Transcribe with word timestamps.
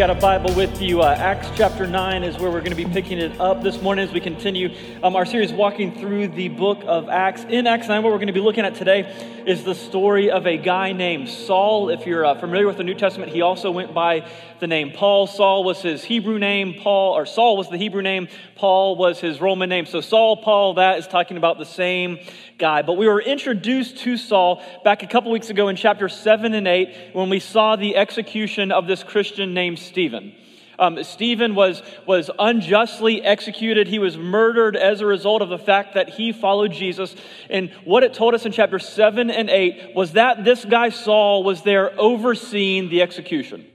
got 0.00 0.08
a 0.08 0.14
Bible 0.14 0.54
with 0.54 0.80
you, 0.80 1.02
uh, 1.02 1.14
Acts 1.18 1.50
chapter 1.54 1.86
9 1.86 2.24
is 2.24 2.38
where 2.38 2.50
we're 2.50 2.60
going 2.60 2.74
to 2.74 2.74
be 2.74 2.86
picking 2.86 3.18
it 3.18 3.38
up 3.38 3.62
this 3.62 3.82
morning 3.82 4.02
as 4.02 4.14
we 4.14 4.18
continue 4.18 4.74
um, 5.02 5.14
our 5.14 5.26
series 5.26 5.52
walking 5.52 5.94
through 6.00 6.26
the 6.28 6.48
book 6.48 6.82
of 6.86 7.10
Acts. 7.10 7.44
In 7.50 7.66
Acts 7.66 7.86
9, 7.86 8.02
what 8.02 8.10
we're 8.10 8.16
going 8.16 8.28
to 8.28 8.32
be 8.32 8.40
looking 8.40 8.64
at 8.64 8.74
today 8.74 9.02
is 9.46 9.62
the 9.62 9.74
story 9.74 10.30
of 10.30 10.46
a 10.46 10.56
guy 10.56 10.92
named 10.92 11.28
Saul. 11.28 11.90
If 11.90 12.06
you're 12.06 12.24
uh, 12.24 12.34
familiar 12.40 12.66
with 12.66 12.78
the 12.78 12.82
New 12.82 12.94
Testament, 12.94 13.30
he 13.30 13.42
also 13.42 13.70
went 13.70 13.92
by 13.92 14.26
the 14.58 14.66
name 14.66 14.92
Paul. 14.92 15.26
Saul 15.26 15.64
was 15.64 15.82
his 15.82 16.02
Hebrew 16.02 16.38
name, 16.38 16.76
Paul, 16.80 17.14
or 17.14 17.26
Saul 17.26 17.58
was 17.58 17.68
the 17.68 17.76
Hebrew 17.76 18.00
name, 18.00 18.28
Paul 18.54 18.96
was 18.96 19.20
his 19.20 19.38
Roman 19.38 19.68
name. 19.68 19.84
So 19.84 20.00
Saul, 20.00 20.38
Paul, 20.38 20.74
that 20.74 20.98
is 20.98 21.08
talking 21.08 21.36
about 21.36 21.58
the 21.58 21.66
same 21.66 22.20
guy. 22.60 22.82
But 22.82 22.92
we 22.92 23.08
were 23.08 23.20
introduced 23.20 23.96
to 23.98 24.16
Saul 24.16 24.62
back 24.84 25.02
a 25.02 25.08
couple 25.08 25.32
weeks 25.32 25.50
ago 25.50 25.66
in 25.66 25.74
chapter 25.74 26.08
7 26.08 26.54
and 26.54 26.68
8 26.68 27.10
when 27.14 27.28
we 27.28 27.40
saw 27.40 27.74
the 27.74 27.96
execution 27.96 28.70
of 28.70 28.86
this 28.86 29.02
Christian 29.02 29.52
named 29.52 29.80
Stephen. 29.80 30.34
Um, 30.78 31.02
Stephen 31.02 31.54
was, 31.54 31.82
was 32.06 32.30
unjustly 32.38 33.22
executed. 33.22 33.86
He 33.86 33.98
was 33.98 34.16
murdered 34.16 34.76
as 34.76 35.00
a 35.00 35.06
result 35.06 35.42
of 35.42 35.50
the 35.50 35.58
fact 35.58 35.94
that 35.94 36.08
he 36.08 36.32
followed 36.32 36.72
Jesus. 36.72 37.14
And 37.50 37.70
what 37.84 38.02
it 38.02 38.14
told 38.14 38.34
us 38.34 38.46
in 38.46 38.52
chapter 38.52 38.78
7 38.78 39.30
and 39.30 39.50
8 39.50 39.94
was 39.94 40.12
that 40.12 40.42
this 40.42 40.64
guy, 40.64 40.88
Saul, 40.88 41.44
was 41.44 41.62
there 41.62 41.98
overseeing 42.00 42.88
the 42.88 43.02
execution. 43.02 43.66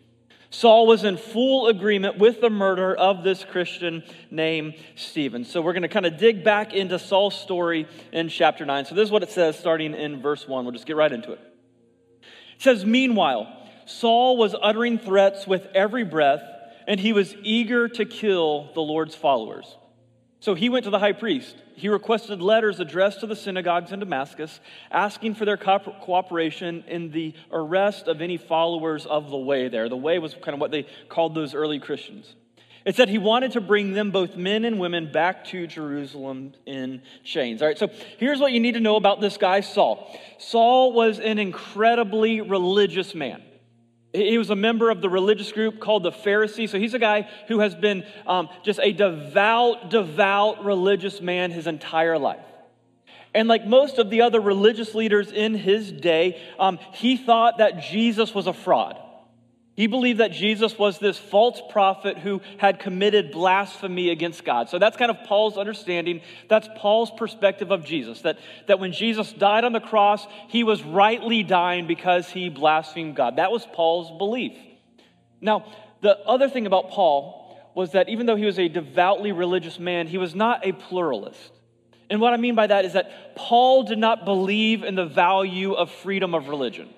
Saul 0.50 0.88
was 0.88 1.04
in 1.04 1.18
full 1.18 1.68
agreement 1.68 2.18
with 2.18 2.42
the 2.42 2.50
murder 2.50 2.96
of 2.96 3.24
this 3.24 3.44
Christian 3.44 4.04
named 4.32 4.76
Stephen. 4.96 5.44
So 5.44 5.62
we're 5.62 5.74
going 5.74 5.84
to 5.84 5.90
kind 5.90 6.06
of 6.06 6.18
dig 6.18 6.44
back 6.44 6.74
into 6.74 7.00
Saul's 7.00 7.40
story 7.40 7.88
in 8.12 8.30
chapter 8.30 8.66
9. 8.66 8.86
So 8.86 8.96
this 8.96 9.06
is 9.06 9.12
what 9.12 9.24
it 9.24 9.32
says 9.32 9.58
starting 9.58 9.94
in 9.94 10.22
verse 10.22 10.48
1. 10.48 10.64
We'll 10.66 10.72
just 10.72 10.86
get 10.86 10.96
right 10.96 11.12
into 11.12 11.32
it. 11.32 11.40
It 12.22 12.62
says, 12.62 12.86
Meanwhile, 12.86 13.48
Saul 13.86 14.38
was 14.38 14.56
uttering 14.62 14.98
threats 14.98 15.46
with 15.46 15.68
every 15.74 16.04
breath, 16.04 16.44
and 16.88 17.00
he 17.00 17.14
was 17.14 17.36
eager 17.44 17.88
to 17.90 18.06
kill 18.06 18.72
the 18.74 18.82
Lord's 18.82 19.16
followers. 19.16 19.76
So 20.40 20.54
he 20.54 20.70
went 20.70 20.84
to 20.86 20.92
the 20.92 21.00
high 21.00 21.14
priest. 21.14 21.56
He 21.76 21.90
requested 21.90 22.42
letters 22.42 22.80
addressed 22.80 23.22
to 23.22 23.28
the 23.28 23.36
synagogues 23.36 23.92
in 23.92 24.00
Damascus, 24.00 24.60
asking 24.92 25.36
for 25.36 25.46
their 25.46 25.58
co- 25.58 25.80
cooperation 25.80 26.84
in 26.88 27.12
the 27.12 27.34
arrest 27.52 28.08
of 28.08 28.22
any 28.22 28.38
followers 28.38 29.06
of 29.06 29.30
the 29.30 29.38
way 29.38 29.68
there. 29.68 29.90
The 29.90 29.98
way 29.98 30.20
was 30.20 30.34
kind 30.34 30.54
of 30.54 30.60
what 30.60 30.72
they 30.72 30.86
called 31.10 31.36
those 31.36 31.54
early 31.54 31.80
Christians. 31.80 32.36
It 32.86 32.96
said 32.96 33.10
he 33.10 33.18
wanted 33.18 33.54
to 33.54 33.62
bring 33.62 33.94
them, 33.94 34.12
both 34.12 34.38
men 34.38 34.64
and 34.64 34.80
women, 34.80 35.12
back 35.12 35.46
to 35.46 35.66
Jerusalem 35.66 36.54
in 36.68 37.02
chains. 37.24 37.64
All 37.64 37.68
right, 37.68 37.78
so 37.78 37.90
here's 38.20 38.40
what 38.40 38.52
you 38.52 38.60
need 38.60 38.76
to 38.76 38.80
know 38.80 38.96
about 38.96 39.22
this 39.22 39.38
guy, 39.38 39.62
Saul. 39.62 40.16
Saul 40.38 40.94
was 40.94 41.20
an 41.20 41.40
incredibly 41.40 42.42
religious 42.42 43.16
man. 43.16 43.42
He 44.16 44.38
was 44.38 44.50
a 44.50 44.56
member 44.56 44.90
of 44.90 45.02
the 45.02 45.10
religious 45.10 45.52
group 45.52 45.80
called 45.80 46.04
the 46.04 46.12
Pharisees. 46.12 46.72
So 46.72 46.80
he's 46.80 46.94
a 46.94 47.00
guy 47.00 47.30
who 47.48 47.60
has 47.60 47.76
been 47.76 48.06
um, 48.26 48.50
just 48.64 48.80
a 48.82 48.92
devout, 48.92 49.90
devout 49.90 50.64
religious 50.64 51.22
man 51.22 51.52
his 51.52 51.68
entire 51.68 52.18
life. 52.18 52.46
And 53.34 53.50
like 53.50 53.66
most 53.66 53.98
of 54.00 54.10
the 54.10 54.22
other 54.22 54.40
religious 54.40 54.96
leaders 54.96 55.32
in 55.32 55.56
his 55.56 55.92
day, 55.92 56.42
um, 56.58 56.80
he 56.94 57.18
thought 57.18 57.58
that 57.58 57.82
Jesus 57.82 58.34
was 58.34 58.48
a 58.48 58.54
fraud. 58.54 58.98
He 59.76 59.88
believed 59.88 60.22
that 60.22 60.32
Jesus 60.32 60.78
was 60.80 61.00
this 61.00 61.18
false 61.18 61.62
prophet 61.70 62.18
who 62.18 62.42
had 62.58 62.80
committed 62.80 63.32
blasphemy 63.32 64.10
against 64.10 64.46
God. 64.46 64.70
So 64.70 64.80
that's 64.80 64.96
kind 64.96 65.12
of 65.12 65.18
Paul's 65.26 65.58
understanding. 65.58 66.22
That's 66.48 66.70
Paul's 66.78 67.12
perspective 67.12 67.72
of 67.72 67.84
Jesus. 67.84 68.22
That, 68.22 68.40
that 68.68 68.80
when 68.80 68.94
Jesus 68.94 69.34
died 69.34 69.66
on 69.66 69.74
the 69.74 69.82
cross, 69.82 70.26
he 70.48 70.64
was 70.64 70.82
rightly 70.84 71.44
dying 71.44 71.88
because 71.88 72.30
he 72.30 72.48
blasphemed 72.48 73.18
God. 73.18 73.36
That 73.36 73.52
was 73.52 73.68
Paul's 73.74 74.18
belief. 74.18 74.58
Now, 75.42 75.66
the 76.00 76.18
other 76.20 76.48
thing 76.48 76.68
about 76.68 76.92
Paul 76.92 77.60
was 77.76 77.92
that 77.92 78.08
even 78.08 78.28
though 78.28 78.38
he 78.38 78.46
was 78.46 78.58
a 78.58 78.70
devoutly 78.70 79.34
religious 79.34 79.78
man, 79.78 80.08
he 80.08 80.18
was 80.18 80.34
not 80.34 80.66
a 80.66 80.72
pluralist. 80.72 81.52
And 82.10 82.22
what 82.22 82.34
I 82.34 82.38
mean 82.38 82.56
by 82.56 82.68
that 82.68 82.86
is 82.86 82.94
that 82.94 83.36
Paul 83.36 83.84
did 83.84 83.98
not 83.98 84.24
believe 84.24 84.84
in 84.84 84.96
the 84.96 85.06
value 85.06 85.74
of 85.74 85.92
freedom 85.92 86.34
of 86.34 86.48
religion. 86.48 86.90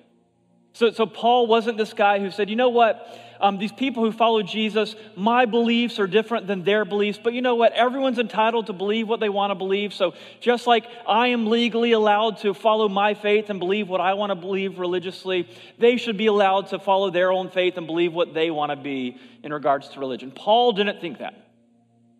So, 0.72 0.90
so 0.90 1.06
Paul 1.06 1.46
wasn't 1.46 1.78
this 1.78 1.92
guy 1.92 2.20
who 2.20 2.30
said, 2.30 2.50
you 2.50 2.56
know 2.56 2.68
what? 2.68 3.06
Um, 3.40 3.58
these 3.58 3.72
people 3.72 4.04
who 4.04 4.12
follow 4.12 4.42
Jesus, 4.42 4.96
my 5.16 5.44
beliefs 5.44 5.98
are 5.98 6.06
different 6.06 6.46
than 6.46 6.64
their 6.64 6.84
beliefs, 6.84 7.20
but 7.22 7.32
you 7.32 7.42
know 7.42 7.54
what? 7.54 7.72
Everyone's 7.72 8.18
entitled 8.18 8.66
to 8.66 8.72
believe 8.72 9.08
what 9.08 9.20
they 9.20 9.28
want 9.28 9.52
to 9.52 9.54
believe. 9.54 9.92
So 9.94 10.14
just 10.40 10.66
like 10.66 10.86
I 11.06 11.28
am 11.28 11.46
legally 11.46 11.92
allowed 11.92 12.38
to 12.38 12.54
follow 12.54 12.88
my 12.88 13.14
faith 13.14 13.50
and 13.50 13.60
believe 13.60 13.88
what 13.88 14.00
I 14.00 14.14
want 14.14 14.30
to 14.30 14.34
believe 14.34 14.78
religiously, 14.78 15.48
they 15.78 15.96
should 15.96 16.16
be 16.16 16.26
allowed 16.26 16.68
to 16.68 16.78
follow 16.78 17.10
their 17.10 17.30
own 17.30 17.50
faith 17.50 17.76
and 17.76 17.86
believe 17.86 18.12
what 18.12 18.34
they 18.34 18.50
want 18.50 18.70
to 18.70 18.76
be 18.76 19.18
in 19.42 19.52
regards 19.52 19.88
to 19.90 20.00
religion. 20.00 20.32
Paul 20.32 20.72
didn't 20.72 21.00
think 21.00 21.18
that. 21.18 21.47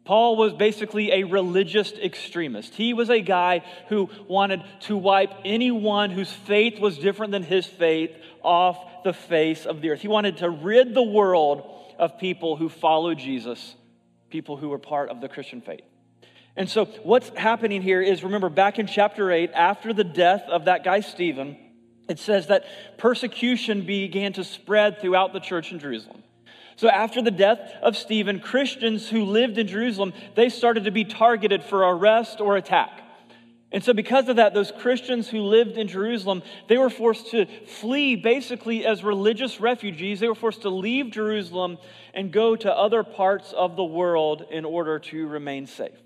Paul 0.09 0.37
was 0.37 0.55
basically 0.55 1.13
a 1.13 1.25
religious 1.25 1.93
extremist. 1.93 2.75
He 2.75 2.95
was 2.95 3.11
a 3.11 3.21
guy 3.21 3.63
who 3.91 4.09
wanted 4.27 4.63
to 4.85 4.97
wipe 4.97 5.35
anyone 5.45 6.09
whose 6.09 6.33
faith 6.33 6.81
was 6.81 6.97
different 6.97 7.31
than 7.31 7.43
his 7.43 7.67
faith 7.67 8.17
off 8.43 8.79
the 9.05 9.13
face 9.13 9.67
of 9.67 9.83
the 9.83 9.91
earth. 9.91 10.01
He 10.01 10.09
wanted 10.09 10.39
to 10.39 10.49
rid 10.49 10.95
the 10.95 11.03
world 11.03 11.71
of 11.99 12.19
people 12.19 12.57
who 12.57 12.71
followed 12.71 13.19
Jesus, 13.19 13.75
people 14.31 14.57
who 14.57 14.71
were 14.71 14.79
part 14.79 15.11
of 15.11 15.21
the 15.21 15.29
Christian 15.29 15.61
faith. 15.61 15.85
And 16.57 16.71
so, 16.71 16.87
what's 17.03 17.29
happening 17.37 17.83
here 17.83 18.01
is 18.01 18.25
remember, 18.25 18.49
back 18.49 18.79
in 18.79 18.87
chapter 18.87 19.31
8, 19.31 19.51
after 19.53 19.93
the 19.93 20.05
death 20.05 20.45
of 20.49 20.65
that 20.65 20.85
guy 20.85 21.01
Stephen, 21.01 21.59
it 22.09 22.19
says 22.19 22.47
that 22.47 22.65
persecution 22.97 23.85
began 23.85 24.33
to 24.33 24.45
spread 24.45 25.03
throughout 25.03 25.35
the 25.35 25.41
church 25.41 25.71
in 25.71 25.79
Jerusalem. 25.79 26.23
So 26.79 26.89
after 26.89 27.21
the 27.21 27.33
death 27.33 27.59
of 27.83 27.97
Stephen, 27.97 28.39
Christians 28.39 29.09
who 29.09 29.25
lived 29.25 29.59
in 29.59 29.67
Jerusalem, 29.67 30.13
they 30.37 30.49
started 30.49 30.85
to 30.85 30.93
be 30.93 31.05
targeted 31.05 31.65
for 31.65 31.81
arrest 31.81 32.41
or 32.41 32.57
attack. 32.57 33.03
And 33.73 33.83
so, 33.83 33.93
because 33.93 34.29
of 34.29 34.37
that, 34.37 34.55
those 34.55 34.71
Christians 34.71 35.29
who 35.29 35.41
lived 35.41 35.77
in 35.77 35.89
Jerusalem, 35.89 36.41
they 36.69 36.79
were 36.79 36.89
forced 36.89 37.33
to 37.33 37.47
flee 37.67 38.15
basically 38.15 38.87
as 38.87 39.03
religious 39.03 39.59
refugees. 39.59 40.21
They 40.21 40.29
were 40.29 40.37
forced 40.37 40.63
to 40.63 40.71
leave 40.71 41.11
Jerusalem 41.11 41.79
and 42.15 42.33
go 42.33 42.55
to 42.55 42.73
other 42.73 43.03
parts 43.03 43.53
of 43.53 43.75
the 43.75 43.85
world 43.85 44.45
in 44.49 44.65
order 44.65 45.01
to 45.01 45.27
remain 45.27 45.67
safe. 45.67 45.99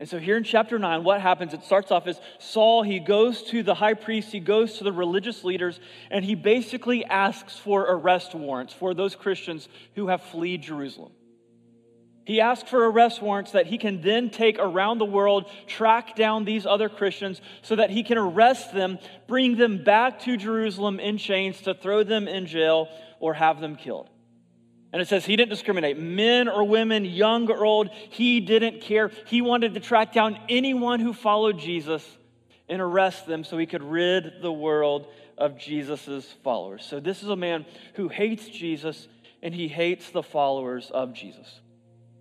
And 0.00 0.08
so, 0.08 0.18
here 0.18 0.38
in 0.38 0.44
chapter 0.44 0.78
9, 0.78 1.04
what 1.04 1.20
happens? 1.20 1.52
It 1.52 1.62
starts 1.62 1.90
off 1.90 2.06
as 2.06 2.18
Saul, 2.38 2.82
he 2.82 2.98
goes 2.98 3.42
to 3.44 3.62
the 3.62 3.74
high 3.74 3.92
priest, 3.92 4.32
he 4.32 4.40
goes 4.40 4.78
to 4.78 4.84
the 4.84 4.92
religious 4.92 5.44
leaders, 5.44 5.78
and 6.10 6.24
he 6.24 6.34
basically 6.34 7.04
asks 7.04 7.56
for 7.56 7.82
arrest 7.82 8.34
warrants 8.34 8.72
for 8.72 8.94
those 8.94 9.14
Christians 9.14 9.68
who 9.94 10.08
have 10.08 10.22
fled 10.22 10.62
Jerusalem. 10.62 11.12
He 12.24 12.40
asks 12.40 12.70
for 12.70 12.90
arrest 12.90 13.20
warrants 13.20 13.52
that 13.52 13.66
he 13.66 13.76
can 13.76 14.00
then 14.00 14.30
take 14.30 14.58
around 14.58 14.98
the 14.98 15.04
world, 15.04 15.50
track 15.66 16.16
down 16.16 16.44
these 16.44 16.64
other 16.64 16.88
Christians 16.88 17.40
so 17.60 17.76
that 17.76 17.90
he 17.90 18.02
can 18.02 18.18
arrest 18.18 18.72
them, 18.72 18.98
bring 19.26 19.56
them 19.56 19.84
back 19.84 20.20
to 20.20 20.36
Jerusalem 20.36 20.98
in 20.98 21.18
chains 21.18 21.60
to 21.62 21.74
throw 21.74 22.04
them 22.04 22.26
in 22.26 22.46
jail 22.46 22.88
or 23.18 23.34
have 23.34 23.60
them 23.60 23.76
killed. 23.76 24.08
And 24.92 25.00
it 25.00 25.08
says 25.08 25.24
he 25.24 25.36
didn't 25.36 25.50
discriminate 25.50 25.98
men 25.98 26.48
or 26.48 26.64
women, 26.64 27.04
young 27.04 27.48
or 27.48 27.64
old. 27.64 27.90
He 27.90 28.40
didn't 28.40 28.80
care. 28.80 29.10
He 29.26 29.40
wanted 29.40 29.74
to 29.74 29.80
track 29.80 30.12
down 30.12 30.38
anyone 30.48 31.00
who 31.00 31.12
followed 31.12 31.58
Jesus 31.58 32.04
and 32.68 32.80
arrest 32.80 33.26
them 33.26 33.44
so 33.44 33.56
he 33.56 33.66
could 33.66 33.82
rid 33.82 34.42
the 34.42 34.52
world 34.52 35.06
of 35.38 35.58
Jesus' 35.58 36.26
followers. 36.42 36.84
So 36.84 37.00
this 37.00 37.22
is 37.22 37.28
a 37.28 37.36
man 37.36 37.66
who 37.94 38.08
hates 38.08 38.48
Jesus 38.48 39.08
and 39.42 39.54
he 39.54 39.68
hates 39.68 40.10
the 40.10 40.22
followers 40.22 40.90
of 40.90 41.12
Jesus. 41.12 41.60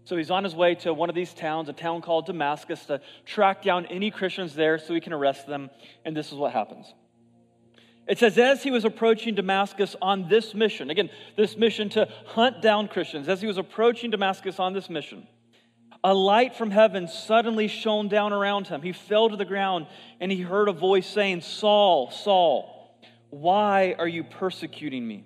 So 0.05 0.17
he's 0.17 0.31
on 0.31 0.43
his 0.43 0.55
way 0.55 0.73
to 0.75 0.93
one 0.93 1.09
of 1.09 1.15
these 1.15 1.33
towns, 1.33 1.69
a 1.69 1.73
town 1.73 2.01
called 2.01 2.25
Damascus, 2.25 2.85
to 2.85 3.01
track 3.25 3.61
down 3.61 3.85
any 3.87 4.09
Christians 4.09 4.55
there 4.55 4.79
so 4.79 4.93
he 4.93 5.01
can 5.01 5.13
arrest 5.13 5.45
them. 5.45 5.69
And 6.03 6.17
this 6.17 6.31
is 6.31 6.33
what 6.33 6.51
happens. 6.51 6.91
It 8.09 8.17
says, 8.17 8.39
as 8.39 8.63
he 8.63 8.71
was 8.71 8.85
approaching 8.85 9.35
Damascus 9.35 9.95
on 10.01 10.27
this 10.27 10.55
mission, 10.55 10.89
again, 10.89 11.11
this 11.37 11.55
mission 11.55 11.89
to 11.89 12.09
hunt 12.25 12.59
down 12.59 12.87
Christians, 12.87 13.29
as 13.29 13.39
he 13.39 13.45
was 13.45 13.59
approaching 13.59 14.09
Damascus 14.09 14.59
on 14.59 14.73
this 14.73 14.89
mission, 14.89 15.27
a 16.03 16.11
light 16.11 16.55
from 16.55 16.71
heaven 16.71 17.07
suddenly 17.07 17.67
shone 17.67 18.07
down 18.07 18.33
around 18.33 18.67
him. 18.67 18.81
He 18.81 18.93
fell 18.93 19.29
to 19.29 19.35
the 19.35 19.45
ground 19.45 19.85
and 20.19 20.31
he 20.31 20.41
heard 20.41 20.69
a 20.69 20.73
voice 20.73 21.05
saying, 21.05 21.41
Saul, 21.41 22.09
Saul, 22.09 22.97
why 23.29 23.95
are 23.99 24.07
you 24.07 24.23
persecuting 24.23 25.07
me? 25.07 25.25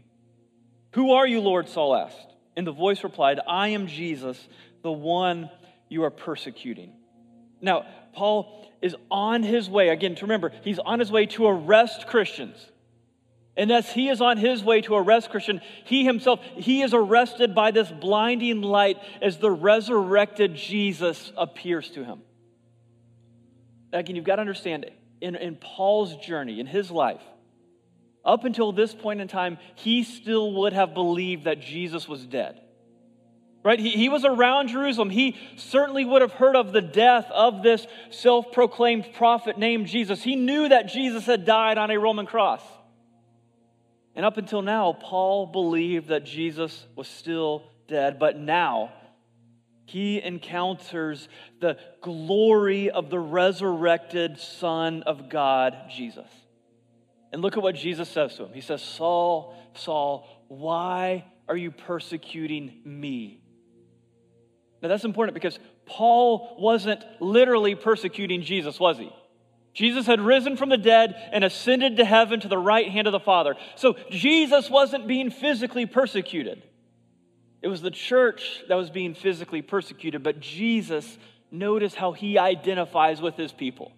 Who 0.92 1.14
are 1.14 1.26
you, 1.26 1.40
Lord? 1.40 1.70
Saul 1.70 1.96
asked. 1.96 2.34
And 2.58 2.68
the 2.68 2.74
voice 2.74 3.04
replied, 3.04 3.40
I 3.48 3.70
am 3.70 3.88
Jesus 3.88 4.38
the 4.82 4.92
one 4.92 5.50
you 5.88 6.04
are 6.04 6.12
persecuting. 6.12 6.92
Now, 7.62 7.86
Paul 8.14 8.70
is 8.82 8.94
on 9.10 9.42
his 9.42 9.70
way, 9.70 9.88
again, 9.88 10.16
to 10.16 10.24
remember, 10.24 10.52
he's 10.64 10.80
on 10.80 11.00
his 11.00 11.12
way 11.12 11.28
to 11.28 11.48
arrest 11.48 12.08
Christians. 12.08 12.58
And 13.56 13.72
as 13.72 13.92
he 13.92 14.10
is 14.10 14.20
on 14.20 14.38
his 14.38 14.64
way 14.64 14.82
to 14.82 14.96
arrest 14.96 15.30
Christian, 15.30 15.62
he 15.86 16.04
himself, 16.04 16.40
he 16.56 16.82
is 16.82 16.94
arrested 16.94 17.54
by 17.54 17.72
this 17.72 17.90
blinding 17.92 18.62
light 18.62 18.98
as 19.22 19.38
the 19.38 19.52
resurrected 19.52 20.56
Jesus 20.56 21.32
appears 21.38 21.90
to 21.92 22.04
him. 22.04 22.22
Again, 23.92 24.16
you've 24.16 24.26
got 24.26 24.38
to 24.38 24.42
understand, 24.42 24.88
in, 25.22 25.36
in 25.36 25.56
Paul's 25.56 26.16
journey, 26.18 26.60
in 26.60 26.66
his 26.66 26.90
life, 26.90 27.22
up 28.26 28.44
until 28.44 28.72
this 28.72 28.96
point 28.96 29.22
in 29.22 29.28
time, 29.28 29.60
he 29.76 30.04
still 30.04 30.54
would 30.54 30.74
have 30.74 30.96
believed 30.96 31.44
that 31.44 31.60
Jesus 31.60 32.08
was 32.08 32.26
dead. 32.26 32.60
Right? 33.64 33.80
He, 33.80 33.92
he 33.92 34.10
was 34.10 34.26
around 34.26 34.70
Jerusalem. 34.70 35.10
He 35.10 35.38
certainly 35.58 36.06
would 36.06 36.22
have 36.22 36.34
heard 36.34 36.56
of 36.56 36.74
the 36.74 36.82
death 36.82 37.28
of 37.32 37.62
this 37.62 37.86
self 38.10 38.52
proclaimed 38.52 39.08
prophet 39.14 39.58
named 39.60 39.88
Jesus. 39.88 40.24
He 40.24 40.36
knew 40.36 40.68
that 40.70 40.88
Jesus 40.88 41.26
had 41.26 41.46
died 41.46 41.78
on 41.78 41.92
a 41.92 42.00
Roman 42.00 42.26
cross. 42.26 42.62
And 44.16 44.26
up 44.26 44.38
until 44.38 44.62
now, 44.62 44.94
Paul 44.94 45.48
believed 45.48 46.10
that 46.10 46.24
Jesus 46.24 46.86
was 46.96 47.08
still 47.08 47.64
dead. 47.88 48.20
But 48.20 48.38
now, 48.38 48.92
he 49.86 50.22
encounters 50.22 51.28
the 51.60 51.78
glory 52.02 52.90
of 52.90 53.10
the 53.10 53.20
resurrected 53.20 54.40
Son 54.40 55.04
of 55.04 55.30
God, 55.30 55.76
Jesus. 55.90 56.28
And 57.32 57.42
look 57.42 57.58
at 57.58 57.64
what 57.64 57.76
Jesus 57.76 58.08
says 58.10 58.36
to 58.36 58.46
him. 58.46 58.54
He 58.54 58.62
says, 58.62 58.82
Saul, 58.82 59.56
Saul, 59.74 60.28
why 60.48 61.26
are 61.48 61.58
you 61.58 61.72
persecuting 61.72 62.82
me? 62.86 63.42
Now 64.82 64.90
that's 64.90 65.06
important 65.06 65.34
because 65.34 65.58
Paul 65.86 66.58
wasn't 66.60 67.04
literally 67.20 67.76
persecuting 67.76 68.44
Jesus, 68.44 68.80
was 68.80 68.98
he? 68.98 69.12
Jesus 69.74 70.06
had 70.06 70.22
risen 70.22 70.56
from 70.56 70.70
the 70.70 70.78
dead 70.78 71.16
and 71.32 71.44
ascended 71.44 71.98
to 71.98 72.06
heaven 72.06 72.40
to 72.42 72.48
the 72.48 72.58
right 72.58 72.90
hand 72.90 73.08
of 73.08 73.12
the 73.12 73.20
Father. 73.20 73.56
So 73.76 73.96
Jesus 74.10 74.70
wasn't 74.70 75.08
being 75.08 75.32
physically 75.32 75.86
persecuted. 75.86 76.62
It 77.62 77.70
was 77.70 77.82
the 77.82 77.92
church 77.92 78.64
that 78.68 78.76
was 78.76 78.90
being 78.90 79.16
physically 79.16 79.62
persecuted, 79.62 80.22
but 80.22 80.40
Jesus, 80.40 81.18
notice 81.50 81.96
how 81.96 82.12
he 82.12 82.38
identifies 82.38 83.22
with 83.22 83.36
his 83.36 83.52
people. 83.52 83.94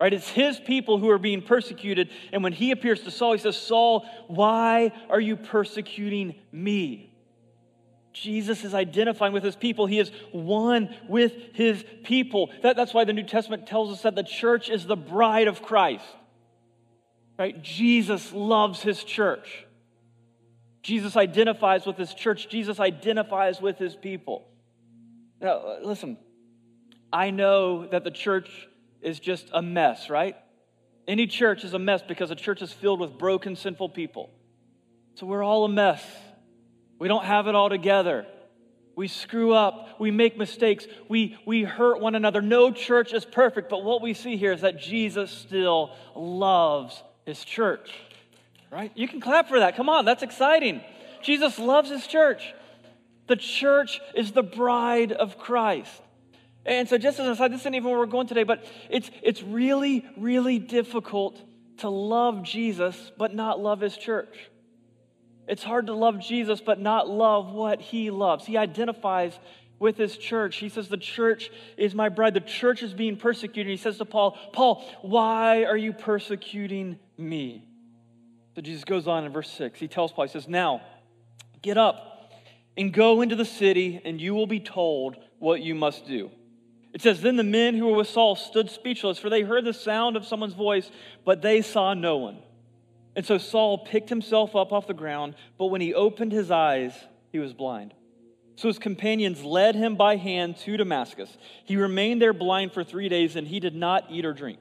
Right? 0.00 0.14
It's 0.14 0.28
his 0.28 0.58
people 0.58 0.98
who 0.98 1.10
are 1.10 1.18
being 1.18 1.42
persecuted. 1.42 2.10
And 2.32 2.42
when 2.42 2.52
he 2.52 2.72
appears 2.72 3.02
to 3.02 3.10
Saul, 3.12 3.32
he 3.32 3.38
says, 3.38 3.56
Saul, 3.56 4.04
why 4.26 4.92
are 5.08 5.20
you 5.20 5.36
persecuting 5.36 6.34
me? 6.50 7.11
Jesus 8.12 8.64
is 8.64 8.74
identifying 8.74 9.32
with 9.32 9.42
his 9.42 9.56
people. 9.56 9.86
He 9.86 9.98
is 9.98 10.10
one 10.32 10.94
with 11.08 11.32
his 11.54 11.84
people. 12.04 12.50
That, 12.62 12.76
that's 12.76 12.92
why 12.92 13.04
the 13.04 13.12
New 13.12 13.24
Testament 13.24 13.66
tells 13.66 13.90
us 13.90 14.02
that 14.02 14.14
the 14.14 14.22
church 14.22 14.68
is 14.68 14.86
the 14.86 14.96
bride 14.96 15.48
of 15.48 15.62
Christ. 15.62 16.04
Right? 17.38 17.60
Jesus 17.62 18.32
loves 18.32 18.82
his 18.82 19.02
church. 19.02 19.66
Jesus 20.82 21.16
identifies 21.16 21.86
with 21.86 21.96
his 21.96 22.12
church, 22.12 22.48
Jesus 22.48 22.80
identifies 22.80 23.60
with 23.60 23.78
his 23.78 23.94
people. 23.94 24.48
Now, 25.40 25.78
listen, 25.82 26.18
I 27.12 27.30
know 27.30 27.86
that 27.86 28.04
the 28.04 28.10
church 28.10 28.68
is 29.00 29.20
just 29.20 29.48
a 29.52 29.62
mess, 29.62 30.10
right? 30.10 30.36
Any 31.06 31.26
church 31.26 31.64
is 31.64 31.74
a 31.74 31.78
mess 31.78 32.02
because 32.02 32.30
a 32.30 32.36
church 32.36 32.62
is 32.62 32.72
filled 32.72 33.00
with 33.00 33.18
broken, 33.18 33.56
sinful 33.56 33.90
people. 33.90 34.30
So 35.14 35.26
we're 35.26 35.42
all 35.42 35.64
a 35.64 35.68
mess. 35.68 36.02
We 37.02 37.08
don't 37.08 37.24
have 37.24 37.48
it 37.48 37.54
all 37.54 37.68
together. 37.68 38.26
We 38.96 39.08
screw 39.08 39.52
up. 39.52 40.00
We 40.00 40.10
make 40.10 40.38
mistakes. 40.38 40.86
We, 41.08 41.36
we 41.44 41.64
hurt 41.64 42.00
one 42.00 42.14
another. 42.14 42.40
No 42.40 42.70
church 42.70 43.12
is 43.12 43.24
perfect, 43.24 43.68
but 43.68 43.84
what 43.84 44.00
we 44.00 44.14
see 44.14 44.36
here 44.36 44.52
is 44.52 44.62
that 44.62 44.80
Jesus 44.80 45.30
still 45.30 45.94
loves 46.14 47.02
his 47.26 47.44
church 47.44 47.90
right? 48.72 48.90
You 48.94 49.06
can 49.06 49.20
clap 49.20 49.48
for 49.48 49.60
that. 49.60 49.76
Come 49.76 49.88
on, 49.88 50.04
that's 50.04 50.22
exciting. 50.22 50.80
Jesus 51.22 51.58
loves 51.58 51.90
his 51.90 52.06
church. 52.06 52.54
The 53.28 53.36
church 53.36 54.00
is 54.16 54.32
the 54.32 54.42
bride 54.42 55.12
of 55.12 55.38
Christ. 55.38 55.92
And 56.64 56.88
so, 56.88 56.96
just 56.96 57.20
as 57.20 57.26
an 57.26 57.32
aside, 57.32 57.52
this 57.52 57.60
isn't 57.60 57.74
even 57.74 57.90
where 57.90 57.98
we're 57.98 58.06
going 58.06 58.26
today, 58.26 58.44
but 58.44 58.64
it's, 58.88 59.10
it's 59.22 59.42
really, 59.42 60.06
really 60.16 60.58
difficult 60.58 61.40
to 61.78 61.88
love 61.88 62.42
Jesus 62.44 63.12
but 63.18 63.34
not 63.34 63.60
love 63.60 63.80
his 63.80 63.96
church. 63.96 64.50
It's 65.48 65.62
hard 65.62 65.86
to 65.86 65.94
love 65.94 66.20
Jesus 66.20 66.60
but 66.60 66.80
not 66.80 67.08
love 67.08 67.52
what 67.52 67.80
he 67.80 68.10
loves. 68.10 68.46
He 68.46 68.56
identifies 68.56 69.38
with 69.78 69.96
his 69.96 70.16
church. 70.16 70.56
He 70.56 70.68
says, 70.68 70.88
The 70.88 70.96
church 70.96 71.50
is 71.76 71.94
my 71.94 72.08
bride. 72.08 72.34
The 72.34 72.40
church 72.40 72.82
is 72.82 72.94
being 72.94 73.16
persecuted. 73.16 73.70
He 73.70 73.76
says 73.76 73.98
to 73.98 74.04
Paul, 74.04 74.38
Paul, 74.52 74.84
why 75.02 75.64
are 75.64 75.76
you 75.76 75.92
persecuting 75.92 76.98
me? 77.18 77.68
So 78.54 78.62
Jesus 78.62 78.84
goes 78.84 79.08
on 79.08 79.24
in 79.24 79.32
verse 79.32 79.50
6. 79.50 79.80
He 79.80 79.88
tells 79.88 80.12
Paul, 80.12 80.26
he 80.26 80.30
says, 80.30 80.46
Now, 80.46 80.82
get 81.62 81.76
up 81.76 82.30
and 82.76 82.92
go 82.92 83.22
into 83.22 83.34
the 83.34 83.44
city, 83.44 84.00
and 84.04 84.20
you 84.20 84.34
will 84.34 84.46
be 84.46 84.60
told 84.60 85.16
what 85.38 85.60
you 85.60 85.74
must 85.74 86.06
do. 86.06 86.30
It 86.92 87.02
says, 87.02 87.20
Then 87.20 87.36
the 87.36 87.42
men 87.42 87.74
who 87.76 87.88
were 87.88 87.96
with 87.96 88.08
Saul 88.08 88.36
stood 88.36 88.70
speechless, 88.70 89.18
for 89.18 89.30
they 89.30 89.42
heard 89.42 89.64
the 89.64 89.74
sound 89.74 90.16
of 90.16 90.24
someone's 90.26 90.54
voice, 90.54 90.90
but 91.24 91.42
they 91.42 91.60
saw 91.60 91.94
no 91.94 92.18
one. 92.18 92.38
And 93.14 93.26
so 93.26 93.38
Saul 93.38 93.78
picked 93.78 94.08
himself 94.08 94.56
up 94.56 94.72
off 94.72 94.86
the 94.86 94.94
ground, 94.94 95.34
but 95.58 95.66
when 95.66 95.80
he 95.80 95.94
opened 95.94 96.32
his 96.32 96.50
eyes, 96.50 96.94
he 97.30 97.38
was 97.38 97.52
blind. 97.52 97.94
So 98.56 98.68
his 98.68 98.78
companions 98.78 99.42
led 99.42 99.74
him 99.74 99.96
by 99.96 100.16
hand 100.16 100.56
to 100.58 100.76
Damascus. 100.76 101.36
He 101.64 101.76
remained 101.76 102.22
there 102.22 102.32
blind 102.32 102.72
for 102.72 102.84
three 102.84 103.08
days, 103.08 103.36
and 103.36 103.46
he 103.46 103.60
did 103.60 103.74
not 103.74 104.06
eat 104.10 104.24
or 104.24 104.32
drink. 104.32 104.60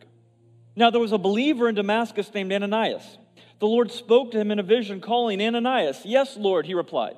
Now 0.75 0.89
there 0.89 1.01
was 1.01 1.11
a 1.11 1.17
believer 1.17 1.67
in 1.69 1.75
Damascus 1.75 2.33
named 2.33 2.51
Ananias. 2.51 3.17
The 3.59 3.67
Lord 3.67 3.91
spoke 3.91 4.31
to 4.31 4.39
him 4.39 4.51
in 4.51 4.59
a 4.59 4.63
vision, 4.63 5.01
calling 5.01 5.41
Ananias. 5.41 6.01
Yes, 6.03 6.35
Lord, 6.35 6.65
he 6.65 6.73
replied. 6.73 7.15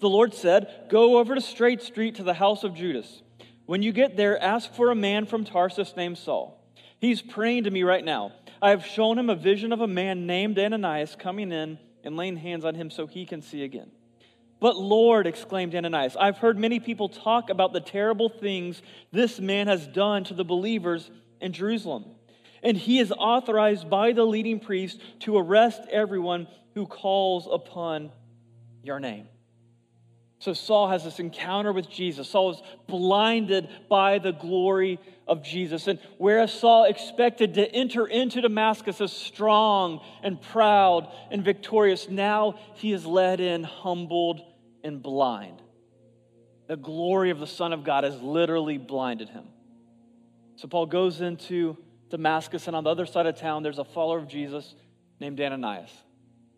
The 0.00 0.08
Lord 0.08 0.34
said, 0.34 0.86
Go 0.88 1.18
over 1.18 1.34
to 1.34 1.40
Straight 1.40 1.82
Street 1.82 2.16
to 2.16 2.22
the 2.22 2.34
house 2.34 2.64
of 2.64 2.74
Judas. 2.74 3.22
When 3.66 3.82
you 3.82 3.92
get 3.92 4.16
there, 4.16 4.42
ask 4.42 4.72
for 4.74 4.90
a 4.90 4.96
man 4.96 5.26
from 5.26 5.44
Tarsus 5.44 5.94
named 5.96 6.18
Saul. 6.18 6.60
He's 6.98 7.22
praying 7.22 7.64
to 7.64 7.70
me 7.70 7.82
right 7.82 8.04
now. 8.04 8.32
I 8.62 8.70
have 8.70 8.84
shown 8.84 9.18
him 9.18 9.30
a 9.30 9.36
vision 9.36 9.72
of 9.72 9.80
a 9.80 9.86
man 9.86 10.26
named 10.26 10.58
Ananias 10.58 11.16
coming 11.18 11.52
in 11.52 11.78
and 12.04 12.16
laying 12.16 12.36
hands 12.36 12.64
on 12.64 12.74
him 12.74 12.90
so 12.90 13.06
he 13.06 13.26
can 13.26 13.42
see 13.42 13.62
again. 13.62 13.90
But 14.60 14.76
Lord, 14.76 15.26
exclaimed 15.26 15.74
Ananias, 15.74 16.16
I've 16.16 16.38
heard 16.38 16.58
many 16.58 16.80
people 16.80 17.08
talk 17.08 17.48
about 17.48 17.72
the 17.72 17.80
terrible 17.80 18.28
things 18.28 18.82
this 19.10 19.40
man 19.40 19.68
has 19.68 19.86
done 19.86 20.24
to 20.24 20.34
the 20.34 20.44
believers 20.44 21.10
in 21.40 21.52
Jerusalem 21.52 22.04
and 22.62 22.76
he 22.76 22.98
is 22.98 23.12
authorized 23.12 23.88
by 23.88 24.12
the 24.12 24.24
leading 24.24 24.60
priest 24.60 25.00
to 25.20 25.36
arrest 25.36 25.82
everyone 25.90 26.46
who 26.74 26.86
calls 26.86 27.48
upon 27.50 28.10
your 28.82 29.00
name. 29.00 29.28
So 30.40 30.54
Saul 30.54 30.88
has 30.88 31.04
this 31.04 31.20
encounter 31.20 31.70
with 31.70 31.90
Jesus. 31.90 32.30
Saul 32.30 32.52
is 32.52 32.62
blinded 32.88 33.68
by 33.90 34.18
the 34.18 34.32
glory 34.32 34.98
of 35.28 35.42
Jesus. 35.42 35.86
And 35.86 36.00
whereas 36.16 36.50
Saul 36.50 36.84
expected 36.84 37.54
to 37.54 37.70
enter 37.70 38.06
into 38.06 38.40
Damascus 38.40 39.02
as 39.02 39.12
strong 39.12 40.00
and 40.22 40.40
proud 40.40 41.12
and 41.30 41.44
victorious, 41.44 42.08
now 42.08 42.58
he 42.74 42.92
is 42.92 43.04
led 43.04 43.40
in 43.40 43.64
humbled 43.64 44.40
and 44.82 45.02
blind. 45.02 45.60
The 46.68 46.76
glory 46.76 47.28
of 47.28 47.38
the 47.38 47.46
Son 47.46 47.74
of 47.74 47.84
God 47.84 48.04
has 48.04 48.18
literally 48.22 48.78
blinded 48.78 49.28
him. 49.28 49.44
So 50.56 50.68
Paul 50.68 50.86
goes 50.86 51.20
into 51.20 51.76
Damascus, 52.08 52.66
and 52.66 52.74
on 52.74 52.84
the 52.84 52.90
other 52.90 53.06
side 53.06 53.26
of 53.26 53.36
town, 53.36 53.62
there's 53.62 53.78
a 53.78 53.84
follower 53.84 54.18
of 54.18 54.26
Jesus 54.26 54.74
named 55.20 55.38
Ananias. 55.38 55.90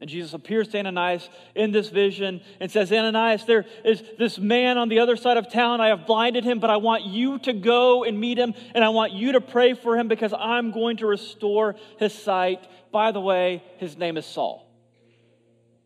And 0.03 0.11
Jesus 0.11 0.35
appears 0.35 0.67
to 0.67 0.81
Ananias 0.81 1.31
in 1.55 1.71
this 1.71 1.89
vision 1.89 2.41
and 2.59 2.69
says, 2.69 2.91
Ananias, 2.91 3.45
there 3.45 3.65
is 3.85 4.03
this 4.19 4.37
man 4.37 4.77
on 4.77 4.89
the 4.89 4.99
other 4.99 5.15
side 5.15 5.37
of 5.37 5.49
town. 5.49 5.81
I 5.81 5.91
have 5.91 6.09
blinded 6.09 6.43
him, 6.43 6.59
but 6.59 6.71
I 6.71 6.79
want 6.79 7.05
you 7.05 7.39
to 7.39 7.53
go 7.53 8.03
and 8.03 8.19
meet 8.19 8.37
him, 8.37 8.53
and 8.75 8.83
I 8.83 8.89
want 8.89 9.13
you 9.13 9.31
to 9.31 9.41
pray 9.41 9.75
for 9.75 9.97
him 9.97 10.09
because 10.09 10.35
I'm 10.37 10.73
going 10.73 10.97
to 10.97 11.07
restore 11.07 11.77
his 12.01 12.13
sight. 12.13 12.67
By 12.91 13.13
the 13.13 13.21
way, 13.21 13.63
his 13.77 13.97
name 13.97 14.17
is 14.17 14.27
Saul. 14.27 14.69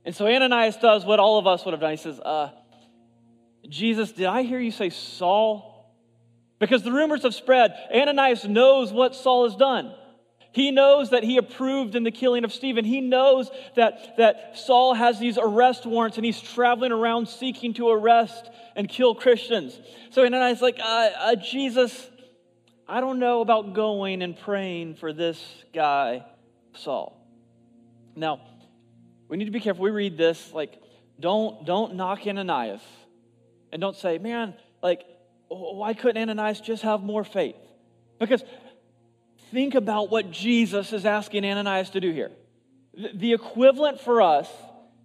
And 0.02 0.16
so 0.16 0.26
Ananias 0.26 0.78
does 0.78 1.04
what 1.04 1.20
all 1.20 1.38
of 1.38 1.46
us 1.46 1.66
would 1.66 1.72
have 1.72 1.80
done. 1.82 1.90
He 1.90 1.98
says, 1.98 2.18
uh, 2.18 2.52
Jesus, 3.68 4.12
did 4.12 4.24
I 4.24 4.44
hear 4.44 4.58
you 4.58 4.70
say 4.70 4.88
Saul? 4.88 5.94
Because 6.58 6.82
the 6.82 6.90
rumors 6.90 7.24
have 7.24 7.34
spread. 7.34 7.74
Ananias 7.94 8.46
knows 8.46 8.94
what 8.94 9.14
Saul 9.14 9.44
has 9.44 9.56
done. 9.56 9.92
He 10.56 10.70
knows 10.70 11.10
that 11.10 11.22
he 11.22 11.36
approved 11.36 11.94
in 11.96 12.02
the 12.02 12.10
killing 12.10 12.42
of 12.42 12.50
Stephen. 12.50 12.86
He 12.86 13.02
knows 13.02 13.50
that, 13.74 14.16
that 14.16 14.56
Saul 14.56 14.94
has 14.94 15.18
these 15.18 15.36
arrest 15.36 15.84
warrants 15.84 16.16
and 16.16 16.24
he's 16.24 16.40
traveling 16.40 16.92
around 16.92 17.28
seeking 17.28 17.74
to 17.74 17.90
arrest 17.90 18.48
and 18.74 18.88
kill 18.88 19.14
Christians. 19.14 19.78
So 20.08 20.24
Ananias 20.24 20.56
is 20.56 20.62
like, 20.62 20.78
uh, 20.82 21.10
uh, 21.18 21.36
Jesus, 21.36 22.08
I 22.88 23.02
don't 23.02 23.18
know 23.18 23.42
about 23.42 23.74
going 23.74 24.22
and 24.22 24.34
praying 24.34 24.94
for 24.94 25.12
this 25.12 25.38
guy, 25.74 26.24
Saul. 26.72 27.22
Now, 28.14 28.40
we 29.28 29.36
need 29.36 29.44
to 29.44 29.50
be 29.50 29.60
careful. 29.60 29.84
We 29.84 29.90
read 29.90 30.16
this, 30.16 30.54
like, 30.54 30.80
don't, 31.20 31.66
don't 31.66 31.96
knock 31.96 32.20
Ananias. 32.26 32.80
And 33.72 33.78
don't 33.82 33.94
say, 33.94 34.16
man, 34.16 34.54
like, 34.82 35.04
why 35.48 35.92
couldn't 35.92 36.30
Ananias 36.30 36.62
just 36.62 36.82
have 36.82 37.02
more 37.02 37.24
faith? 37.24 37.56
Because 38.18 38.42
think 39.52 39.74
about 39.74 40.10
what 40.10 40.30
Jesus 40.30 40.92
is 40.92 41.04
asking 41.04 41.44
Ananias 41.44 41.90
to 41.90 42.00
do 42.00 42.12
here. 42.12 42.30
The 43.14 43.32
equivalent 43.32 44.00
for 44.00 44.22
us, 44.22 44.48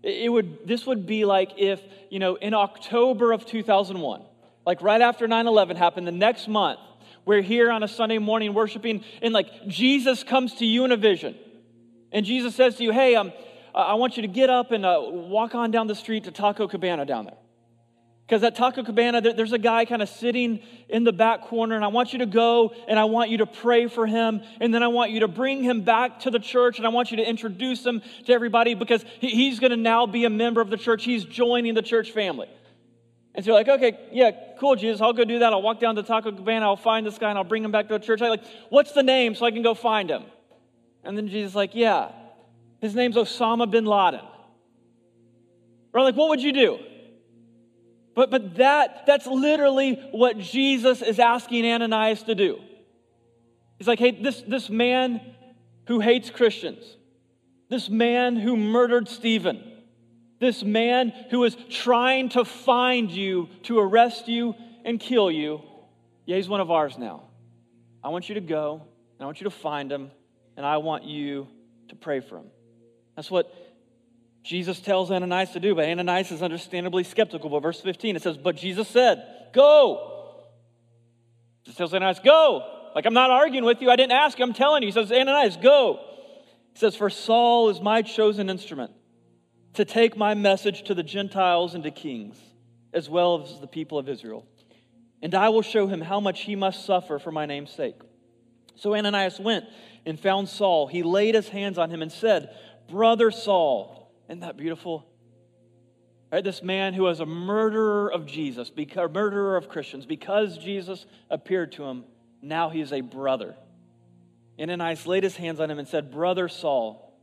it 0.04 0.32
would, 0.32 0.68
this 0.68 0.86
would 0.86 1.06
be 1.06 1.26
like 1.26 1.52
if, 1.58 1.82
you 2.10 2.20
know, 2.20 2.36
in 2.36 2.54
October 2.54 3.32
of 3.32 3.46
2001, 3.46 4.24
like 4.66 4.82
right 4.82 5.02
after 5.02 5.28
9 5.28 5.48
11 5.48 5.78
happened, 5.78 6.08
the 6.08 6.12
next 6.12 6.48
month, 6.48 6.80
we're 7.26 7.42
here 7.42 7.72
on 7.72 7.84
a 7.84 7.88
Sunday 7.88 8.18
morning 8.18 8.54
worshiping, 8.54 9.04
and 9.22 9.34
like 9.34 9.68
Jesus 9.68 10.24
comes 10.24 10.56
to 10.56 10.66
you 10.66 10.86
in 10.86 10.92
a 10.92 10.98
vision. 10.98 11.36
And 12.12 12.26
Jesus 12.26 12.56
says 12.56 12.78
to 12.78 12.84
you, 12.84 12.92
Hey, 12.92 13.16
um, 13.16 13.32
I 13.74 13.94
want 13.94 14.18
you 14.18 14.22
to 14.24 14.28
get 14.28 14.50
up 14.50 14.72
and 14.72 14.86
uh, 14.86 15.00
walk 15.02 15.56
on 15.56 15.72
down 15.72 15.88
the 15.88 15.96
street 15.96 16.26
to 16.26 16.32
Taco 16.32 16.68
Cabana 16.68 17.06
down 17.06 17.26
there. 17.26 17.38
Because 18.32 18.46
at 18.46 18.56
Taco 18.56 18.82
Cabana, 18.82 19.20
there's 19.20 19.52
a 19.52 19.58
guy 19.58 19.84
kind 19.84 20.02
of 20.02 20.08
sitting 20.08 20.62
in 20.88 21.04
the 21.04 21.12
back 21.12 21.42
corner, 21.42 21.76
and 21.76 21.84
I 21.84 21.90
want 21.90 22.14
you 22.14 22.20
to 22.20 22.26
go 22.26 22.74
and 22.88 22.98
I 22.98 23.04
want 23.04 23.30
you 23.30 23.40
to 23.40 23.46
pray 23.46 23.88
for 23.88 24.08
him. 24.08 24.42
And 24.62 24.74
then 24.74 24.84
I 24.84 24.88
want 24.88 25.12
you 25.12 25.20
to 25.20 25.28
bring 25.28 25.62
him 25.62 25.82
back 25.82 26.22
to 26.22 26.32
the 26.32 26.40
church, 26.40 26.78
and 26.78 26.88
I 26.88 26.92
want 26.92 27.12
you 27.12 27.18
to 27.18 27.30
introduce 27.30 27.86
him 27.86 28.02
to 28.28 28.32
everybody 28.32 28.74
because 28.74 29.04
he's 29.20 29.60
going 29.60 29.72
to 29.72 29.76
now 29.76 30.06
be 30.06 30.24
a 30.24 30.30
member 30.30 30.62
of 30.62 30.70
the 30.70 30.78
church. 30.78 31.04
He's 31.04 31.26
joining 31.26 31.74
the 31.74 31.82
church 31.82 32.12
family. 32.12 32.48
And 33.36 33.44
so 33.44 33.52
you're 33.52 33.60
like, 33.60 33.68
okay, 33.68 34.00
yeah, 34.14 34.32
cool, 34.62 34.78
Jesus, 34.78 35.02
I'll 35.02 35.12
go 35.12 35.26
do 35.26 35.40
that. 35.40 35.52
I'll 35.52 35.62
walk 35.62 35.82
down 35.82 35.96
to 35.96 36.04
Taco 36.04 36.32
Cabana, 36.32 36.66
I'll 36.66 36.78
find 36.78 37.06
this 37.06 37.18
guy, 37.18 37.32
and 37.32 37.38
I'll 37.38 37.44
bring 37.44 37.66
him 37.66 37.74
back 37.74 37.90
to 37.90 37.96
the 37.96 38.00
church. 38.00 38.22
I'm 38.22 38.30
like, 38.30 38.46
what's 38.70 38.94
the 38.94 39.04
name 39.04 39.36
so 39.36 39.46
I 39.46 39.52
can 39.52 39.62
go 39.62 39.74
find 39.74 40.10
him? 40.10 40.24
And 41.04 41.18
then 41.18 41.28
Jesus 41.28 41.52
is 41.52 41.56
like, 41.58 41.72
yeah, 41.76 42.14
his 42.80 42.96
name's 42.96 43.18
Osama 43.18 43.70
bin 43.70 43.84
Laden. 43.84 44.26
We're 45.92 46.00
like, 46.00 46.16
what 46.16 46.30
would 46.30 46.42
you 46.42 46.54
do? 46.54 46.80
But, 48.14 48.30
but 48.30 48.56
that, 48.56 49.06
that's 49.06 49.26
literally 49.26 49.94
what 50.12 50.38
Jesus 50.38 51.02
is 51.02 51.20
asking 51.20 51.66
Ananias 51.66 52.24
to 52.24 52.36
do. 52.36 52.60
He's 53.78 53.88
like, 53.88 54.00
hey, 54.00 54.12
this, 54.12 54.42
this 54.48 54.70
man 54.70 55.22
who 55.88 56.00
hates 56.00 56.30
Christians, 56.30 56.84
this 57.70 57.90
man 57.90 58.36
who 58.36 58.58
murdered 58.58 59.08
Stephen, 59.08 59.64
this 60.40 60.64
man 60.64 61.14
who 61.30 61.44
is 61.46 61.56
trying 61.70 62.30
to 62.30 62.44
find 62.44 63.12
you, 63.12 63.48
to 63.64 63.80
arrest 63.80 64.28
you 64.28 64.56
and 64.84 65.00
kill 65.00 65.32
you, 65.32 65.62
yeah, 66.26 66.36
he's 66.36 66.50
one 66.50 66.62
of 66.62 66.70
ours 66.70 66.98
now. 66.98 67.24
I 68.04 68.10
want 68.10 68.30
you 68.30 68.36
to 68.36 68.42
go, 68.42 68.74
and 68.74 69.22
I 69.22 69.26
want 69.26 69.40
you 69.40 69.46
to 69.46 69.52
find 69.52 69.92
him, 69.92 70.12
and 70.58 70.66
I 70.66 70.78
want 70.78 71.04
you 71.04 71.48
to 71.90 71.96
pray 71.96 72.20
for 72.20 72.38
him. 72.38 72.48
That's 73.16 73.32
what 73.32 73.54
Jesus 74.44 74.80
tells 74.80 75.12
Ananias 75.12 75.52
to 75.52 75.60
do, 75.60 75.76
but 75.76 75.86
Ananias 75.86 76.32
is 76.32 76.42
understandably 76.42 77.04
skeptical. 77.04 77.50
But 77.50 77.62
verse 77.62 77.80
15, 77.80 78.16
it 78.16 78.22
says, 78.22 78.38
But 78.38 78.56
Jesus 78.56 78.88
said, 78.88 79.24
Go. 79.54 80.08
Jesus 81.64 81.78
tells 81.78 81.94
Ananias, 81.94 82.20
Go. 82.24 82.80
Like, 82.96 83.06
I'm 83.06 83.14
not 83.14 83.32
arguing 83.32 83.66
with 83.66 83.82
you. 83.82 83.90
I 83.90 83.96
didn't 83.96 84.14
ask 84.14 84.38
you. 84.38 84.46
I'm 84.46 84.54
telling 84.54 84.84
you. 84.84 84.88
He 84.88 84.92
says, 84.92 85.12
Ananias, 85.12 85.58
go. 85.58 86.00
He 86.74 86.80
says, 86.80 86.96
For 86.96 87.10
Saul 87.10 87.70
is 87.70 87.80
my 87.80 88.02
chosen 88.02 88.50
instrument 88.50 88.92
to 89.74 89.86
take 89.86 90.18
my 90.18 90.34
message 90.34 90.84
to 90.84 90.94
the 90.94 91.04
Gentiles 91.04 91.74
and 91.74 91.84
to 91.84 91.92
kings, 91.92 92.38
as 92.94 93.10
well 93.10 93.44
as 93.44 93.60
the 93.62 93.68
people 93.68 93.98
of 93.98 94.10
Israel. 94.10 94.46
And 95.22 95.34
I 95.34 95.50
will 95.50 95.62
show 95.62 95.88
him 95.88 96.02
how 96.02 96.20
much 96.20 96.42
he 96.42 96.56
must 96.56 96.86
suffer 96.86 97.20
for 97.20 97.32
my 97.32 97.46
name's 97.46 97.72
sake. 97.72 97.96
So 98.76 98.96
Ananias 98.96 99.40
went 99.40 99.66
and 100.06 100.20
found 100.20 100.50
Saul. 100.50 100.88
He 100.88 101.04
laid 101.04 101.36
his 101.36 101.48
hands 101.48 101.78
on 101.78 101.90
him 101.90 102.02
and 102.02 102.12
said, 102.12 102.54
Brother 102.90 103.32
Saul, 103.32 104.01
isn't 104.32 104.40
that 104.40 104.56
beautiful? 104.56 105.06
Right, 106.32 106.42
this 106.42 106.64
man 106.64 106.94
who 106.94 107.04
was 107.04 107.20
a 107.20 107.26
murderer 107.26 108.10
of 108.10 108.26
Jesus, 108.26 108.72
a 108.78 109.08
murderer 109.10 109.58
of 109.58 109.68
Christians, 109.68 110.06
because 110.06 110.58
Jesus 110.58 111.06
appeared 111.30 111.74
to 111.74 111.84
him, 111.84 112.06
now 112.42 112.70
he 112.70 112.80
is 112.80 112.94
a 112.94 113.02
brother. 113.02 113.56
Ananias 114.58 115.06
laid 115.06 115.24
his 115.24 115.36
hands 115.36 115.60
on 115.60 115.70
him 115.70 115.80
and 115.80 115.88
said, 115.88 116.12
Brother 116.12 116.48
Saul, 116.48 117.14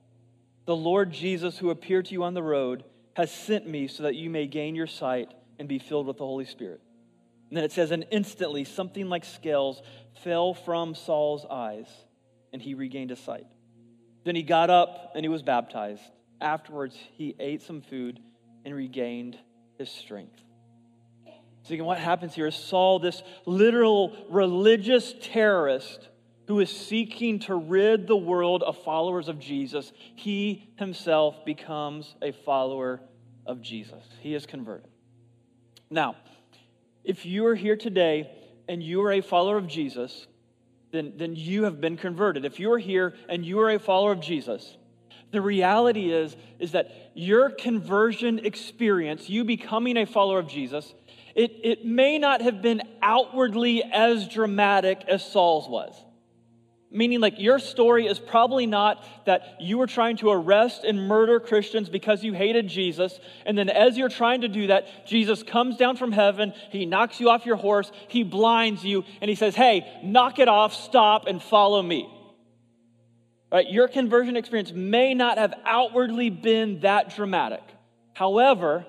the 0.66 0.76
Lord 0.76 1.10
Jesus 1.10 1.56
who 1.56 1.70
appeared 1.70 2.04
to 2.06 2.12
you 2.12 2.24
on 2.24 2.34
the 2.34 2.42
road 2.42 2.84
has 3.14 3.32
sent 3.32 3.66
me 3.66 3.88
so 3.88 4.02
that 4.02 4.14
you 4.14 4.28
may 4.28 4.46
gain 4.46 4.74
your 4.74 4.86
sight 4.86 5.32
and 5.58 5.66
be 5.66 5.78
filled 5.78 6.06
with 6.06 6.18
the 6.18 6.26
Holy 6.26 6.44
Spirit. 6.44 6.82
And 7.48 7.56
then 7.56 7.64
it 7.64 7.72
says, 7.72 7.90
and 7.90 8.04
instantly 8.10 8.64
something 8.64 9.08
like 9.08 9.24
scales 9.24 9.80
fell 10.22 10.52
from 10.52 10.94
Saul's 10.94 11.46
eyes, 11.50 11.88
and 12.52 12.60
he 12.60 12.74
regained 12.74 13.08
his 13.08 13.18
sight. 13.18 13.46
Then 14.24 14.36
he 14.36 14.42
got 14.42 14.68
up 14.68 15.12
and 15.14 15.24
he 15.24 15.30
was 15.30 15.42
baptized. 15.42 16.02
Afterwards, 16.40 16.96
he 17.16 17.34
ate 17.38 17.62
some 17.62 17.80
food 17.80 18.20
and 18.64 18.74
regained 18.74 19.38
his 19.78 19.90
strength. 19.90 20.40
So, 21.62 21.74
again, 21.74 21.86
what 21.86 21.98
happens 21.98 22.34
here 22.34 22.46
is 22.46 22.54
Saul, 22.54 22.98
this 22.98 23.22
literal 23.44 24.16
religious 24.30 25.14
terrorist 25.20 26.08
who 26.46 26.60
is 26.60 26.70
seeking 26.70 27.40
to 27.40 27.54
rid 27.54 28.06
the 28.06 28.16
world 28.16 28.62
of 28.62 28.82
followers 28.82 29.28
of 29.28 29.38
Jesus, 29.38 29.92
he 30.14 30.70
himself 30.76 31.44
becomes 31.44 32.14
a 32.22 32.32
follower 32.32 33.02
of 33.46 33.60
Jesus. 33.60 34.02
He 34.20 34.34
is 34.34 34.46
converted. 34.46 34.88
Now, 35.90 36.16
if 37.04 37.26
you 37.26 37.46
are 37.46 37.54
here 37.54 37.76
today 37.76 38.30
and 38.66 38.82
you 38.82 39.02
are 39.02 39.12
a 39.12 39.20
follower 39.20 39.58
of 39.58 39.66
Jesus, 39.66 40.26
then, 40.90 41.14
then 41.16 41.36
you 41.36 41.64
have 41.64 41.80
been 41.80 41.96
converted. 41.96 42.44
If 42.44 42.58
you 42.58 42.72
are 42.72 42.78
here 42.78 43.14
and 43.28 43.44
you 43.44 43.60
are 43.60 43.70
a 43.70 43.78
follower 43.78 44.12
of 44.12 44.20
Jesus, 44.20 44.76
the 45.30 45.40
reality 45.40 46.12
is, 46.12 46.36
is 46.58 46.72
that 46.72 46.90
your 47.14 47.50
conversion 47.50 48.40
experience, 48.44 49.28
you 49.28 49.44
becoming 49.44 49.96
a 49.96 50.06
follower 50.06 50.38
of 50.38 50.48
Jesus, 50.48 50.94
it, 51.34 51.52
it 51.62 51.84
may 51.84 52.18
not 52.18 52.40
have 52.40 52.62
been 52.62 52.82
outwardly 53.02 53.82
as 53.82 54.26
dramatic 54.28 55.04
as 55.06 55.24
Saul's 55.30 55.68
was. 55.68 55.94
Meaning, 56.90 57.20
like, 57.20 57.38
your 57.38 57.58
story 57.58 58.06
is 58.06 58.18
probably 58.18 58.64
not 58.64 59.04
that 59.26 59.60
you 59.60 59.76
were 59.76 59.86
trying 59.86 60.16
to 60.18 60.30
arrest 60.30 60.84
and 60.84 61.06
murder 61.06 61.38
Christians 61.38 61.90
because 61.90 62.24
you 62.24 62.32
hated 62.32 62.66
Jesus. 62.66 63.20
And 63.44 63.58
then, 63.58 63.68
as 63.68 63.98
you're 63.98 64.08
trying 64.08 64.40
to 64.40 64.48
do 64.48 64.68
that, 64.68 65.06
Jesus 65.06 65.42
comes 65.42 65.76
down 65.76 65.96
from 65.96 66.12
heaven, 66.12 66.54
he 66.70 66.86
knocks 66.86 67.20
you 67.20 67.28
off 67.28 67.44
your 67.44 67.56
horse, 67.56 67.92
he 68.08 68.22
blinds 68.22 68.84
you, 68.84 69.04
and 69.20 69.28
he 69.28 69.34
says, 69.34 69.54
Hey, 69.54 69.86
knock 70.02 70.38
it 70.38 70.48
off, 70.48 70.72
stop, 70.72 71.26
and 71.26 71.42
follow 71.42 71.82
me. 71.82 72.08
Right? 73.50 73.68
Your 73.68 73.88
conversion 73.88 74.36
experience 74.36 74.72
may 74.72 75.14
not 75.14 75.38
have 75.38 75.54
outwardly 75.64 76.28
been 76.28 76.80
that 76.80 77.14
dramatic. 77.14 77.62
However, 78.12 78.84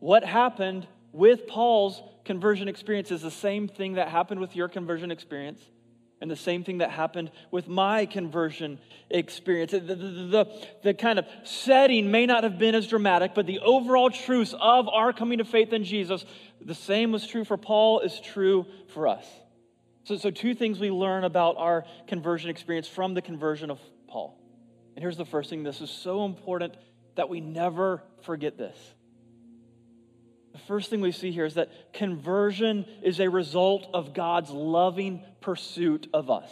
what 0.00 0.24
happened 0.24 0.88
with 1.12 1.46
Paul's 1.46 2.02
conversion 2.24 2.68
experience 2.68 3.10
is 3.10 3.22
the 3.22 3.30
same 3.30 3.68
thing 3.68 3.94
that 3.94 4.08
happened 4.08 4.40
with 4.40 4.56
your 4.56 4.68
conversion 4.68 5.10
experience 5.10 5.60
and 6.20 6.30
the 6.30 6.36
same 6.36 6.62
thing 6.62 6.78
that 6.78 6.90
happened 6.90 7.32
with 7.50 7.66
my 7.66 8.06
conversion 8.06 8.78
experience. 9.10 9.72
The, 9.72 9.80
the, 9.80 9.94
the, 9.94 10.66
the, 10.84 10.94
kind 10.94 11.18
of 11.18 11.26
setting 11.42 12.12
may 12.12 12.26
not 12.26 12.44
have 12.44 12.58
been 12.58 12.76
as 12.76 12.86
dramatic, 12.86 13.34
but 13.34 13.46
the 13.46 13.58
overall 13.58 14.08
truths 14.08 14.54
of 14.60 14.88
our 14.88 15.12
coming 15.12 15.38
to 15.38 15.44
faith 15.44 15.72
in 15.72 15.82
Jesus, 15.82 16.24
the 16.60 16.76
same 16.76 17.10
was 17.10 17.26
true 17.26 17.44
for 17.44 17.56
Paul, 17.56 18.00
is 18.00 18.20
true 18.20 18.66
for 18.94 19.08
us. 19.08 19.26
So, 20.04 20.16
so, 20.16 20.30
two 20.30 20.54
things 20.54 20.80
we 20.80 20.90
learn 20.90 21.24
about 21.24 21.56
our 21.58 21.84
conversion 22.08 22.50
experience 22.50 22.88
from 22.88 23.14
the 23.14 23.22
conversion 23.22 23.70
of 23.70 23.78
Paul. 24.08 24.38
And 24.96 25.02
here's 25.02 25.16
the 25.16 25.24
first 25.24 25.48
thing 25.48 25.62
this 25.62 25.80
is 25.80 25.90
so 25.90 26.24
important 26.24 26.76
that 27.14 27.28
we 27.28 27.40
never 27.40 28.02
forget 28.22 28.58
this. 28.58 28.76
The 30.52 30.58
first 30.58 30.90
thing 30.90 31.00
we 31.00 31.12
see 31.12 31.32
here 31.32 31.44
is 31.44 31.54
that 31.54 31.92
conversion 31.92 32.84
is 33.02 33.20
a 33.20 33.28
result 33.28 33.88
of 33.94 34.12
God's 34.12 34.50
loving 34.50 35.24
pursuit 35.40 36.08
of 36.12 36.30
us. 36.30 36.50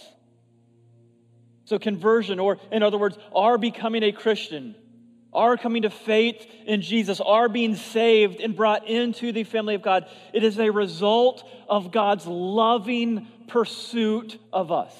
So, 1.64 1.78
conversion, 1.78 2.38
or 2.38 2.58
in 2.72 2.82
other 2.82 2.98
words, 2.98 3.18
our 3.34 3.58
becoming 3.58 4.02
a 4.02 4.12
Christian, 4.12 4.74
our 5.32 5.56
coming 5.56 5.82
to 5.82 5.90
faith 5.90 6.44
in 6.66 6.82
Jesus, 6.82 7.20
our 7.20 7.48
being 7.48 7.76
saved 7.76 8.40
and 8.40 8.56
brought 8.56 8.88
into 8.88 9.32
the 9.32 9.44
family 9.44 9.74
of 9.74 9.82
God, 9.82 10.06
it 10.32 10.42
is 10.42 10.58
a 10.58 10.70
result 10.70 11.46
of 11.68 11.92
God's 11.92 12.26
loving 12.26 13.28
pursuit 13.50 14.38
of 14.52 14.72
us. 14.72 14.94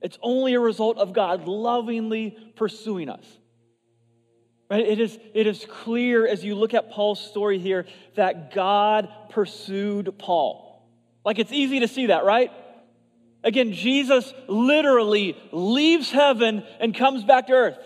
It's 0.00 0.18
only 0.20 0.54
a 0.54 0.60
result 0.60 0.98
of 0.98 1.12
God 1.12 1.46
lovingly 1.46 2.36
pursuing 2.56 3.08
us. 3.08 3.24
Right? 4.68 4.86
It, 4.86 5.00
is, 5.00 5.18
it 5.32 5.46
is 5.46 5.64
clear 5.68 6.26
as 6.26 6.44
you 6.44 6.54
look 6.54 6.74
at 6.74 6.90
Paul's 6.90 7.20
story 7.20 7.58
here 7.58 7.86
that 8.16 8.54
God 8.54 9.08
pursued 9.30 10.18
Paul. 10.18 10.88
Like 11.24 11.38
it's 11.38 11.52
easy 11.52 11.80
to 11.80 11.88
see 11.88 12.06
that, 12.06 12.24
right? 12.24 12.50
Again, 13.44 13.72
Jesus 13.72 14.32
literally 14.48 15.36
leaves 15.52 16.10
heaven 16.10 16.64
and 16.80 16.94
comes 16.94 17.22
back 17.24 17.48
to 17.48 17.52
earth. 17.52 17.78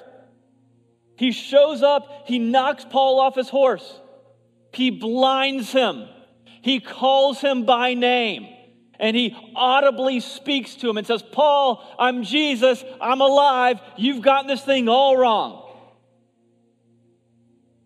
He 1.19 1.33
shows 1.33 1.83
up, 1.83 2.25
he 2.26 2.38
knocks 2.38 2.85
Paul 2.85 3.21
off 3.21 3.35
his 3.35 3.49
horse, 3.49 4.00
he 4.73 4.90
blinds 4.90 5.73
him, 5.73 6.09
he 6.62 6.81
calls 6.81 7.40
him 7.40 7.64
by 7.64 7.95
name. 7.95 8.55
And 8.98 9.16
he 9.16 9.36
audibly 9.54 10.20
speaks 10.20 10.74
to 10.76 10.88
him 10.88 10.96
and 10.96 11.06
says, 11.06 11.22
Paul, 11.22 11.84
I'm 11.98 12.22
Jesus, 12.22 12.82
I'm 13.00 13.20
alive, 13.20 13.80
you've 13.96 14.22
gotten 14.22 14.46
this 14.46 14.62
thing 14.62 14.88
all 14.88 15.16
wrong. 15.16 15.62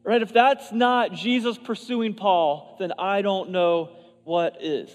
Right? 0.03 0.23
If 0.23 0.33
that's 0.33 0.73
not 0.73 1.13
Jesus 1.13 1.59
pursuing 1.59 2.15
Paul, 2.15 2.77
then 2.79 2.93
I 2.99 3.23
don't 3.23 3.51
know 3.51 3.91
what 4.25 4.63
is. 4.63 4.91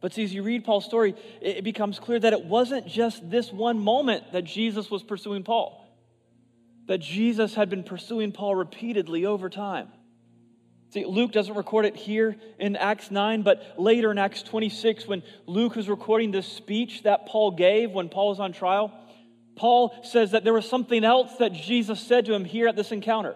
But 0.00 0.12
see, 0.12 0.24
as 0.24 0.34
you 0.34 0.42
read 0.42 0.64
Paul's 0.64 0.84
story, 0.84 1.14
it 1.40 1.64
becomes 1.64 1.98
clear 1.98 2.18
that 2.18 2.32
it 2.32 2.44
wasn't 2.44 2.86
just 2.86 3.28
this 3.30 3.52
one 3.52 3.78
moment 3.78 4.32
that 4.32 4.44
Jesus 4.44 4.90
was 4.90 5.02
pursuing 5.02 5.42
Paul, 5.42 5.84
that 6.86 6.98
Jesus 6.98 7.54
had 7.54 7.70
been 7.70 7.82
pursuing 7.82 8.32
Paul 8.32 8.54
repeatedly 8.54 9.24
over 9.24 9.48
time. 9.48 9.88
See, 10.90 11.04
Luke 11.04 11.32
doesn't 11.32 11.54
record 11.54 11.84
it 11.84 11.96
here 11.96 12.36
in 12.58 12.76
Acts 12.76 13.10
9, 13.10 13.42
but 13.42 13.74
later 13.76 14.10
in 14.10 14.18
Acts 14.18 14.42
26, 14.42 15.06
when 15.06 15.22
Luke 15.46 15.76
is 15.76 15.88
recording 15.88 16.30
this 16.30 16.46
speech 16.46 17.02
that 17.02 17.26
Paul 17.26 17.50
gave 17.50 17.90
when 17.90 18.08
Paul 18.08 18.28
was 18.28 18.40
on 18.40 18.52
trial, 18.52 18.92
Paul 19.56 19.98
says 20.04 20.30
that 20.30 20.44
there 20.44 20.52
was 20.52 20.68
something 20.68 21.02
else 21.02 21.36
that 21.38 21.52
Jesus 21.52 22.00
said 22.00 22.26
to 22.26 22.34
him 22.34 22.44
here 22.44 22.68
at 22.68 22.76
this 22.76 22.92
encounter. 22.92 23.34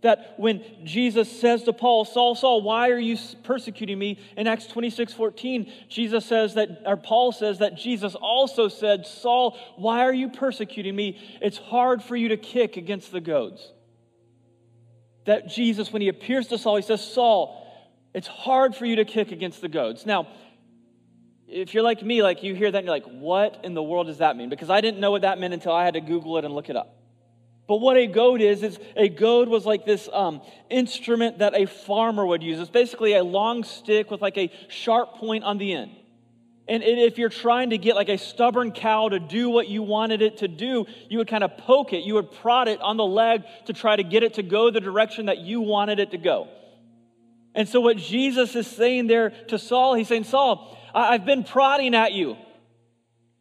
That 0.00 0.34
when 0.36 0.64
Jesus 0.82 1.30
says 1.30 1.62
to 1.64 1.72
Paul, 1.72 2.04
Saul, 2.04 2.34
Saul, 2.34 2.62
why 2.62 2.90
are 2.90 2.98
you 2.98 3.16
persecuting 3.44 3.96
me? 3.96 4.18
In 4.36 4.48
Acts 4.48 4.66
26, 4.66 5.12
14, 5.12 5.72
Jesus 5.88 6.26
says 6.26 6.54
that, 6.54 6.82
or 6.84 6.96
Paul 6.96 7.30
says 7.30 7.58
that 7.58 7.76
Jesus 7.76 8.16
also 8.16 8.66
said, 8.66 9.06
Saul, 9.06 9.56
why 9.76 10.04
are 10.04 10.12
you 10.12 10.28
persecuting 10.28 10.96
me? 10.96 11.20
It's 11.40 11.58
hard 11.58 12.02
for 12.02 12.16
you 12.16 12.30
to 12.30 12.36
kick 12.36 12.76
against 12.76 13.12
the 13.12 13.20
goads. 13.20 13.70
That 15.24 15.48
Jesus, 15.48 15.92
when 15.92 16.02
he 16.02 16.08
appears 16.08 16.48
to 16.48 16.58
Saul, 16.58 16.76
he 16.76 16.82
says, 16.82 17.04
Saul, 17.04 17.62
it's 18.14 18.26
hard 18.26 18.74
for 18.74 18.84
you 18.84 18.96
to 18.96 19.04
kick 19.04 19.32
against 19.32 19.60
the 19.60 19.68
goads. 19.68 20.04
Now, 20.04 20.28
if 21.48 21.74
you're 21.74 21.82
like 21.82 22.02
me, 22.02 22.22
like 22.22 22.42
you 22.42 22.54
hear 22.54 22.70
that 22.70 22.78
and 22.78 22.86
you're 22.86 22.94
like, 22.94 23.06
what 23.06 23.60
in 23.62 23.74
the 23.74 23.82
world 23.82 24.06
does 24.06 24.18
that 24.18 24.36
mean? 24.36 24.48
Because 24.48 24.70
I 24.70 24.80
didn't 24.80 25.00
know 25.00 25.10
what 25.10 25.22
that 25.22 25.38
meant 25.38 25.54
until 25.54 25.72
I 25.72 25.84
had 25.84 25.94
to 25.94 26.00
Google 26.00 26.38
it 26.38 26.44
and 26.44 26.54
look 26.54 26.70
it 26.70 26.76
up. 26.76 26.96
But 27.68 27.76
what 27.76 27.96
a 27.96 28.06
goad 28.06 28.40
is, 28.40 28.62
is 28.62 28.78
a 28.96 29.08
goad 29.08 29.48
was 29.48 29.64
like 29.64 29.86
this 29.86 30.08
um, 30.12 30.42
instrument 30.68 31.38
that 31.38 31.54
a 31.54 31.66
farmer 31.66 32.26
would 32.26 32.42
use. 32.42 32.58
It's 32.58 32.70
basically 32.70 33.14
a 33.14 33.22
long 33.22 33.64
stick 33.64 34.10
with 34.10 34.20
like 34.20 34.36
a 34.36 34.50
sharp 34.68 35.14
point 35.14 35.44
on 35.44 35.58
the 35.58 35.72
end. 35.72 35.92
And 36.68 36.82
if 36.84 37.18
you're 37.18 37.28
trying 37.28 37.70
to 37.70 37.78
get 37.78 37.96
like 37.96 38.08
a 38.08 38.16
stubborn 38.16 38.70
cow 38.70 39.08
to 39.08 39.18
do 39.18 39.50
what 39.50 39.68
you 39.68 39.82
wanted 39.82 40.22
it 40.22 40.38
to 40.38 40.48
do, 40.48 40.86
you 41.10 41.18
would 41.18 41.26
kind 41.26 41.42
of 41.42 41.56
poke 41.58 41.92
it, 41.92 42.04
you 42.04 42.14
would 42.14 42.30
prod 42.30 42.68
it 42.68 42.80
on 42.80 42.96
the 42.96 43.04
leg 43.04 43.42
to 43.66 43.72
try 43.72 43.96
to 43.96 44.04
get 44.04 44.22
it 44.22 44.34
to 44.34 44.44
go 44.44 44.70
the 44.70 44.80
direction 44.80 45.26
that 45.26 45.38
you 45.38 45.60
wanted 45.60 45.98
it 45.98 46.12
to 46.12 46.18
go. 46.18 46.48
And 47.54 47.68
so, 47.68 47.80
what 47.80 47.96
Jesus 47.96 48.54
is 48.54 48.66
saying 48.66 49.08
there 49.08 49.30
to 49.48 49.58
Saul, 49.58 49.94
he's 49.94 50.08
saying, 50.08 50.24
Saul, 50.24 50.78
I've 50.94 51.24
been 51.24 51.42
prodding 51.44 51.94
at 51.94 52.12
you. 52.12 52.36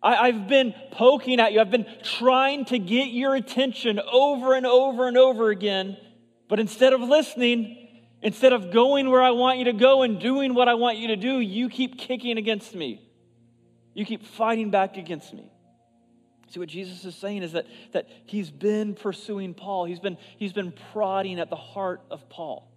I've 0.04 0.48
been 0.48 0.74
poking 0.92 1.40
at 1.40 1.54
you. 1.54 1.60
I've 1.60 1.70
been 1.70 1.86
trying 2.01 2.66
to 2.66 2.80
get 2.80 3.10
your 3.10 3.36
attention 3.36 4.00
over 4.12 4.56
and 4.56 4.66
over 4.66 5.08
and 5.08 5.16
over 5.16 5.51
again. 5.51 5.96
But 6.50 6.60
instead 6.60 6.94
of 6.94 7.01
listening, 7.01 7.88
instead 8.24 8.51
of 8.51 8.72
going 8.72 9.12
where 9.12 9.22
I 9.22 9.30
want 9.30 9.60
you 9.60 9.66
to 9.66 9.74
go 9.74 10.01
and 10.01 10.20
doing 10.20 10.56
what 10.56 10.68
I 10.68 10.74
want 10.74 10.98
you 10.98 11.10
to 11.10 11.16
do, 11.16 11.40
you 11.40 11.70
keep 11.70 12.00
kicking 12.00 12.40
against 12.40 12.74
me. 12.74 13.11
You 13.94 14.06
keep 14.06 14.26
fighting 14.26 14.70
back 14.70 14.98
against 14.98 15.34
me. 15.34 15.52
See, 16.50 16.60
what 16.60 16.70
Jesus 16.70 17.06
is 17.06 17.16
saying 17.16 17.44
is 17.44 17.54
that, 17.54 17.66
that 17.94 18.10
he's 18.26 18.52
been 18.52 18.94
pursuing 18.94 19.54
Paul, 19.54 19.86
he's 19.86 20.00
been, 20.00 20.18
he's 20.38 20.54
been 20.54 20.74
prodding 20.92 21.40
at 21.40 21.50
the 21.50 21.56
heart 21.56 22.02
of 22.12 22.28
Paul. 22.28 22.70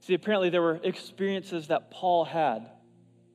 See, 0.00 0.14
apparently 0.14 0.50
there 0.50 0.62
were 0.62 0.80
experiences 0.82 1.68
that 1.68 1.90
Paul 1.90 2.24
had, 2.24 2.68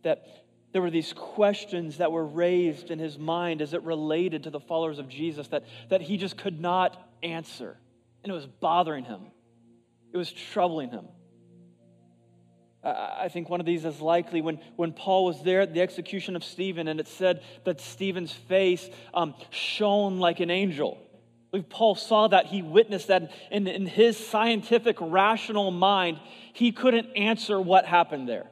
that 0.03 0.25
there 0.73 0.81
were 0.81 0.89
these 0.89 1.13
questions 1.13 1.97
that 1.97 2.11
were 2.11 2.25
raised 2.25 2.91
in 2.91 2.99
his 2.99 3.17
mind 3.17 3.61
as 3.61 3.73
it 3.73 3.83
related 3.83 4.43
to 4.43 4.49
the 4.49 4.59
followers 4.59 4.99
of 4.99 5.09
Jesus 5.09 5.47
that, 5.49 5.65
that 5.89 6.01
he 6.01 6.17
just 6.17 6.37
could 6.37 6.59
not 6.59 7.01
answer. 7.23 7.77
And 8.23 8.31
it 8.31 8.35
was 8.35 8.47
bothering 8.47 9.05
him, 9.05 9.21
it 10.13 10.17
was 10.17 10.31
troubling 10.31 10.89
him. 10.89 11.07
I 12.83 13.29
think 13.29 13.47
one 13.47 13.59
of 13.59 13.65
these 13.65 13.85
is 13.85 14.01
likely 14.01 14.41
when, 14.41 14.59
when 14.75 14.91
Paul 14.91 15.25
was 15.25 15.43
there 15.43 15.61
at 15.61 15.73
the 15.73 15.81
execution 15.81 16.35
of 16.35 16.43
Stephen, 16.43 16.87
and 16.87 16.99
it 16.99 17.07
said 17.07 17.43
that 17.63 17.79
Stephen's 17.79 18.31
face 18.31 18.89
um, 19.13 19.35
shone 19.51 20.19
like 20.19 20.39
an 20.39 20.49
angel. 20.49 20.97
Paul 21.69 21.95
saw 21.95 22.27
that, 22.29 22.47
he 22.47 22.61
witnessed 22.61 23.09
that 23.09 23.31
in, 23.51 23.67
in 23.67 23.85
his 23.85 24.17
scientific, 24.17 24.97
rational 24.99 25.69
mind, 25.69 26.19
he 26.53 26.71
couldn't 26.71 27.15
answer 27.15 27.59
what 27.59 27.85
happened 27.85 28.27
there. 28.27 28.47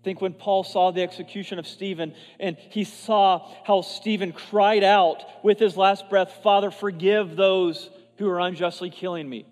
I 0.00 0.02
think 0.02 0.22
when 0.22 0.32
Paul 0.32 0.64
saw 0.64 0.90
the 0.90 1.02
execution 1.02 1.58
of 1.58 1.66
Stephen 1.66 2.14
and 2.38 2.56
he 2.70 2.84
saw 2.84 3.46
how 3.64 3.82
Stephen 3.82 4.32
cried 4.32 4.82
out 4.82 5.22
with 5.44 5.58
his 5.58 5.76
last 5.76 6.08
breath, 6.08 6.40
Father, 6.42 6.70
forgive 6.70 7.36
those 7.36 7.90
who 8.16 8.28
are 8.30 8.40
unjustly 8.40 8.88
killing 8.88 9.28
me. 9.28 9.46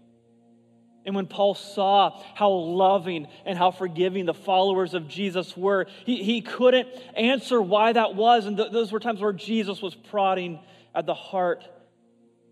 And 1.08 1.14
when 1.14 1.26
Paul 1.26 1.54
saw 1.54 2.20
how 2.34 2.50
loving 2.50 3.28
and 3.46 3.56
how 3.56 3.70
forgiving 3.70 4.26
the 4.26 4.34
followers 4.34 4.92
of 4.92 5.08
Jesus 5.08 5.56
were, 5.56 5.86
he, 6.04 6.22
he 6.22 6.42
couldn't 6.42 6.86
answer 7.16 7.62
why 7.62 7.94
that 7.94 8.14
was. 8.14 8.44
And 8.44 8.58
th- 8.58 8.72
those 8.72 8.92
were 8.92 9.00
times 9.00 9.18
where 9.18 9.32
Jesus 9.32 9.80
was 9.80 9.94
prodding 9.94 10.60
at 10.94 11.06
the 11.06 11.14
heart 11.14 11.64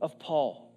of 0.01 0.19
Paul. 0.19 0.73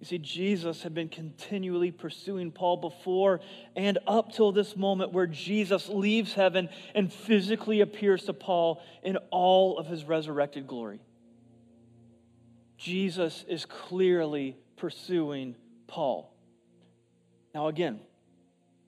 You 0.00 0.04
see, 0.04 0.18
Jesus 0.18 0.82
had 0.82 0.92
been 0.92 1.08
continually 1.08 1.92
pursuing 1.92 2.52
Paul 2.52 2.76
before 2.76 3.40
and 3.74 3.96
up 4.06 4.34
till 4.34 4.52
this 4.52 4.76
moment 4.76 5.14
where 5.14 5.26
Jesus 5.26 5.88
leaves 5.88 6.34
heaven 6.34 6.68
and 6.94 7.10
physically 7.10 7.80
appears 7.80 8.24
to 8.24 8.34
Paul 8.34 8.82
in 9.02 9.16
all 9.30 9.78
of 9.78 9.86
his 9.86 10.04
resurrected 10.04 10.66
glory. 10.66 11.00
Jesus 12.76 13.46
is 13.48 13.64
clearly 13.64 14.58
pursuing 14.76 15.56
Paul. 15.86 16.30
Now, 17.54 17.68
again, 17.68 18.00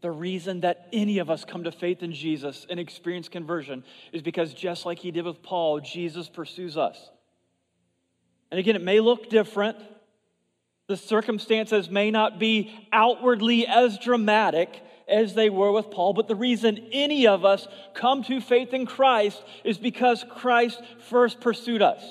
the 0.03 0.11
reason 0.11 0.61
that 0.61 0.89
any 0.93 1.19
of 1.19 1.31
us 1.31 1.45
come 1.45 1.65
to 1.65 1.73
faith 1.73 2.03
in 2.03 2.13
Jesus 2.13 2.67
and 2.69 2.79
experience 2.81 3.29
conversion 3.29 3.85
is 4.13 4.21
because 4.21 4.53
just 4.53 4.85
like 4.85 4.99
he 4.99 5.11
did 5.11 5.25
with 5.25 5.43
Paul, 5.43 5.81
Jesus 5.81 6.29
pursues 6.29 6.77
us. 6.77 7.11
And 8.51 8.59
again, 8.59 8.77
it 8.77 8.83
may 8.83 9.01
look 9.01 9.31
different. 9.31 9.79
The 10.89 10.97
circumstances 10.97 11.89
may 11.89 12.11
not 12.11 12.39
be 12.39 12.75
outwardly 12.93 13.67
as 13.67 13.99
dramatic 13.99 14.83
as 15.09 15.35
they 15.35 15.51
were 15.51 15.71
with 15.71 15.91
Paul, 15.91 16.13
but 16.13 16.29
the 16.29 16.35
reason 16.35 16.89
any 16.93 17.27
of 17.27 17.45
us 17.45 17.69
come 17.95 18.23
to 18.25 18.41
faith 18.41 18.75
in 18.75 18.87
Christ 18.87 19.43
is 19.65 19.79
because 19.79 20.25
Christ 20.29 20.83
first 21.09 21.41
pursued 21.41 21.83
us. 21.83 22.03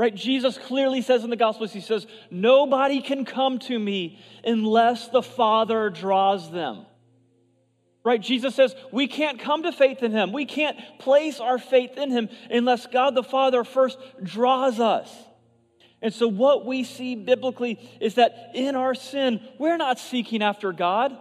Right? 0.00 0.14
Jesus 0.14 0.56
clearly 0.56 1.02
says 1.02 1.24
in 1.24 1.28
the 1.28 1.36
Gospels, 1.36 1.74
He 1.74 1.82
says, 1.82 2.06
Nobody 2.30 3.02
can 3.02 3.26
come 3.26 3.58
to 3.58 3.78
me 3.78 4.18
unless 4.42 5.08
the 5.08 5.20
Father 5.20 5.90
draws 5.90 6.50
them. 6.50 6.86
Right? 8.02 8.18
Jesus 8.18 8.54
says 8.54 8.74
we 8.92 9.08
can't 9.08 9.38
come 9.38 9.64
to 9.64 9.72
faith 9.72 10.02
in 10.02 10.12
Him. 10.12 10.32
We 10.32 10.46
can't 10.46 10.78
place 11.00 11.38
our 11.38 11.58
faith 11.58 11.98
in 11.98 12.10
Him 12.10 12.30
unless 12.50 12.86
God 12.86 13.14
the 13.14 13.22
Father 13.22 13.62
first 13.62 13.98
draws 14.22 14.80
us. 14.80 15.14
And 16.00 16.14
so, 16.14 16.28
what 16.28 16.64
we 16.64 16.82
see 16.82 17.14
biblically 17.14 17.78
is 18.00 18.14
that 18.14 18.52
in 18.54 18.76
our 18.76 18.94
sin, 18.94 19.46
we're 19.58 19.76
not 19.76 19.98
seeking 19.98 20.42
after 20.42 20.72
God. 20.72 21.14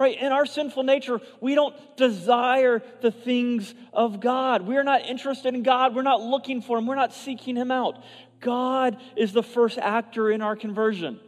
Right? 0.00 0.18
In 0.18 0.32
our 0.32 0.46
sinful 0.46 0.84
nature, 0.84 1.20
we 1.42 1.54
don't 1.54 1.76
desire 1.98 2.82
the 3.02 3.10
things 3.10 3.74
of 3.92 4.18
God. 4.18 4.62
We're 4.66 4.82
not 4.82 5.04
interested 5.04 5.54
in 5.54 5.62
God. 5.62 5.94
We're 5.94 6.00
not 6.00 6.22
looking 6.22 6.62
for 6.62 6.78
Him. 6.78 6.86
We're 6.86 6.94
not 6.94 7.12
seeking 7.12 7.54
Him 7.54 7.70
out. 7.70 8.02
God 8.40 8.96
is 9.14 9.34
the 9.34 9.42
first 9.42 9.76
actor 9.76 10.30
in 10.30 10.40
our 10.40 10.56
conversion. 10.56 11.20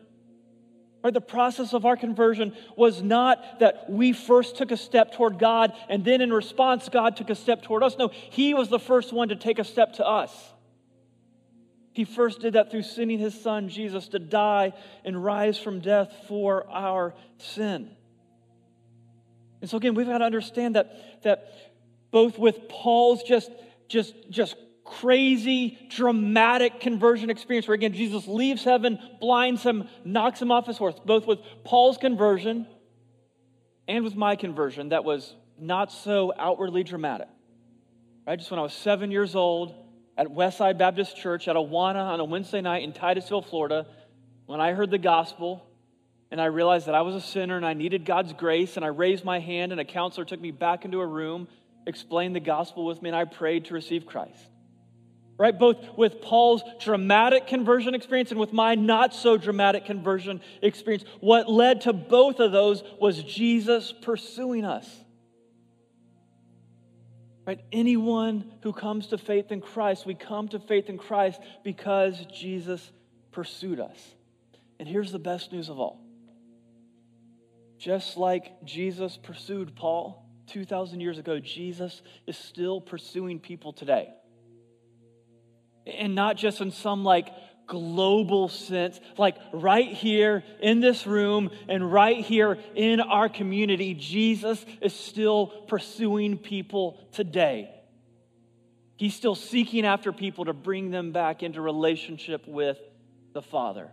Right? 1.05 1.13
The 1.13 1.21
process 1.21 1.75
of 1.75 1.85
our 1.85 1.99
conversion 1.99 2.57
was 2.75 3.03
not 3.03 3.61
that 3.61 3.91
we 3.91 4.15
first 4.15 4.57
took 4.57 4.71
a 4.71 4.79
step 4.79 5.13
toward 5.13 5.39
God 5.39 5.75
and 5.91 6.03
then 6.03 6.23
in 6.23 6.33
response, 6.33 6.89
God 6.89 7.15
took 7.17 7.29
a 7.29 7.35
step 7.35 7.63
toward 7.63 7.83
us. 7.83 7.99
No, 7.99 8.09
He 8.09 8.55
was 8.55 8.71
the 8.71 8.79
first 8.79 9.13
one 9.13 9.29
to 9.29 9.37
take 9.37 9.59
a 9.59 9.65
step 9.65 9.93
to 9.95 10.07
us. 10.07 10.33
He 11.93 12.05
first 12.07 12.41
did 12.41 12.55
that 12.55 12.71
through 12.71 12.85
sending 12.85 13.19
his 13.19 13.39
son, 13.39 13.69
Jesus, 13.69 14.09
to 14.09 14.19
die 14.19 14.73
and 15.05 15.23
rise 15.23 15.59
from 15.59 15.81
death 15.81 16.11
for 16.27 16.67
our 16.71 17.15
sin. 17.37 17.91
And 19.63 19.71
so, 19.71 19.79
again, 19.79 19.95
we've 19.95 20.07
got 20.07 20.19
to 20.19 20.25
understand 20.25 20.77
that, 20.77 21.23
that 21.23 21.49
both 22.11 22.39
with 22.39 22.69
Paul's 22.69 23.23
just, 23.23 23.51
just, 23.89 24.15
just 24.29 24.57
crazy, 24.85 25.79
dramatic 25.89 26.81
conversion 26.81 27.31
experience, 27.31 27.67
where 27.67 27.75
again, 27.75 27.95
Jesus 27.95 28.27
leaves 28.27 28.65
heaven, 28.65 28.99
blinds 29.21 29.63
him, 29.63 29.89
knocks 30.05 30.43
him 30.43 30.51
off 30.51 30.67
his 30.67 30.77
horse, 30.77 30.97
both 31.07 31.27
with 31.27 31.39
Paul's 31.65 31.97
conversion 31.97 32.67
and 33.89 34.05
with 34.05 34.17
my 34.17 34.37
conversion, 34.37 34.91
that 34.91 35.05
was 35.05 35.35
not 35.59 35.91
so 35.91 36.33
outwardly 36.39 36.83
dramatic. 36.83 37.29
Right? 38.27 38.39
Just 38.39 38.51
when 38.51 38.61
I 38.61 38.63
was 38.63 38.75
seven 38.75 39.11
years 39.11 39.35
old, 39.35 39.75
at 40.17 40.27
Westside 40.27 40.77
Baptist 40.77 41.17
Church 41.17 41.49
at 41.49 41.57
Awana 41.57 42.05
on 42.05 42.21
a 42.21 42.25
Wednesday 42.25 42.61
night 42.61 42.83
in 42.83 42.93
Titusville, 42.93 43.43
Florida, 43.43 43.87
when 44.47 44.61
I 44.61 44.73
heard 44.73 44.91
the 44.91 44.99
gospel 44.99 45.67
and 46.33 46.41
I 46.41 46.47
realized 46.47 46.87
that 46.87 46.95
I 46.95 47.03
was 47.03 47.15
a 47.15 47.21
sinner 47.21 47.59
and 47.59 47.67
I 47.67 47.75
needed 47.75 48.07
God's 48.07 48.33
grace, 48.33 48.77
and 48.77 48.85
I 48.87 48.89
raised 48.89 49.23
my 49.23 49.39
hand, 49.39 49.71
and 49.71 49.79
a 49.79 49.85
counselor 49.85 50.25
took 50.25 50.41
me 50.41 50.51
back 50.51 50.87
into 50.87 50.99
a 51.03 51.07
room, 51.07 51.47
explained 51.87 52.35
the 52.35 52.41
gospel 52.41 52.87
with 52.87 53.03
me, 53.03 53.11
and 53.11 53.17
I 53.17 53.27
prayed 53.27 53.67
to 53.67 53.75
receive 53.75 54.07
Christ. 54.07 54.43
Right? 55.37 55.57
Both 55.57 55.77
with 55.99 56.23
Paul's 56.23 56.63
dramatic 56.81 57.49
conversion 57.49 57.95
experience 57.95 58.31
and 58.31 58.41
with 58.41 58.53
my 58.55 58.75
not 58.77 59.15
so 59.15 59.37
dramatic 59.37 59.85
conversion 59.85 60.41
experience, 60.63 61.05
what 61.21 61.51
led 61.51 61.83
to 61.83 61.93
both 61.93 62.41
of 62.41 62.51
those 62.51 62.83
was 62.99 63.23
Jesus 63.23 63.93
pursuing 63.93 64.65
us. 64.65 64.89
Right? 67.47 67.61
Anyone 67.73 68.51
who 68.63 68.73
comes 68.73 69.09
to 69.09 69.19
faith 69.19 69.53
in 69.53 69.61
Christ, 69.61 70.07
we 70.07 70.15
come 70.15 70.49
to 70.49 70.59
faith 70.59 70.89
in 70.89 70.97
Christ 70.97 71.43
because 71.63 72.25
Jesus 72.33 72.91
pursued 73.33 73.81
us. 73.81 73.99
And 74.79 74.89
here's 74.89 75.13
the 75.13 75.19
best 75.19 75.53
news 75.53 75.69
of 75.69 75.79
all. 75.79 76.02
Just 77.83 78.17
like 78.17 78.65
Jesus 78.65 79.17
pursued 79.17 79.75
Paul 79.75 80.25
2,000 80.47 81.01
years 81.01 81.19
ago, 81.19 81.41
Jesus 81.41 82.01
is 82.29 82.39
still 82.39 82.81
pursuing 82.81 83.41
people 83.41 83.73
today. 83.73 84.09
And 85.85 86.15
not 86.15 86.37
just 86.37 86.61
in 86.61 86.71
some 86.71 87.03
like 87.03 87.31
global 87.67 88.49
sense, 88.49 89.01
like 89.19 89.37
right 89.53 89.89
here 89.89 90.45
in 90.61 90.79
this 90.79 91.09
room 91.09 91.51
and 91.69 91.93
right 91.93 92.25
here 92.25 92.57
in 92.77 93.01
our 93.01 93.29
community, 93.29 93.95
Jesus 93.95 94.65
is 94.81 94.95
still 94.95 95.49
pursuing 95.67 96.39
people 96.39 97.01
today. 97.11 97.69
He's 98.95 99.17
still 99.17 99.35
seeking 99.35 99.85
after 99.85 100.13
people 100.13 100.45
to 100.45 100.53
bring 100.53 100.93
them 100.93 101.11
back 101.11 101.43
into 101.43 101.61
relationship 101.61 102.47
with 102.47 102.79
the 103.33 103.43
Father. 103.43 103.91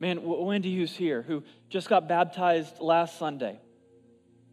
Man, 0.00 0.20
Wendy, 0.22 0.74
who's 0.74 0.96
here, 0.96 1.20
who 1.20 1.44
just 1.68 1.90
got 1.90 2.08
baptized 2.08 2.80
last 2.80 3.18
Sunday, 3.18 3.60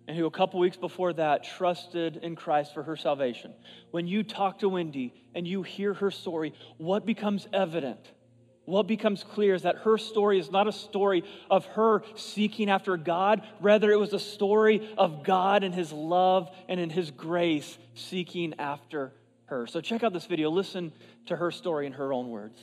and 0.05 0.15
who 0.15 0.25
a 0.25 0.31
couple 0.31 0.59
weeks 0.59 0.75
before 0.75 1.13
that 1.13 1.45
trusted 1.45 2.17
in 2.17 2.35
Christ 2.35 2.73
for 2.73 2.83
her 2.83 2.97
salvation. 2.97 3.53
When 3.91 4.07
you 4.07 4.23
talk 4.23 4.59
to 4.59 4.69
Wendy 4.69 5.13
and 5.33 5.47
you 5.47 5.63
hear 5.63 5.93
her 5.93 6.11
story, 6.11 6.53
what 6.77 7.05
becomes 7.05 7.47
evident? 7.53 8.11
What 8.65 8.87
becomes 8.87 9.23
clear 9.23 9.55
is 9.55 9.61
that 9.61 9.77
her 9.77 9.97
story 9.97 10.39
is 10.39 10.51
not 10.51 10.67
a 10.67 10.73
story 10.73 11.23
of 11.49 11.65
her 11.67 12.03
seeking 12.15 12.69
after 12.69 12.97
God. 12.97 13.41
Rather, 13.61 13.89
it 13.89 13.97
was 13.97 14.11
a 14.11 14.19
story 14.19 14.93
of 14.97 15.23
God 15.23 15.63
and 15.63 15.73
His 15.73 15.93
love 15.93 16.49
and 16.67 16.77
in 16.77 16.89
His 16.89 17.09
grace 17.09 17.77
seeking 17.95 18.53
after 18.59 19.13
her. 19.45 19.67
So, 19.67 19.79
check 19.79 20.03
out 20.03 20.11
this 20.11 20.25
video. 20.25 20.49
Listen 20.49 20.91
to 21.27 21.37
her 21.37 21.51
story 21.51 21.85
in 21.85 21.93
her 21.93 22.11
own 22.11 22.29
words. 22.29 22.59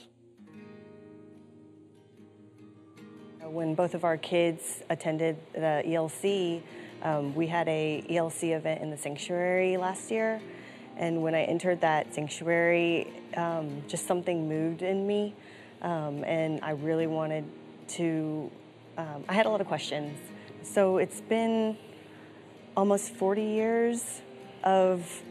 When 3.46 3.74
both 3.74 3.94
of 3.94 4.04
our 4.04 4.16
kids 4.16 4.82
attended 4.88 5.36
the 5.52 5.82
ELC, 5.84 6.62
um, 7.02 7.34
we 7.34 7.46
had 7.46 7.68
a 7.68 8.02
ELC 8.08 8.56
event 8.56 8.80
in 8.80 8.90
the 8.90 8.96
sanctuary 8.96 9.76
last 9.76 10.10
year, 10.10 10.40
and 10.96 11.22
when 11.22 11.34
I 11.34 11.42
entered 11.42 11.82
that 11.82 12.14
sanctuary, 12.14 13.12
um, 13.36 13.82
just 13.86 14.06
something 14.06 14.48
moved 14.48 14.80
in 14.80 15.06
me, 15.06 15.34
um, 15.82 16.24
and 16.24 16.64
I 16.64 16.70
really 16.70 17.06
wanted 17.06 17.44
to. 17.88 18.50
Um, 18.96 19.24
I 19.28 19.34
had 19.34 19.44
a 19.44 19.50
lot 19.50 19.60
of 19.60 19.66
questions. 19.66 20.18
So 20.62 20.96
it's 20.96 21.20
been 21.20 21.76
almost 22.74 23.10
40 23.14 23.42
years 23.42 24.22
of 24.62 25.22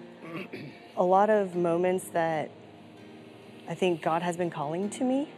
a 0.96 1.04
lot 1.04 1.32
of 1.32 1.56
moments 1.56 2.06
that 2.10 2.52
I 3.68 3.74
think 3.74 4.04
God 4.04 4.22
has 4.22 4.38
been 4.38 4.52
calling 4.52 4.92
to 4.92 5.04
me. 5.04 5.30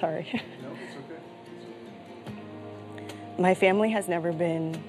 Sorry. 0.00 0.26
No, 0.62 0.70
it's 0.82 0.96
okay. 0.96 2.34
My 3.38 3.54
family 3.54 3.90
has 3.90 4.08
never 4.08 4.32
been 4.32 4.82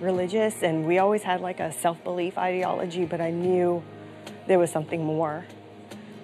religious, 0.00 0.62
and 0.62 0.86
we 0.86 0.98
always 0.98 1.22
had 1.22 1.40
like 1.40 1.60
a 1.60 1.72
self 1.72 2.02
belief 2.04 2.36
ideology, 2.36 3.06
but 3.06 3.20
I 3.20 3.30
knew 3.30 3.82
there 4.46 4.58
was 4.58 4.70
something 4.70 5.04
more. 5.04 5.46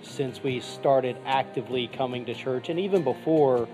Since 0.02 0.42
we 0.42 0.60
started 0.60 1.16
actively 1.24 1.88
coming 1.88 2.26
to 2.26 2.34
church, 2.34 2.68
and 2.68 2.78
even 2.78 3.02
before, 3.02 3.68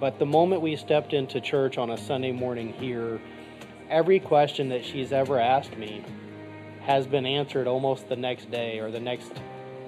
but 0.00 0.18
the 0.18 0.26
moment 0.26 0.62
we 0.62 0.76
stepped 0.76 1.12
into 1.12 1.40
church 1.40 1.76
on 1.76 1.90
a 1.90 1.98
Sunday 1.98 2.32
morning 2.32 2.72
here, 2.72 3.20
every 3.90 4.20
question 4.20 4.70
that 4.70 4.84
she's 4.84 5.12
ever 5.12 5.38
asked 5.38 5.76
me 5.76 6.02
has 6.82 7.06
been 7.06 7.26
answered 7.26 7.66
almost 7.66 8.08
the 8.08 8.16
next 8.16 8.50
day 8.50 8.78
or 8.78 8.90
the 8.90 9.00
next 9.00 9.32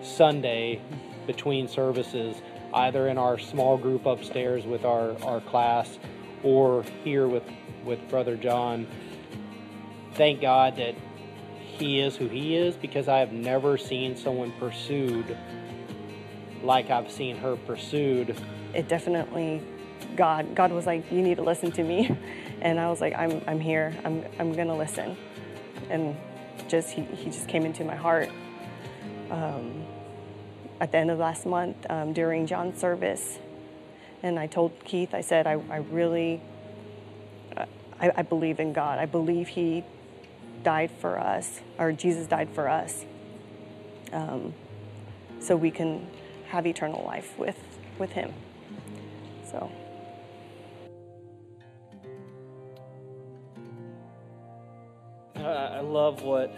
Sunday 0.02 0.80
between 1.26 1.68
services 1.68 2.42
either 2.74 3.08
in 3.08 3.18
our 3.18 3.38
small 3.38 3.76
group 3.76 4.06
upstairs 4.06 4.64
with 4.64 4.84
our, 4.84 5.16
our 5.22 5.40
class 5.40 5.98
or 6.42 6.84
here 7.04 7.28
with, 7.28 7.44
with 7.84 8.06
Brother 8.08 8.36
John. 8.36 8.86
Thank 10.14 10.40
God 10.40 10.76
that 10.76 10.94
he 11.56 12.00
is 12.00 12.16
who 12.16 12.28
he 12.28 12.56
is 12.56 12.76
because 12.76 13.08
I 13.08 13.18
have 13.18 13.32
never 13.32 13.78
seen 13.78 14.16
someone 14.16 14.52
pursued 14.58 15.36
like 16.62 16.90
I've 16.90 17.10
seen 17.10 17.36
her 17.36 17.56
pursued. 17.56 18.36
It 18.74 18.88
definitely, 18.88 19.62
God, 20.16 20.54
God 20.54 20.72
was 20.72 20.86
like, 20.86 21.10
you 21.10 21.22
need 21.22 21.36
to 21.36 21.42
listen 21.42 21.72
to 21.72 21.82
me. 21.82 22.16
And 22.62 22.78
I 22.78 22.90
was 22.90 23.00
like, 23.00 23.14
I'm, 23.14 23.40
I'm 23.46 23.58
here, 23.58 23.96
I'm, 24.04 24.22
I'm 24.38 24.52
gonna 24.52 24.76
listen. 24.76 25.16
And 25.88 26.14
just, 26.68 26.90
he, 26.90 27.00
he 27.04 27.30
just 27.30 27.48
came 27.48 27.64
into 27.64 27.84
my 27.84 27.96
heart. 27.96 28.28
Um, 29.30 29.79
at 30.80 30.92
the 30.92 30.98
end 30.98 31.10
of 31.10 31.18
last 31.18 31.46
month 31.46 31.76
um, 31.90 32.12
during 32.12 32.46
John's 32.46 32.80
service. 32.80 33.38
And 34.22 34.38
I 34.38 34.46
told 34.46 34.84
Keith, 34.84 35.14
I 35.14 35.20
said, 35.20 35.46
I, 35.46 35.52
I 35.70 35.76
really, 35.76 36.40
I, 38.00 38.12
I 38.16 38.22
believe 38.22 38.60
in 38.60 38.72
God. 38.72 38.98
I 38.98 39.06
believe 39.06 39.48
He 39.48 39.84
died 40.62 40.90
for 41.00 41.18
us, 41.18 41.60
or 41.78 41.92
Jesus 41.92 42.26
died 42.26 42.50
for 42.54 42.68
us, 42.68 43.04
um, 44.12 44.54
so 45.38 45.56
we 45.56 45.70
can 45.70 46.06
have 46.48 46.66
eternal 46.66 47.04
life 47.04 47.38
with, 47.38 47.58
with 47.98 48.10
Him. 48.12 48.32
So. 49.50 49.70
I 55.36 55.80
love 55.80 56.22
what 56.22 56.52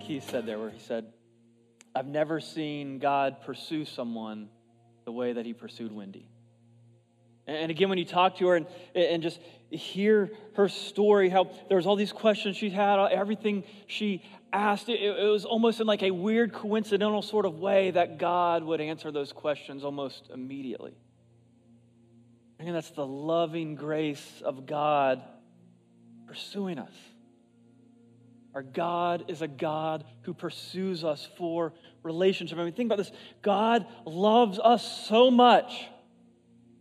Keith 0.00 0.28
said 0.28 0.46
there, 0.46 0.58
where 0.58 0.70
he 0.70 0.80
said, 0.80 1.06
I've 1.96 2.06
never 2.06 2.40
seen 2.40 2.98
God 2.98 3.40
pursue 3.46 3.86
someone 3.86 4.50
the 5.06 5.12
way 5.12 5.32
that 5.32 5.46
he 5.46 5.54
pursued 5.54 5.90
Wendy. 5.90 6.28
And 7.46 7.70
again, 7.70 7.88
when 7.88 7.96
you 7.96 8.04
talk 8.04 8.36
to 8.36 8.48
her 8.48 8.56
and, 8.56 8.66
and 8.94 9.22
just 9.22 9.40
hear 9.70 10.30
her 10.56 10.68
story, 10.68 11.30
how 11.30 11.50
there 11.68 11.78
was 11.78 11.86
all 11.86 11.96
these 11.96 12.12
questions 12.12 12.58
she 12.58 12.68
had, 12.68 12.98
everything 13.06 13.64
she 13.86 14.22
asked, 14.52 14.90
it, 14.90 15.00
it 15.00 15.30
was 15.30 15.46
almost 15.46 15.80
in 15.80 15.86
like 15.86 16.02
a 16.02 16.10
weird 16.10 16.52
coincidental 16.52 17.22
sort 17.22 17.46
of 17.46 17.60
way 17.60 17.92
that 17.92 18.18
God 18.18 18.62
would 18.62 18.82
answer 18.82 19.10
those 19.10 19.32
questions 19.32 19.82
almost 19.82 20.28
immediately. 20.30 20.92
And 22.58 22.74
that's 22.74 22.90
the 22.90 23.06
loving 23.06 23.74
grace 23.74 24.42
of 24.44 24.66
God 24.66 25.22
pursuing 26.26 26.78
us. 26.78 26.92
Our 28.56 28.62
God 28.62 29.26
is 29.28 29.42
a 29.42 29.48
God 29.48 30.04
who 30.22 30.32
pursues 30.32 31.04
us 31.04 31.28
for 31.36 31.74
relationship. 32.06 32.58
I 32.58 32.64
mean, 32.64 32.72
think 32.72 32.88
about 32.88 32.98
this 32.98 33.12
God 33.42 33.86
loves 34.06 34.58
us 34.58 35.06
so 35.06 35.30
much 35.30 35.88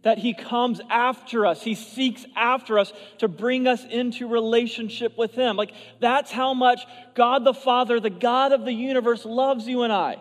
that 0.03 0.19
He 0.19 0.33
comes 0.33 0.79
after 0.89 1.45
us, 1.45 1.63
He 1.63 1.75
seeks 1.75 2.25
after 2.35 2.79
us 2.79 2.93
to 3.17 3.27
bring 3.27 3.67
us 3.67 3.83
into 3.83 4.27
relationship 4.27 5.17
with 5.17 5.33
Him. 5.33 5.57
Like, 5.57 5.71
that's 5.99 6.31
how 6.31 6.53
much 6.53 6.85
God 7.15 7.43
the 7.43 7.53
Father, 7.53 7.99
the 7.99 8.09
God 8.09 8.53
of 8.53 8.65
the 8.65 8.73
universe, 8.73 9.25
loves 9.25 9.67
you 9.67 9.81
and 9.81 9.91
I. 9.91 10.17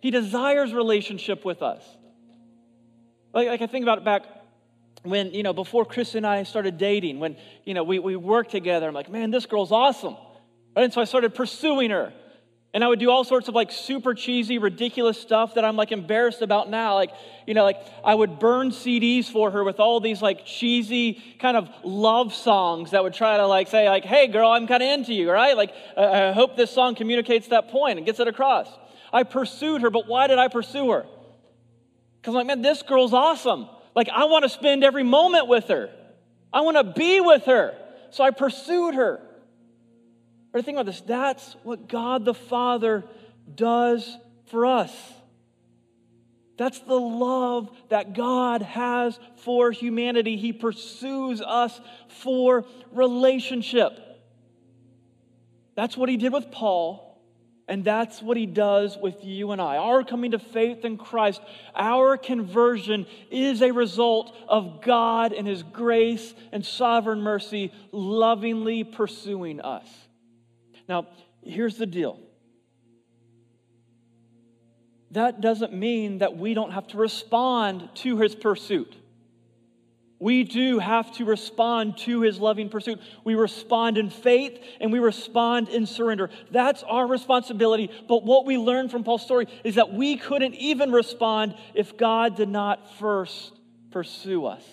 He 0.00 0.10
desires 0.10 0.74
relationship 0.74 1.46
with 1.46 1.62
us. 1.62 1.82
Like, 3.32 3.48
like 3.48 3.62
I 3.62 3.66
think 3.66 3.84
about 3.84 3.98
it 3.98 4.04
back 4.04 4.26
when, 5.02 5.32
you 5.32 5.42
know, 5.42 5.52
before 5.52 5.84
Chris 5.84 6.14
and 6.14 6.26
I 6.26 6.42
started 6.42 6.76
dating, 6.76 7.20
when, 7.20 7.36
you 7.64 7.74
know, 7.74 7.84
we, 7.84 7.98
we 7.98 8.16
worked 8.16 8.50
together, 8.50 8.88
I'm 8.88 8.94
like, 8.94 9.10
man, 9.10 9.30
this 9.30 9.46
girl's 9.46 9.72
awesome. 9.72 10.16
And 10.76 10.92
so 10.92 11.00
I 11.00 11.04
started 11.04 11.34
pursuing 11.34 11.90
her. 11.90 12.12
And 12.74 12.82
I 12.82 12.88
would 12.88 12.98
do 12.98 13.08
all 13.08 13.22
sorts 13.22 13.46
of 13.46 13.54
like 13.54 13.70
super 13.70 14.14
cheesy, 14.14 14.58
ridiculous 14.58 15.18
stuff 15.20 15.54
that 15.54 15.64
I'm 15.64 15.76
like 15.76 15.92
embarrassed 15.92 16.42
about 16.42 16.68
now. 16.68 16.94
Like, 16.94 17.12
you 17.46 17.54
know, 17.54 17.62
like 17.62 17.78
I 18.04 18.16
would 18.16 18.40
burn 18.40 18.70
CDs 18.70 19.26
for 19.26 19.52
her 19.52 19.62
with 19.62 19.78
all 19.78 20.00
these 20.00 20.20
like 20.20 20.44
cheesy 20.44 21.22
kind 21.38 21.56
of 21.56 21.70
love 21.84 22.34
songs 22.34 22.90
that 22.90 23.04
would 23.04 23.14
try 23.14 23.36
to 23.36 23.46
like 23.46 23.68
say, 23.68 23.88
like, 23.88 24.04
hey 24.04 24.26
girl, 24.26 24.50
I'm 24.50 24.66
kind 24.66 24.82
of 24.82 24.88
into 24.88 25.14
you, 25.14 25.30
right? 25.30 25.56
Like, 25.56 25.72
I 25.96 26.32
hope 26.32 26.56
this 26.56 26.72
song 26.72 26.96
communicates 26.96 27.46
that 27.48 27.68
point 27.68 27.98
and 27.98 28.04
gets 28.04 28.18
it 28.18 28.26
across. 28.26 28.68
I 29.12 29.22
pursued 29.22 29.82
her, 29.82 29.90
but 29.90 30.08
why 30.08 30.26
did 30.26 30.40
I 30.40 30.48
pursue 30.48 30.90
her? 30.90 31.06
Because 32.20 32.32
I'm 32.32 32.34
like, 32.34 32.46
man, 32.48 32.62
this 32.62 32.82
girl's 32.82 33.14
awesome. 33.14 33.68
Like, 33.94 34.08
I 34.08 34.24
want 34.24 34.42
to 34.42 34.48
spend 34.48 34.82
every 34.82 35.04
moment 35.04 35.46
with 35.46 35.68
her. 35.68 35.90
I 36.52 36.62
want 36.62 36.76
to 36.76 36.84
be 36.84 37.20
with 37.20 37.44
her. 37.44 37.78
So 38.10 38.24
I 38.24 38.32
pursued 38.32 38.96
her. 38.96 39.20
Or 40.54 40.62
think 40.62 40.76
about 40.76 40.86
this 40.86 41.00
that's 41.00 41.56
what 41.64 41.88
God 41.88 42.24
the 42.24 42.32
Father 42.32 43.04
does 43.52 44.16
for 44.46 44.64
us. 44.64 44.92
That's 46.56 46.78
the 46.78 46.94
love 46.94 47.68
that 47.88 48.14
God 48.14 48.62
has 48.62 49.18
for 49.38 49.72
humanity. 49.72 50.36
He 50.36 50.52
pursues 50.52 51.42
us 51.42 51.78
for 52.08 52.64
relationship. 52.92 53.98
That's 55.74 55.96
what 55.96 56.08
he 56.08 56.16
did 56.16 56.32
with 56.32 56.52
Paul, 56.52 57.20
and 57.66 57.84
that's 57.84 58.22
what 58.22 58.36
he 58.36 58.46
does 58.46 58.96
with 58.96 59.24
you 59.24 59.50
and 59.50 59.60
I. 59.60 59.78
Our 59.78 60.04
coming 60.04 60.30
to 60.30 60.38
faith 60.38 60.84
in 60.84 60.96
Christ, 60.96 61.40
our 61.74 62.16
conversion 62.16 63.06
is 63.32 63.60
a 63.60 63.72
result 63.72 64.32
of 64.46 64.80
God 64.80 65.32
and 65.32 65.48
his 65.48 65.64
grace 65.64 66.32
and 66.52 66.64
sovereign 66.64 67.22
mercy 67.22 67.72
lovingly 67.90 68.84
pursuing 68.84 69.60
us. 69.60 70.03
Now, 70.88 71.08
here's 71.42 71.76
the 71.76 71.86
deal 71.86 72.18
that 75.10 75.40
doesn't 75.40 75.72
mean 75.72 76.18
that 76.18 76.36
we 76.36 76.54
don't 76.54 76.72
have 76.72 76.88
to 76.88 76.96
respond 76.96 77.88
to 77.94 78.18
his 78.18 78.34
pursuit. 78.34 78.96
We 80.18 80.42
do 80.42 80.78
have 80.78 81.12
to 81.16 81.24
respond 81.24 81.98
to 81.98 82.22
his 82.22 82.38
loving 82.38 82.68
pursuit. 82.68 82.98
We 83.24 83.34
respond 83.34 83.98
in 83.98 84.10
faith 84.10 84.58
and 84.80 84.92
we 84.92 84.98
respond 84.98 85.68
in 85.68 85.86
surrender. 85.86 86.30
That's 86.50 86.82
our 86.82 87.06
responsibility. 87.06 87.90
But 88.08 88.24
what 88.24 88.46
we 88.46 88.56
learn 88.56 88.88
from 88.88 89.04
Paul's 89.04 89.22
story 89.22 89.46
is 89.64 89.74
that 89.74 89.92
we 89.92 90.16
couldn't 90.16 90.54
even 90.54 90.92
respond 90.92 91.54
if 91.74 91.96
God 91.96 92.36
did 92.36 92.48
not 92.48 92.96
first 92.98 93.52
pursue 93.90 94.46
us. 94.46 94.64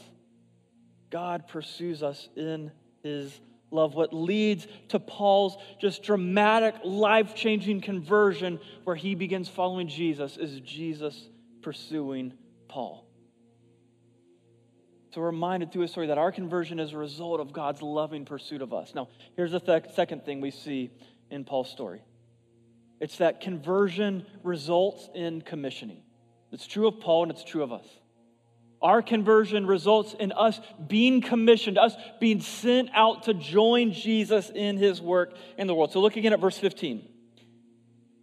God 1.10 1.48
pursues 1.48 2.02
us 2.02 2.30
in 2.36 2.72
his 3.04 3.38
love. 3.72 3.96
What 3.96 4.14
leads 4.14 4.68
to 4.90 5.00
Paul's 5.00 5.58
just 5.80 6.04
dramatic, 6.04 6.76
life 6.84 7.36
changing 7.36 7.82
conversion 7.82 8.60
where 8.84 8.96
he 8.96 9.16
begins 9.16 9.50
following 9.50 9.88
Jesus 9.88 10.38
is 10.38 10.60
Jesus 10.60 11.30
pursuing 11.62 12.34
Paul. 12.68 13.08
So 15.14 15.20
we're 15.20 15.28
reminded 15.28 15.72
through 15.72 15.84
his 15.84 15.92
story 15.92 16.08
that 16.08 16.18
our 16.18 16.32
conversion 16.32 16.80
is 16.80 16.94
a 16.94 16.98
result 16.98 17.42
of 17.42 17.52
God's 17.52 17.82
loving 17.82 18.24
pursuit 18.24 18.62
of 18.62 18.74
us. 18.74 18.94
Now, 18.96 19.10
here's 19.36 19.52
the 19.52 19.60
th- 19.60 19.94
second 19.94 20.24
thing 20.24 20.40
we 20.40 20.52
see 20.52 20.92
in 21.30 21.44
Paul's 21.44 21.70
story 21.70 22.02
it's 23.00 23.18
that 23.18 23.42
conversion 23.42 24.26
results 24.44 25.10
in 25.16 25.42
commissioning. 25.42 26.04
It's 26.52 26.68
true 26.68 26.88
of 26.88 27.00
Paul 27.00 27.24
and 27.24 27.32
it's 27.32 27.44
true 27.44 27.64
of 27.64 27.74
us. 27.74 27.86
Our 28.82 29.04
conversion 29.04 29.68
results 29.68 30.16
in 30.20 30.32
us 30.32 30.60
being 30.88 31.22
commissioned, 31.22 31.78
us 31.78 31.94
being 32.20 32.42
sent 32.42 32.90
out 32.94 33.24
to 33.24 33.34
join 33.34 33.94
Jesus 33.94 34.50
in 34.50 34.78
his 34.78 35.00
work 35.00 35.36
in 35.58 35.68
the 35.68 35.76
world. 35.76 35.92
So 35.92 36.02
look 36.02 36.16
again 36.16 36.34
at 36.34 36.40
verse 36.40 36.58
15. 36.58 37.08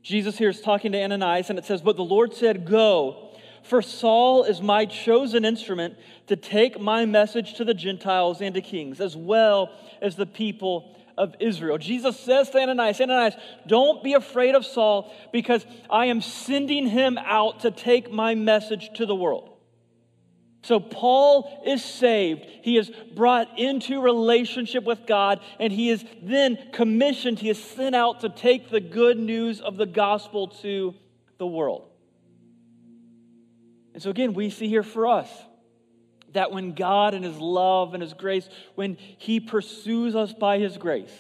Jesus 0.02 0.36
here 0.36 0.48
is 0.48 0.60
talking 0.60 0.92
to 0.92 1.02
Ananias, 1.02 1.50
and 1.50 1.58
it 1.58 1.64
says, 1.64 1.80
But 1.80 1.96
the 1.96 2.04
Lord 2.04 2.34
said, 2.34 2.66
Go, 2.66 3.28
for 3.62 3.82
Saul 3.82 4.44
is 4.44 4.60
my 4.60 4.86
chosen 4.86 5.44
instrument 5.44 5.96
to 6.26 6.34
take 6.34 6.80
my 6.80 7.04
message 7.04 7.54
to 7.54 7.64
the 7.64 7.74
Gentiles 7.74 8.40
and 8.40 8.54
to 8.54 8.60
kings, 8.60 9.00
as 9.00 9.16
well 9.16 9.70
as 10.00 10.16
the 10.16 10.26
people 10.26 10.96
of 11.16 11.34
Israel. 11.40 11.78
Jesus 11.78 12.18
says 12.18 12.50
to 12.50 12.58
Ananias, 12.58 13.00
Ananias, 13.00 13.34
don't 13.66 14.02
be 14.02 14.14
afraid 14.14 14.54
of 14.54 14.64
Saul, 14.64 15.12
because 15.32 15.64
I 15.90 16.06
am 16.06 16.20
sending 16.20 16.88
him 16.88 17.18
out 17.18 17.60
to 17.60 17.70
take 17.70 18.10
my 18.10 18.34
message 18.34 18.90
to 18.94 19.06
the 19.06 19.14
world. 19.14 19.57
So 20.68 20.80
Paul 20.80 21.62
is 21.64 21.82
saved. 21.82 22.44
He 22.60 22.76
is 22.76 22.92
brought 23.14 23.58
into 23.58 24.02
relationship 24.02 24.84
with 24.84 25.06
God, 25.06 25.40
and 25.58 25.72
he 25.72 25.88
is 25.88 26.04
then 26.20 26.58
commissioned, 26.74 27.38
he 27.38 27.48
is 27.48 27.58
sent 27.58 27.94
out 27.94 28.20
to 28.20 28.28
take 28.28 28.68
the 28.68 28.78
good 28.78 29.18
news 29.18 29.62
of 29.62 29.78
the 29.78 29.86
gospel 29.86 30.48
to 30.60 30.94
the 31.38 31.46
world. 31.46 31.88
And 33.94 34.02
so, 34.02 34.10
again, 34.10 34.34
we 34.34 34.50
see 34.50 34.68
here 34.68 34.82
for 34.82 35.06
us 35.06 35.30
that 36.34 36.52
when 36.52 36.74
God 36.74 37.14
and 37.14 37.24
His 37.24 37.38
love 37.38 37.94
and 37.94 38.02
His 38.02 38.12
grace, 38.12 38.46
when 38.74 38.98
He 39.16 39.40
pursues 39.40 40.14
us 40.14 40.34
by 40.34 40.58
His 40.58 40.76
grace, 40.76 41.16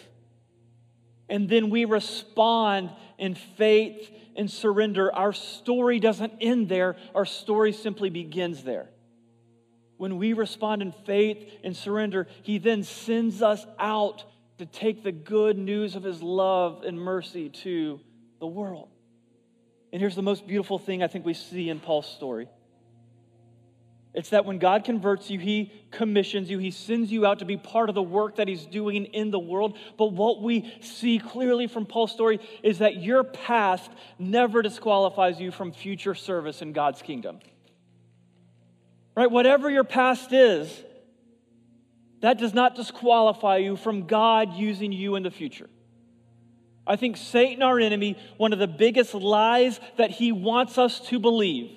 and 1.30 1.48
then 1.48 1.70
we 1.70 1.86
respond 1.86 2.90
in 3.16 3.34
faith 3.34 4.10
and 4.36 4.50
surrender, 4.50 5.10
our 5.14 5.32
story 5.32 6.00
doesn't 6.00 6.34
end 6.42 6.68
there, 6.68 6.96
our 7.14 7.24
story 7.24 7.72
simply 7.72 8.10
begins 8.10 8.62
there 8.62 8.90
when 9.98 10.16
we 10.16 10.32
respond 10.32 10.80
in 10.80 10.92
faith 11.04 11.52
and 11.62 11.76
surrender, 11.76 12.26
He 12.42 12.58
then 12.58 12.82
sends 12.82 13.42
us 13.42 13.66
out 13.78 14.24
to 14.58 14.66
take 14.66 15.04
the 15.04 15.12
good 15.12 15.58
news 15.58 15.94
of 15.94 16.02
His 16.02 16.22
love 16.22 16.82
and 16.84 16.98
mercy 16.98 17.50
to 17.50 18.00
the 18.40 18.46
world. 18.46 18.88
And 19.92 20.00
here's 20.00 20.16
the 20.16 20.22
most 20.22 20.46
beautiful 20.46 20.78
thing 20.78 21.02
I 21.02 21.06
think 21.08 21.26
we 21.26 21.34
see 21.34 21.68
in 21.68 21.80
Paul's 21.80 22.06
story 22.06 22.48
it's 24.14 24.30
that 24.30 24.44
when 24.44 24.58
God 24.58 24.84
converts 24.84 25.30
you, 25.30 25.38
He 25.38 25.72
commissions 25.90 26.50
you, 26.50 26.58
He 26.58 26.70
sends 26.70 27.12
you 27.12 27.26
out 27.26 27.40
to 27.40 27.44
be 27.44 27.56
part 27.56 27.88
of 27.88 27.94
the 27.94 28.02
work 28.02 28.36
that 28.36 28.48
He's 28.48 28.66
doing 28.66 29.04
in 29.06 29.30
the 29.30 29.38
world. 29.38 29.76
But 29.96 30.12
what 30.12 30.42
we 30.42 30.72
see 30.80 31.18
clearly 31.18 31.66
from 31.66 31.86
Paul's 31.86 32.12
story 32.12 32.40
is 32.62 32.78
that 32.78 32.96
your 32.96 33.22
past 33.22 33.90
never 34.18 34.62
disqualifies 34.62 35.38
you 35.38 35.50
from 35.50 35.72
future 35.72 36.14
service 36.14 36.62
in 36.62 36.72
God's 36.72 37.02
kingdom. 37.02 37.38
Right? 39.18 39.28
Whatever 39.28 39.68
your 39.68 39.82
past 39.82 40.32
is, 40.32 40.72
that 42.20 42.38
does 42.38 42.54
not 42.54 42.76
disqualify 42.76 43.56
you 43.56 43.74
from 43.74 44.06
God 44.06 44.54
using 44.54 44.92
you 44.92 45.16
in 45.16 45.24
the 45.24 45.30
future. 45.32 45.68
I 46.86 46.94
think 46.94 47.16
Satan, 47.16 47.60
our 47.64 47.80
enemy, 47.80 48.16
one 48.36 48.52
of 48.52 48.60
the 48.60 48.68
biggest 48.68 49.14
lies 49.14 49.80
that 49.96 50.12
he 50.12 50.30
wants 50.30 50.78
us 50.78 51.00
to 51.08 51.18
believe 51.18 51.72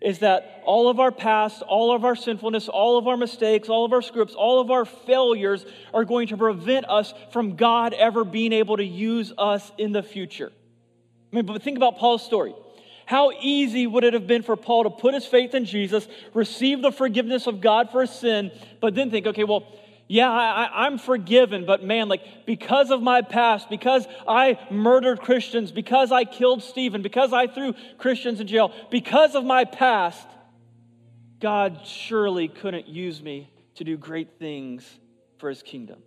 is 0.00 0.18
that 0.18 0.60
all 0.64 0.88
of 0.88 0.98
our 0.98 1.12
past, 1.12 1.62
all 1.62 1.94
of 1.94 2.04
our 2.04 2.16
sinfulness, 2.16 2.68
all 2.68 2.98
of 2.98 3.06
our 3.06 3.16
mistakes, 3.16 3.68
all 3.68 3.84
of 3.84 3.92
our 3.92 4.02
scripts, 4.02 4.34
all 4.34 4.60
of 4.60 4.72
our 4.72 4.84
failures 4.84 5.64
are 5.94 6.04
going 6.04 6.26
to 6.26 6.36
prevent 6.36 6.90
us 6.90 7.14
from 7.30 7.54
God 7.54 7.94
ever 7.94 8.24
being 8.24 8.52
able 8.52 8.78
to 8.78 8.84
use 8.84 9.32
us 9.38 9.70
in 9.78 9.92
the 9.92 10.02
future. 10.02 10.50
I 11.32 11.36
mean, 11.36 11.46
but 11.46 11.62
think 11.62 11.76
about 11.76 11.98
Paul's 11.98 12.24
story. 12.24 12.52
How 13.08 13.30
easy 13.40 13.86
would 13.86 14.04
it 14.04 14.12
have 14.12 14.26
been 14.26 14.42
for 14.42 14.54
Paul 14.54 14.84
to 14.84 14.90
put 14.90 15.14
his 15.14 15.24
faith 15.24 15.54
in 15.54 15.64
Jesus, 15.64 16.06
receive 16.34 16.82
the 16.82 16.92
forgiveness 16.92 17.46
of 17.46 17.62
God 17.62 17.90
for 17.90 18.02
his 18.02 18.10
sin, 18.10 18.52
but 18.82 18.94
then 18.94 19.10
think, 19.10 19.26
okay, 19.26 19.44
well, 19.44 19.66
yeah, 20.08 20.30
I, 20.30 20.86
am 20.86 20.98
forgiven, 20.98 21.64
but 21.64 21.82
man, 21.82 22.08
like 22.08 22.44
because 22.44 22.90
of 22.90 23.00
my 23.00 23.22
past, 23.22 23.70
because 23.70 24.06
I 24.28 24.58
murdered 24.70 25.22
Christians, 25.22 25.72
because 25.72 26.12
I 26.12 26.26
killed 26.26 26.62
Stephen, 26.62 27.00
because 27.00 27.32
I 27.32 27.46
threw 27.46 27.72
Christians 27.96 28.40
in 28.40 28.46
jail, 28.46 28.74
because 28.90 29.34
of 29.34 29.42
my 29.42 29.64
past, 29.64 30.28
God 31.40 31.80
surely 31.86 32.46
couldn't 32.48 32.88
use 32.88 33.22
me 33.22 33.50
to 33.76 33.84
do 33.84 33.96
great 33.96 34.38
things 34.38 34.84
for 35.38 35.48
his 35.48 35.62
kingdom. 35.62 36.02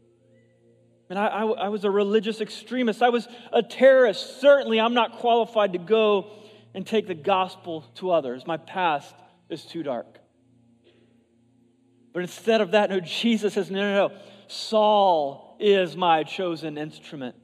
And 1.10 1.18
I, 1.18 1.26
I, 1.26 1.46
I 1.46 1.70
was 1.70 1.84
a 1.84 1.90
religious 1.90 2.42
extremist. 2.42 3.02
I 3.02 3.10
was 3.10 3.28
a 3.52 3.64
terrorist. 3.64 4.40
Certainly, 4.40 4.80
I'm 4.80 4.94
not 4.94 5.14
qualified 5.14 5.74
to 5.74 5.80
go 5.80 6.38
and 6.74 6.86
take 6.86 7.08
the 7.08 7.14
gospel 7.14 7.86
to 7.96 8.12
others. 8.12 8.48
My 8.48 8.58
past 8.58 9.14
is 9.50 9.64
too 9.64 9.84
dark. 9.84 10.20
But 12.14 12.24
instead 12.24 12.62
of 12.62 12.72
that, 12.72 12.90
no, 12.90 13.00
Jesus 13.00 13.54
says, 13.54 13.72
no, 13.72 13.82
no, 13.82 14.08
no. 14.08 14.16
Saul 14.48 15.56
is 15.60 15.96
my 15.96 16.24
chosen 16.24 16.78
instrument 16.78 17.36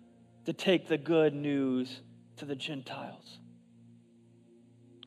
to 0.45 0.53
take 0.53 0.87
the 0.87 0.97
good 0.97 1.33
news 1.33 2.01
to 2.37 2.45
the 2.45 2.55
Gentiles. 2.55 3.39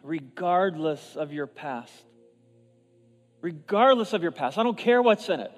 Regardless 0.03 1.17
of 1.17 1.33
your 1.33 1.47
past, 1.47 1.93
regardless 3.43 4.13
of 4.15 4.23
your 4.23 4.33
past, 4.33 4.57
I 4.57 4.63
don't 4.63 4.79
care 4.79 5.03
what's 5.03 5.29
in 5.29 5.41
it. 5.41 5.53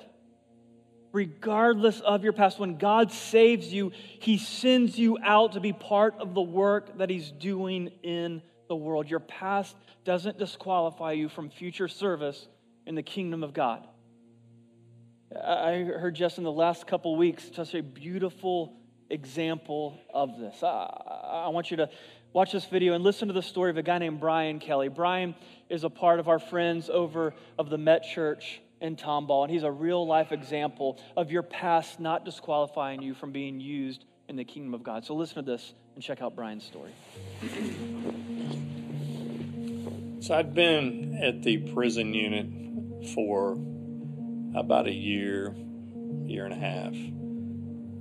Regardless 1.13 2.01
of 2.01 2.25
your 2.25 2.33
past, 2.33 2.59
when 2.59 2.79
God 2.79 3.13
saves 3.13 3.73
you, 3.73 3.93
He 4.19 4.39
sends 4.39 4.99
you 4.99 5.19
out 5.23 5.53
to 5.53 5.61
be 5.61 5.73
part 5.73 6.15
of 6.19 6.35
the 6.35 6.41
work 6.41 6.99
that 6.99 7.11
He's 7.11 7.31
doing 7.31 7.91
in 8.03 8.43
the 8.73 8.77
world. 8.77 9.11
Your 9.11 9.21
past 9.21 9.77
doesn't 10.03 10.39
disqualify 10.39 11.13
you 11.13 11.29
from 11.29 11.51
future 11.51 11.89
service 11.89 12.49
in 12.87 12.95
the 12.95 13.03
kingdom 13.03 13.45
of 13.45 13.53
God. 13.53 13.87
I 15.37 15.85
heard 15.85 16.15
just 16.15 16.39
in 16.39 16.45
the 16.45 16.53
last 16.53 16.87
couple 16.87 17.15
weeks 17.17 17.51
such 17.55 17.75
a 17.75 17.83
beautiful 17.83 18.75
example 19.11 20.01
of 20.13 20.39
this. 20.39 20.63
I, 20.63 21.49
want 21.49 21.71
you 21.71 21.77
to 21.79 21.91
watch 22.33 22.53
this 22.53 22.65
video 22.65 22.95
and 22.95 23.05
listen 23.05 23.29
to 23.29 23.35
the 23.35 23.43
story 23.43 23.69
of 23.69 23.77
a 23.77 23.83
guy 23.83 23.99
named 23.99 24.21
Brian 24.21 24.59
Kelly. 24.59 24.89
Brian 24.89 25.35
is 25.69 25.85
a 25.85 25.91
part 25.91 26.19
of 26.19 26.29
our 26.29 26.39
friends 26.39 26.89
over 26.89 27.35
of 27.59 27.69
the 27.69 27.77
Met 27.77 28.05
Church 28.05 28.63
in 28.81 28.97
Tomball, 28.97 29.45
and 29.45 29.53
he's 29.53 29.65
a 29.65 29.71
real 29.71 30.07
life 30.07 30.33
example 30.33 30.99
of 31.15 31.31
your 31.31 31.43
past 31.43 32.01
not 32.01 32.25
disqualifying 32.25 33.03
you 33.03 33.13
from 33.13 33.33
being 33.33 33.61
used 33.61 34.07
in 34.31 34.37
the 34.37 34.45
kingdom 34.45 34.73
of 34.73 34.83
God. 34.83 35.05
So 35.05 35.15
listen 35.15 35.37
to 35.37 35.43
this 35.43 35.75
and 35.95 36.03
check 36.03 36.23
out 36.23 36.35
Brian's 36.35 36.65
story. 36.65 36.93
So 40.23 40.37
I'd 40.37 40.55
been 40.55 41.19
at 41.21 41.43
the 41.43 41.59
prison 41.73 42.15
unit 42.15 43.09
for 43.13 43.59
about 44.55 44.87
a 44.87 44.93
year, 44.93 45.53
year 46.25 46.45
and 46.45 46.55
a 46.55 46.57
half. 46.57 46.95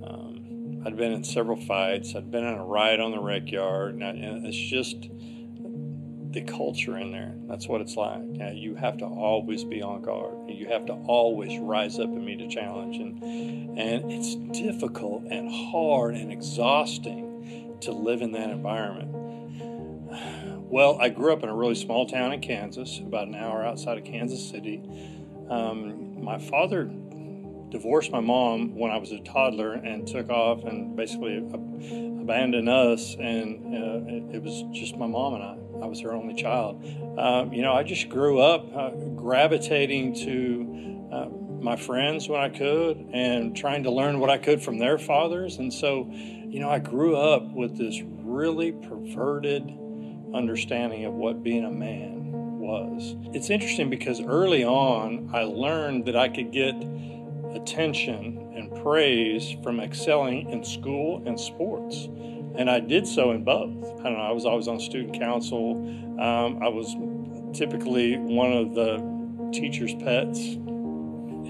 Um, 0.08 0.82
I'd 0.86 0.96
been 0.96 1.10
in 1.10 1.24
several 1.24 1.56
fights. 1.56 2.14
I'd 2.14 2.30
been 2.30 2.44
in 2.44 2.54
a 2.54 2.64
riot 2.64 3.00
on 3.00 3.10
the 3.10 3.18
rec 3.18 3.50
yard, 3.50 3.94
and, 3.94 4.04
I, 4.04 4.12
it's 4.46 4.56
just 4.56 5.08
the 6.30 6.42
culture 6.42 6.96
in 6.96 7.10
there. 7.10 7.34
That's 7.48 7.66
what 7.66 7.80
it's 7.80 7.96
like. 7.96 8.20
You, 8.20 8.38
know, 8.38 8.52
you, 8.52 8.76
have 8.76 8.98
to 8.98 9.04
always 9.04 9.64
be 9.64 9.82
on 9.82 10.02
guard. 10.02 10.48
You 10.48 10.68
have 10.68 10.86
to 10.86 10.92
always 10.92 11.58
rise 11.58 11.98
up 11.98 12.06
and 12.06 12.24
meet 12.24 12.40
a 12.40 12.46
challenge, 12.46 12.98
and 12.98 13.20
and 13.76 14.12
it's 14.12 14.36
difficult 14.56 15.24
and 15.24 15.50
hard 15.50 16.14
and 16.14 16.30
exhausting 16.30 17.78
to 17.80 17.90
live 17.90 18.22
in 18.22 18.30
that 18.30 18.50
environment. 18.50 19.10
Well, 20.72 20.96
I 20.98 21.10
grew 21.10 21.34
up 21.34 21.42
in 21.42 21.50
a 21.50 21.54
really 21.54 21.74
small 21.74 22.06
town 22.06 22.32
in 22.32 22.40
Kansas, 22.40 22.98
about 22.98 23.28
an 23.28 23.34
hour 23.34 23.62
outside 23.62 23.98
of 23.98 24.04
Kansas 24.04 24.48
City. 24.48 24.82
Um, 25.50 26.24
my 26.24 26.38
father 26.38 26.84
divorced 27.68 28.10
my 28.10 28.20
mom 28.20 28.74
when 28.74 28.90
I 28.90 28.96
was 28.96 29.12
a 29.12 29.18
toddler 29.18 29.74
and 29.74 30.08
took 30.08 30.30
off 30.30 30.64
and 30.64 30.96
basically 30.96 31.36
abandoned 31.36 32.70
us, 32.70 33.14
and 33.16 33.76
uh, 33.76 34.34
it 34.34 34.42
was 34.42 34.64
just 34.72 34.96
my 34.96 35.06
mom 35.06 35.34
and 35.34 35.42
I. 35.42 35.84
I 35.84 35.86
was 35.88 36.00
her 36.00 36.14
only 36.14 36.32
child. 36.32 36.82
Um, 37.18 37.52
you 37.52 37.60
know, 37.60 37.74
I 37.74 37.82
just 37.82 38.08
grew 38.08 38.40
up 38.40 38.74
uh, 38.74 38.92
gravitating 39.14 40.14
to 40.24 41.10
uh, 41.12 41.28
my 41.62 41.76
friends 41.76 42.30
when 42.30 42.40
I 42.40 42.48
could 42.48 42.96
and 43.12 43.54
trying 43.54 43.82
to 43.82 43.90
learn 43.90 44.20
what 44.20 44.30
I 44.30 44.38
could 44.38 44.62
from 44.62 44.78
their 44.78 44.96
fathers. 44.96 45.58
And 45.58 45.70
so, 45.70 46.08
you 46.10 46.60
know, 46.60 46.70
I 46.70 46.78
grew 46.78 47.14
up 47.14 47.52
with 47.52 47.76
this 47.76 48.00
really 48.22 48.72
perverted 48.72 49.70
understanding 50.34 51.04
of 51.04 51.12
what 51.14 51.42
being 51.42 51.64
a 51.64 51.70
man 51.70 52.32
was. 52.58 53.16
It's 53.34 53.50
interesting 53.50 53.90
because 53.90 54.20
early 54.20 54.64
on, 54.64 55.30
I 55.32 55.42
learned 55.42 56.06
that 56.06 56.16
I 56.16 56.28
could 56.28 56.52
get 56.52 56.74
attention 57.54 58.52
and 58.54 58.74
praise 58.82 59.56
from 59.62 59.80
excelling 59.80 60.50
in 60.50 60.64
school 60.64 61.22
and 61.26 61.38
sports. 61.38 62.08
And 62.56 62.70
I 62.70 62.80
did 62.80 63.06
so 63.06 63.32
in 63.32 63.44
both. 63.44 64.00
I 64.00 64.04
don't 64.04 64.14
know, 64.14 64.20
I 64.20 64.32
was 64.32 64.44
always 64.44 64.68
on 64.68 64.78
student 64.80 65.18
council. 65.18 65.76
Um, 66.20 66.62
I 66.62 66.68
was 66.68 66.94
typically 67.56 68.16
one 68.16 68.52
of 68.52 68.74
the 68.74 69.50
teacher's 69.52 69.94
pets. 69.94 70.38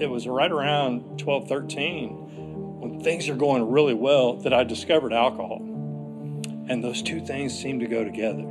It 0.01 0.09
was 0.09 0.27
right 0.27 0.51
around 0.51 1.19
12, 1.19 1.47
13 1.47 2.79
when 2.79 2.99
things 2.99 3.29
are 3.29 3.35
going 3.35 3.69
really 3.69 3.93
well 3.93 4.37
that 4.41 4.53
I 4.53 4.63
discovered 4.63 5.13
alcohol. 5.13 5.61
And 6.69 6.83
those 6.83 7.01
two 7.01 7.25
things 7.25 7.57
seem 7.57 7.79
to 7.79 7.87
go 7.87 8.03
together. 8.03 8.43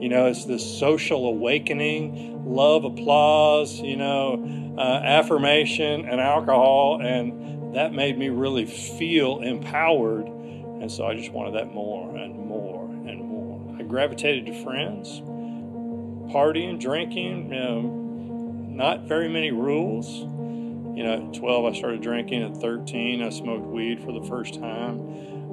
You 0.00 0.10
know, 0.10 0.26
it's 0.26 0.44
this 0.44 0.78
social 0.78 1.26
awakening, 1.26 2.44
love, 2.44 2.84
applause, 2.84 3.80
you 3.80 3.96
know, 3.96 4.74
uh, 4.76 4.80
affirmation, 4.80 6.06
and 6.06 6.20
alcohol. 6.20 7.00
And 7.00 7.74
that 7.74 7.94
made 7.94 8.18
me 8.18 8.28
really 8.28 8.66
feel 8.66 9.40
empowered. 9.40 10.26
And 10.26 10.92
so 10.92 11.06
I 11.06 11.14
just 11.14 11.32
wanted 11.32 11.54
that 11.54 11.72
more 11.72 12.14
and 12.14 12.36
more 12.36 12.84
and 12.84 13.24
more. 13.24 13.76
I 13.78 13.84
gravitated 13.84 14.44
to 14.46 14.64
friends, 14.64 15.20
partying, 16.30 16.78
drinking, 16.78 17.50
you 17.50 17.58
know, 17.58 17.80
not 18.68 19.04
very 19.04 19.30
many 19.30 19.50
rules. 19.50 20.08
You 20.94 21.04
know, 21.04 21.28
at 21.28 21.34
12, 21.34 21.74
I 21.74 21.76
started 21.76 22.02
drinking. 22.02 22.42
At 22.42 22.56
13, 22.58 23.22
I 23.22 23.30
smoked 23.30 23.66
weed 23.66 24.02
for 24.02 24.12
the 24.12 24.26
first 24.26 24.54
time. 24.54 25.00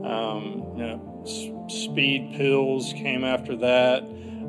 Um, 0.05 0.73
you 0.75 0.85
know, 0.85 1.65
speed 1.69 2.33
pills 2.35 2.91
came 2.91 3.23
after 3.23 3.55
that 3.57 4.03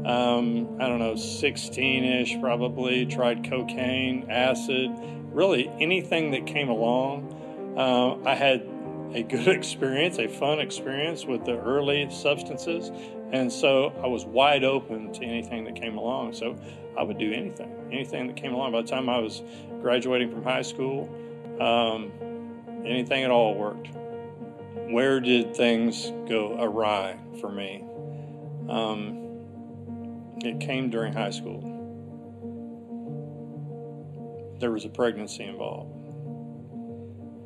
um, 0.04 0.76
I 0.80 0.88
don't 0.88 0.98
know, 0.98 1.16
16 1.16 2.04
ish 2.04 2.40
probably, 2.40 3.06
tried 3.06 3.48
cocaine, 3.48 4.30
acid, 4.30 4.90
really 5.32 5.70
anything 5.80 6.30
that 6.32 6.46
came 6.46 6.68
along. 6.68 7.74
Uh, 7.76 8.16
I 8.28 8.34
had 8.34 8.68
a 9.14 9.22
good 9.22 9.48
experience, 9.56 10.18
a 10.18 10.28
fun 10.28 10.60
experience 10.60 11.24
with 11.24 11.44
the 11.44 11.58
early 11.58 12.08
substances. 12.10 12.90
And 13.32 13.50
so 13.50 13.92
I 14.02 14.06
was 14.06 14.24
wide 14.24 14.62
open 14.62 15.12
to 15.14 15.24
anything 15.24 15.64
that 15.64 15.74
came 15.74 15.96
along. 15.96 16.34
So 16.34 16.56
I 16.98 17.02
would 17.02 17.18
do 17.18 17.32
anything, 17.32 17.72
anything 17.90 18.26
that 18.26 18.36
came 18.36 18.52
along. 18.52 18.72
By 18.72 18.82
the 18.82 18.88
time 18.88 19.08
I 19.08 19.18
was 19.18 19.42
graduating 19.80 20.30
from 20.30 20.44
high 20.44 20.62
school, 20.62 21.08
um, 21.60 22.12
anything 22.84 23.24
at 23.24 23.30
all 23.30 23.54
worked. 23.54 23.88
Where 24.90 25.18
did 25.18 25.56
things 25.56 26.12
go 26.28 26.56
awry 26.60 27.18
for 27.40 27.50
me? 27.50 27.84
Um, 28.68 29.23
it 30.46 30.60
came 30.60 30.90
during 30.90 31.12
high 31.12 31.30
school. 31.30 31.60
There 34.60 34.70
was 34.70 34.84
a 34.84 34.88
pregnancy 34.88 35.44
involved, 35.44 35.92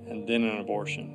and 0.09 0.29
then 0.29 0.45
an 0.45 0.59
abortion. 0.59 1.15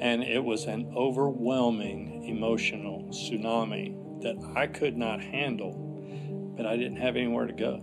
And 0.00 0.22
it 0.22 0.44
was 0.44 0.64
an 0.66 0.92
overwhelming 0.96 2.24
emotional 2.24 3.08
tsunami 3.10 4.22
that 4.22 4.36
I 4.56 4.66
could 4.66 4.96
not 4.96 5.20
handle, 5.20 6.54
but 6.56 6.66
I 6.66 6.76
didn't 6.76 6.98
have 6.98 7.16
anywhere 7.16 7.46
to 7.46 7.52
go. 7.52 7.82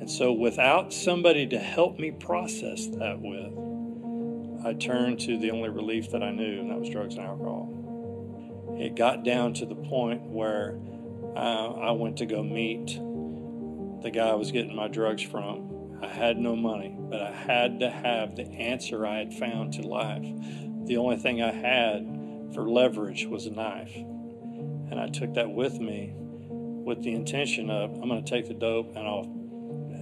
And 0.00 0.10
so, 0.10 0.32
without 0.32 0.92
somebody 0.92 1.46
to 1.48 1.58
help 1.58 1.98
me 1.98 2.10
process 2.12 2.86
that 2.86 3.18
with, 3.20 3.52
I 4.64 4.74
turned 4.74 5.20
to 5.20 5.38
the 5.38 5.50
only 5.50 5.68
relief 5.68 6.10
that 6.10 6.22
I 6.22 6.30
knew, 6.30 6.60
and 6.60 6.70
that 6.70 6.80
was 6.80 6.88
drugs 6.88 7.16
and 7.16 7.24
alcohol. 7.24 8.76
It 8.78 8.96
got 8.96 9.24
down 9.24 9.54
to 9.54 9.66
the 9.66 9.74
point 9.74 10.22
where 10.22 10.78
uh, 11.38 11.72
I 11.82 11.92
went 11.92 12.16
to 12.16 12.26
go 12.26 12.42
meet 12.42 12.98
the 14.02 14.10
guy 14.10 14.28
I 14.28 14.34
was 14.34 14.50
getting 14.50 14.74
my 14.74 14.88
drugs 14.88 15.22
from. 15.22 15.98
I 16.02 16.08
had 16.08 16.36
no 16.36 16.56
money, 16.56 16.96
but 16.98 17.22
I 17.22 17.30
had 17.30 17.78
to 17.78 17.90
have 17.90 18.34
the 18.34 18.42
answer 18.42 19.06
I 19.06 19.18
had 19.18 19.32
found 19.32 19.74
to 19.74 19.82
life. 19.82 20.26
The 20.86 20.96
only 20.96 21.16
thing 21.16 21.40
I 21.40 21.52
had 21.52 22.50
for 22.54 22.68
leverage 22.68 23.26
was 23.26 23.46
a 23.46 23.50
knife. 23.50 23.94
And 23.94 24.98
I 24.98 25.08
took 25.08 25.34
that 25.34 25.50
with 25.50 25.78
me 25.78 26.12
with 26.16 27.02
the 27.04 27.14
intention 27.14 27.70
of 27.70 27.92
I'm 27.92 28.08
going 28.08 28.24
to 28.24 28.28
take 28.28 28.48
the 28.48 28.54
dope 28.54 28.96
and 28.96 29.06
I'll 29.06 29.38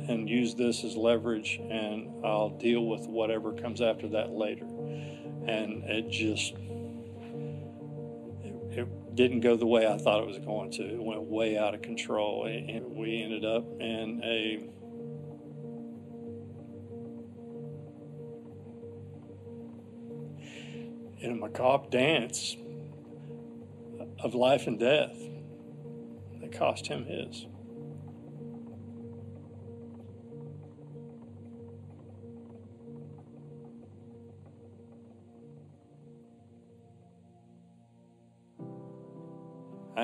and 0.08 0.30
use 0.30 0.54
this 0.54 0.84
as 0.84 0.96
leverage 0.96 1.60
and 1.68 2.24
I'll 2.24 2.50
deal 2.50 2.86
with 2.86 3.08
whatever 3.08 3.52
comes 3.52 3.82
after 3.82 4.08
that 4.08 4.30
later. 4.30 4.64
And 4.64 5.84
it 5.84 6.08
just 6.08 6.54
didn't 9.16 9.40
go 9.40 9.56
the 9.56 9.66
way 9.66 9.86
I 9.86 9.96
thought 9.96 10.20
it 10.22 10.26
was 10.26 10.38
going 10.38 10.70
to. 10.72 10.84
It 10.84 11.02
went 11.02 11.22
way 11.22 11.56
out 11.56 11.74
of 11.74 11.82
control, 11.82 12.44
and 12.44 12.94
we 12.94 13.22
ended 13.22 13.44
up 13.44 13.64
in 13.80 14.20
a 14.22 14.68
in 21.18 21.32
a 21.32 21.34
macabre 21.34 21.88
dance 21.90 22.56
of 24.22 24.34
life 24.34 24.66
and 24.66 24.78
death 24.78 25.18
that 26.40 26.52
cost 26.52 26.86
him 26.86 27.06
his. 27.06 27.46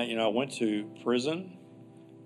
I, 0.03 0.07
you 0.07 0.15
know, 0.15 0.25
I 0.25 0.33
went 0.33 0.51
to 0.55 0.89
prison 1.03 1.57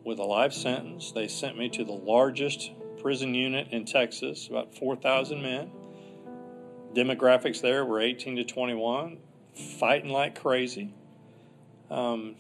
with 0.04 0.20
a 0.20 0.24
life 0.24 0.54
sentence. 0.54 1.12
They 1.12 1.28
sent 1.28 1.58
me 1.58 1.70
to 1.70 1.84
the 1.84 1.92
largest 1.92 2.72
prison 3.02 3.34
unit 3.34 3.68
in 3.72 3.86
Texas, 3.86 4.48
about 4.48 4.76
4,000 4.76 5.42
men. 5.42 5.72
Demographics 6.94 7.62
there 7.62 7.86
were 7.86 8.00
18 8.00 8.38
to 8.38 8.44
21, 8.44 9.18
fighting 9.80 10.10
like 10.10 10.40
crazy. 10.40 10.94
Um, 11.92 12.36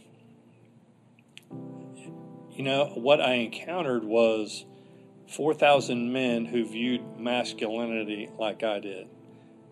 you 2.51 2.63
know, 2.63 2.91
what 2.95 3.21
I 3.21 3.33
encountered 3.33 4.03
was 4.03 4.65
4,000 5.27 6.11
men 6.11 6.45
who 6.45 6.65
viewed 6.65 7.19
masculinity 7.19 8.29
like 8.39 8.63
I 8.63 8.79
did. 8.79 9.07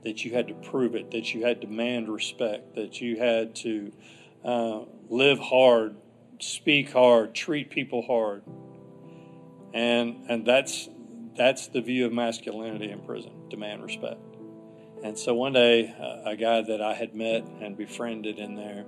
That 0.03 0.23
you 0.23 0.33
had 0.35 0.49
to 0.49 0.53
prove 0.53 0.93
it, 0.93 1.09
that 1.11 1.33
you 1.33 1.43
had 1.43 1.61
to 1.61 1.67
demand 1.67 2.09
respect, 2.09 2.75
that 2.75 3.01
you 3.01 3.17
had 3.17 3.55
to 3.55 3.91
uh, 4.43 4.81
live 5.09 5.39
hard, 5.39 5.95
speak 6.39 6.91
hard, 6.91 7.33
treat 7.33 7.69
people 7.69 8.01
hard. 8.01 8.43
And, 9.73 10.25
and 10.29 10.45
that's, 10.45 10.89
that's 11.35 11.67
the 11.67 11.81
view 11.81 12.05
of 12.05 12.13
masculinity 12.13 12.91
in 12.91 12.99
prison 13.01 13.49
demand 13.49 13.83
respect. 13.83 14.19
And 15.03 15.17
so 15.17 15.33
one 15.33 15.53
day, 15.53 15.93
uh, 15.99 16.29
a 16.29 16.35
guy 16.35 16.61
that 16.61 16.81
I 16.81 16.93
had 16.93 17.13
met 17.13 17.45
and 17.61 17.77
befriended 17.77 18.39
in 18.39 18.55
there 18.55 18.85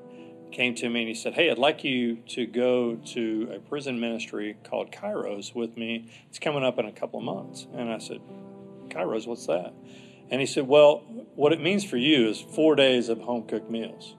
came 0.51 0.73
to 0.75 0.89
me 0.89 1.01
and 1.01 1.09
he 1.09 1.13
said, 1.13 1.33
Hey, 1.33 1.51
I'd 1.51 1.57
like 1.57 1.83
you 1.83 2.17
to 2.29 2.45
go 2.45 2.95
to 2.95 3.51
a 3.55 3.59
prison 3.59 3.99
ministry 3.99 4.57
called 4.63 4.91
Kairos 4.91 5.53
with 5.53 5.77
me. 5.77 6.09
It's 6.29 6.39
coming 6.39 6.63
up 6.63 6.79
in 6.79 6.85
a 6.85 6.91
couple 6.91 7.19
of 7.19 7.25
months. 7.25 7.67
And 7.73 7.91
I 7.91 7.99
said, 7.99 8.21
Kairos, 8.87 9.27
what's 9.27 9.45
that? 9.47 9.73
And 10.29 10.41
he 10.41 10.47
said, 10.47 10.67
Well, 10.67 11.03
what 11.35 11.53
it 11.53 11.61
means 11.61 11.83
for 11.83 11.97
you 11.97 12.29
is 12.29 12.41
four 12.41 12.75
days 12.75 13.09
of 13.09 13.19
home 13.19 13.47
cooked 13.47 13.69
meals. 13.69 14.15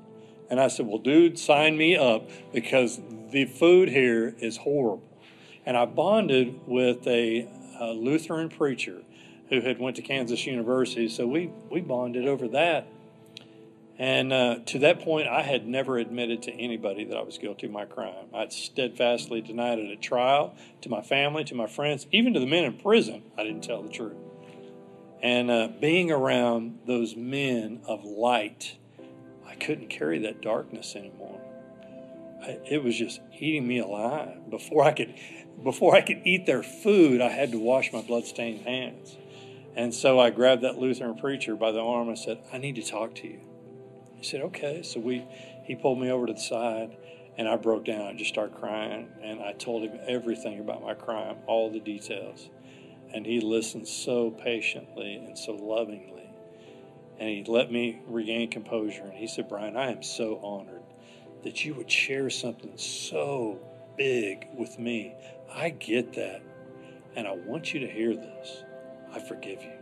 And 0.50 0.60
I 0.60 0.68
said, 0.68 0.86
Well, 0.86 0.98
dude, 0.98 1.38
sign 1.38 1.76
me 1.76 1.96
up 1.96 2.28
because 2.52 3.00
the 3.30 3.44
food 3.44 3.88
here 3.88 4.34
is 4.38 4.58
horrible. 4.58 5.02
And 5.66 5.76
I 5.76 5.84
bonded 5.84 6.60
with 6.66 7.06
a, 7.06 7.48
a 7.78 7.92
Lutheran 7.92 8.48
preacher 8.48 9.02
who 9.50 9.60
had 9.60 9.78
went 9.78 9.96
to 9.96 10.02
Kansas 10.02 10.46
University. 10.46 11.08
So 11.08 11.26
we, 11.26 11.50
we 11.70 11.80
bonded 11.80 12.26
over 12.26 12.48
that. 12.48 12.86
And 13.98 14.32
uh, 14.32 14.60
to 14.66 14.78
that 14.78 15.00
point, 15.00 15.26
I 15.26 15.42
had 15.42 15.66
never 15.66 15.98
admitted 15.98 16.42
to 16.42 16.52
anybody 16.52 17.04
that 17.04 17.16
I 17.16 17.22
was 17.22 17.36
guilty 17.36 17.66
of 17.66 17.72
my 17.72 17.84
crime. 17.84 18.26
I'd 18.32 18.52
steadfastly 18.52 19.40
denied 19.40 19.80
it 19.80 19.90
at 19.90 20.00
trial, 20.00 20.54
to 20.82 20.88
my 20.88 21.02
family, 21.02 21.42
to 21.44 21.54
my 21.56 21.66
friends, 21.66 22.06
even 22.12 22.32
to 22.34 22.40
the 22.40 22.46
men 22.46 22.64
in 22.64 22.74
prison. 22.74 23.24
I 23.36 23.42
didn't 23.42 23.64
tell 23.64 23.82
the 23.82 23.88
truth. 23.88 24.16
And 25.20 25.50
uh, 25.50 25.68
being 25.80 26.12
around 26.12 26.78
those 26.86 27.16
men 27.16 27.80
of 27.86 28.04
light, 28.04 28.76
couldn't 29.60 29.88
carry 29.88 30.18
that 30.20 30.40
darkness 30.40 30.96
anymore. 30.96 31.40
I, 32.42 32.58
it 32.70 32.82
was 32.82 32.96
just 32.96 33.20
eating 33.38 33.66
me 33.66 33.78
alive. 33.78 34.48
Before 34.50 34.84
I 34.84 34.92
could, 34.92 35.14
before 35.62 35.94
I 35.94 36.00
could 36.00 36.22
eat 36.24 36.46
their 36.46 36.62
food, 36.62 37.20
I 37.20 37.28
had 37.30 37.52
to 37.52 37.58
wash 37.58 37.92
my 37.92 38.02
bloodstained 38.02 38.62
hands. 38.62 39.16
And 39.76 39.94
so 39.94 40.18
I 40.18 40.30
grabbed 40.30 40.62
that 40.62 40.78
Lutheran 40.78 41.16
preacher 41.16 41.54
by 41.54 41.72
the 41.72 41.80
arm 41.80 42.08
and 42.08 42.18
said, 42.18 42.38
"I 42.52 42.58
need 42.58 42.76
to 42.76 42.82
talk 42.82 43.14
to 43.16 43.28
you." 43.28 43.40
He 44.16 44.24
said, 44.24 44.40
"Okay." 44.42 44.82
So 44.82 44.98
we, 45.00 45.24
he 45.64 45.74
pulled 45.74 46.00
me 46.00 46.10
over 46.10 46.26
to 46.26 46.32
the 46.32 46.40
side, 46.40 46.96
and 47.36 47.48
I 47.48 47.56
broke 47.56 47.84
down. 47.84 48.02
I 48.02 48.14
just 48.14 48.30
started 48.30 48.56
crying, 48.56 49.08
and 49.22 49.40
I 49.40 49.52
told 49.52 49.84
him 49.84 49.98
everything 50.08 50.58
about 50.58 50.82
my 50.82 50.94
crime, 50.94 51.36
all 51.46 51.70
the 51.70 51.80
details. 51.80 52.50
And 53.14 53.24
he 53.24 53.40
listened 53.40 53.86
so 53.88 54.30
patiently 54.30 55.14
and 55.14 55.38
so 55.38 55.52
lovingly. 55.52 56.17
And 57.18 57.28
he 57.28 57.44
let 57.44 57.72
me 57.72 58.00
regain 58.06 58.50
composure. 58.50 59.02
And 59.02 59.14
he 59.14 59.26
said, 59.26 59.48
Brian, 59.48 59.76
I 59.76 59.90
am 59.90 60.02
so 60.02 60.38
honored 60.42 60.82
that 61.42 61.64
you 61.64 61.74
would 61.74 61.90
share 61.90 62.30
something 62.30 62.76
so 62.76 63.58
big 63.96 64.46
with 64.56 64.78
me. 64.78 65.14
I 65.52 65.70
get 65.70 66.14
that. 66.14 66.42
And 67.16 67.26
I 67.26 67.32
want 67.32 67.74
you 67.74 67.80
to 67.80 67.88
hear 67.88 68.14
this. 68.14 68.62
I 69.12 69.18
forgive 69.18 69.62
you. 69.62 69.72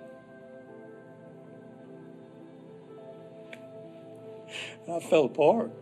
And 4.87 4.95
I 4.95 5.01
fell 5.01 5.24
apart. 5.24 5.72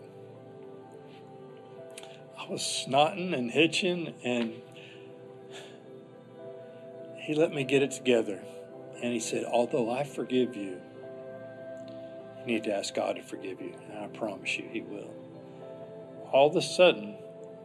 I 2.38 2.50
was 2.50 2.60
snotting 2.62 3.36
and 3.36 3.50
hitching, 3.50 4.14
and 4.22 4.54
he 7.18 7.34
let 7.34 7.52
me 7.52 7.64
get 7.64 7.82
it 7.82 7.90
together. 7.92 8.42
And 9.02 9.12
he 9.12 9.20
said, 9.20 9.44
Although 9.44 9.90
I 9.90 10.04
forgive 10.04 10.56
you, 10.56 10.80
you 12.46 12.54
need 12.54 12.64
to 12.64 12.74
ask 12.74 12.94
God 12.94 13.16
to 13.16 13.22
forgive 13.22 13.60
you. 13.60 13.74
And 13.90 13.98
I 13.98 14.06
promise 14.08 14.56
you, 14.58 14.68
he 14.70 14.80
will. 14.80 15.10
All 16.32 16.48
of 16.48 16.56
a 16.56 16.62
sudden, 16.62 17.16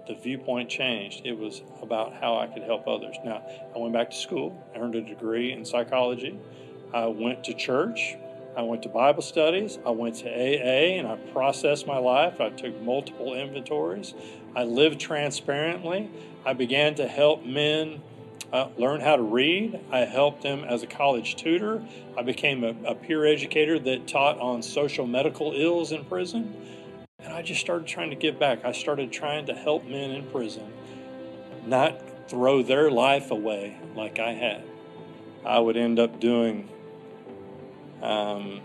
the 0.08 0.16
viewpoint 0.16 0.70
changed. 0.70 1.26
It 1.26 1.38
was 1.38 1.62
about 1.82 2.14
how 2.14 2.38
I 2.38 2.48
could 2.48 2.64
help 2.64 2.88
others. 2.88 3.16
Now, 3.24 3.44
I 3.76 3.78
went 3.78 3.94
back 3.94 4.10
to 4.12 4.16
school, 4.16 4.56
I 4.76 4.80
earned 4.80 4.96
a 4.96 5.02
degree 5.02 5.52
in 5.52 5.66
psychology. 5.66 6.40
I 6.94 7.06
went 7.06 7.44
to 7.46 7.54
church. 7.54 8.16
I 8.58 8.64
went 8.64 8.82
to 8.84 8.90
Bible 8.90 9.22
studies. 9.22 9.78
I 9.86 9.92
went 9.92 10.16
to 10.18 10.30
AA 10.30 10.98
and 10.98 11.08
I 11.08 11.16
processed 11.32 11.86
my 11.86 11.98
life. 11.98 12.42
I 12.42 12.50
took 12.50 12.82
multiple 12.82 13.36
inventories. 13.36 14.16
I 14.56 14.64
lived 14.64 15.00
transparently. 15.00 16.10
I 16.46 16.54
began 16.54 16.96
to 16.96 17.08
help 17.08 17.46
men 17.46 18.02
uh, 18.52 18.70
learn 18.78 19.02
how 19.02 19.16
to 19.16 19.22
read. 19.22 19.80
I 19.92 20.00
helped 20.00 20.42
them 20.42 20.64
as 20.64 20.84
a 20.84 20.88
college 20.88 21.36
tutor. 21.36 21.84
I 22.18 22.24
became 22.24 22.64
a, 22.64 22.76
a 22.86 22.96
peer 22.96 23.26
educator 23.26 23.78
that 23.80 24.08
taught 24.08 24.40
on 24.40 24.62
social 24.62 25.06
medical 25.06 25.54
ills 25.54 25.92
in 25.92 26.06
prison. 26.06 26.56
And 27.20 27.34
I 27.34 27.42
just 27.42 27.62
started 27.62 27.88
trying 27.88 28.10
to 28.10 28.16
give 28.16 28.40
back. 28.40 28.66
I 28.66 28.72
started 28.72 29.12
trying 29.12 29.46
to 29.48 29.54
help 29.54 29.86
men 29.86 30.12
in 30.12 30.26
prison 30.28 30.72
not 31.66 32.02
throw 32.30 32.64
their 32.64 32.90
life 32.90 33.32
away 33.32 33.78
like 33.96 34.20
I 34.20 34.34
had. 34.34 34.64
I 35.46 35.60
would 35.60 35.78
end 35.78 36.00
up 36.00 36.20
doing 36.20 36.70
um, 38.02 38.62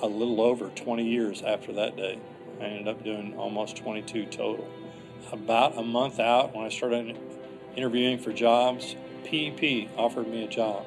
a 0.00 0.06
little 0.06 0.40
over 0.40 0.68
20 0.68 1.06
years 1.06 1.42
after 1.42 1.72
that 1.74 1.96
day. 1.96 2.18
I 2.60 2.64
ended 2.64 2.88
up 2.88 3.02
doing 3.04 3.36
almost 3.36 3.76
22 3.76 4.26
total. 4.26 4.68
About 5.30 5.78
a 5.78 5.82
month 5.82 6.20
out, 6.20 6.54
when 6.54 6.66
I 6.66 6.68
started 6.68 7.16
interviewing 7.76 8.18
for 8.18 8.32
jobs, 8.32 8.96
PEP 9.24 9.88
offered 9.96 10.28
me 10.28 10.44
a 10.44 10.48
job. 10.48 10.84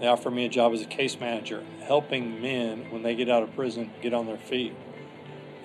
They 0.00 0.06
offered 0.06 0.32
me 0.32 0.44
a 0.44 0.48
job 0.48 0.72
as 0.72 0.82
a 0.82 0.86
case 0.86 1.18
manager, 1.18 1.64
helping 1.82 2.40
men 2.42 2.90
when 2.90 3.02
they 3.02 3.14
get 3.14 3.28
out 3.28 3.42
of 3.42 3.54
prison 3.54 3.90
get 4.02 4.12
on 4.12 4.26
their 4.26 4.36
feet. 4.36 4.74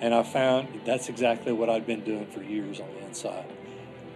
And 0.00 0.14
I 0.14 0.22
found 0.22 0.80
that's 0.84 1.08
exactly 1.08 1.52
what 1.52 1.68
I'd 1.68 1.86
been 1.86 2.02
doing 2.02 2.26
for 2.26 2.42
years 2.42 2.80
on 2.80 2.88
the 2.94 3.06
inside 3.06 3.46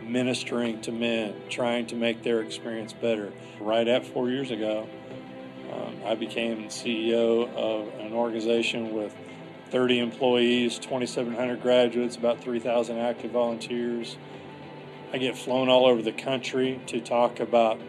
ministering 0.07 0.80
to 0.82 0.92
men, 0.92 1.34
trying 1.48 1.86
to 1.86 1.96
make 1.96 2.22
their 2.22 2.40
experience 2.40 2.92
better. 2.92 3.32
Right 3.61 3.86
at 3.86 4.07
four 4.07 4.30
years 4.30 4.50
ago, 4.50 4.88
um, 5.72 5.96
I 6.04 6.14
became 6.14 6.68
CEO 6.68 7.52
of 7.54 7.88
an 8.00 8.12
organization 8.12 8.94
with 8.94 9.14
30 9.70 9.98
employees, 9.98 10.78
2,700 10.78 11.61
graduates, 11.61 12.16
about 12.16 12.40
3,000 12.40 12.98
active 12.98 13.32
volunteers. 13.32 14.16
I 15.12 15.18
get 15.18 15.36
flown 15.36 15.68
all 15.68 15.86
over 15.86 16.02
the 16.02 16.12
country 16.12 16.80
to 16.86 17.00
talk 17.00 17.40
about 17.40 17.80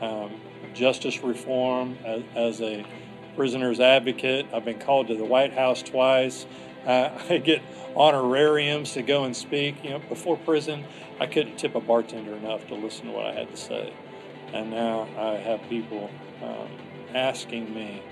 um, 0.00 0.40
justice 0.74 1.22
reform 1.22 1.96
as, 2.04 2.22
as, 2.34 2.60
a 2.60 2.84
prisoner's 3.36 3.80
advocate. 3.80 4.46
I've 4.52 4.64
been 4.64 4.78
called 4.78 5.08
to 5.08 5.16
the 5.16 5.24
White 5.24 5.52
House 5.52 5.82
twice. 5.82 6.46
Uh, 6.86 7.10
I 7.30 7.38
get 7.38 7.62
honorariums 7.96 8.92
to 8.94 9.02
go 9.02 9.24
and 9.24 9.36
speak. 9.36 9.82
You 9.84 9.90
know, 9.90 9.98
before 10.00 10.36
prison, 10.36 10.84
I 11.20 11.26
couldn't 11.26 11.58
tip 11.58 11.74
a 11.74 11.80
bartender 11.80 12.34
enough 12.34 12.66
to 12.68 12.74
listen 12.74 13.06
to 13.06 13.12
what 13.12 13.26
I 13.26 13.32
had 13.32 13.50
to 13.50 13.56
say, 13.56 13.92
and 14.52 14.70
now 14.70 15.08
I 15.16 15.36
have 15.36 15.62
people 15.68 16.10
um, 16.42 16.68
asking 17.14 17.72
me 17.72 18.02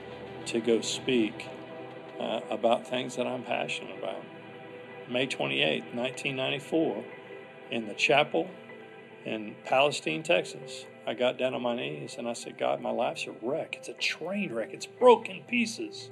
to 0.47 0.61
go 0.61 0.81
speak 0.81 1.49
uh, 2.21 2.41
about 2.51 2.87
things 2.87 3.17
that 3.17 3.27
I'm 3.27 3.43
passionate 3.43 3.99
about. 3.99 4.23
May 5.09 5.27
28, 5.27 5.95
1994, 5.95 7.05
in 7.73 7.89
the 7.89 7.95
chapel 7.95 8.49
in 9.25 9.57
Palestine, 9.65 10.23
Texas, 10.23 10.85
I 11.07 11.15
got 11.15 11.39
down 11.39 11.55
on 11.55 11.63
my 11.63 11.75
knees 11.75 12.17
and 12.19 12.29
I 12.29 12.35
said, 12.35 12.59
God, 12.59 12.81
my 12.81 12.91
life's 12.91 13.27
a 13.27 13.33
wreck. 13.45 13.77
It's 13.79 13.89
a 13.89 13.95
train 13.95 14.53
wreck. 14.53 14.71
It's 14.73 14.87
broken 14.87 15.43
pieces. 15.49 16.11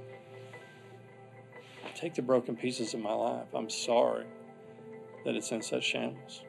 Take 1.94 2.14
the 2.14 2.22
broken 2.22 2.56
pieces 2.56 2.94
of 2.94 3.00
my 3.00 3.12
life. 3.12 3.46
I'm 3.52 3.68
sorry 3.68 4.24
that 5.24 5.36
it's 5.36 5.50
in 5.50 5.60
such 5.60 5.84
shambles. 5.84 6.42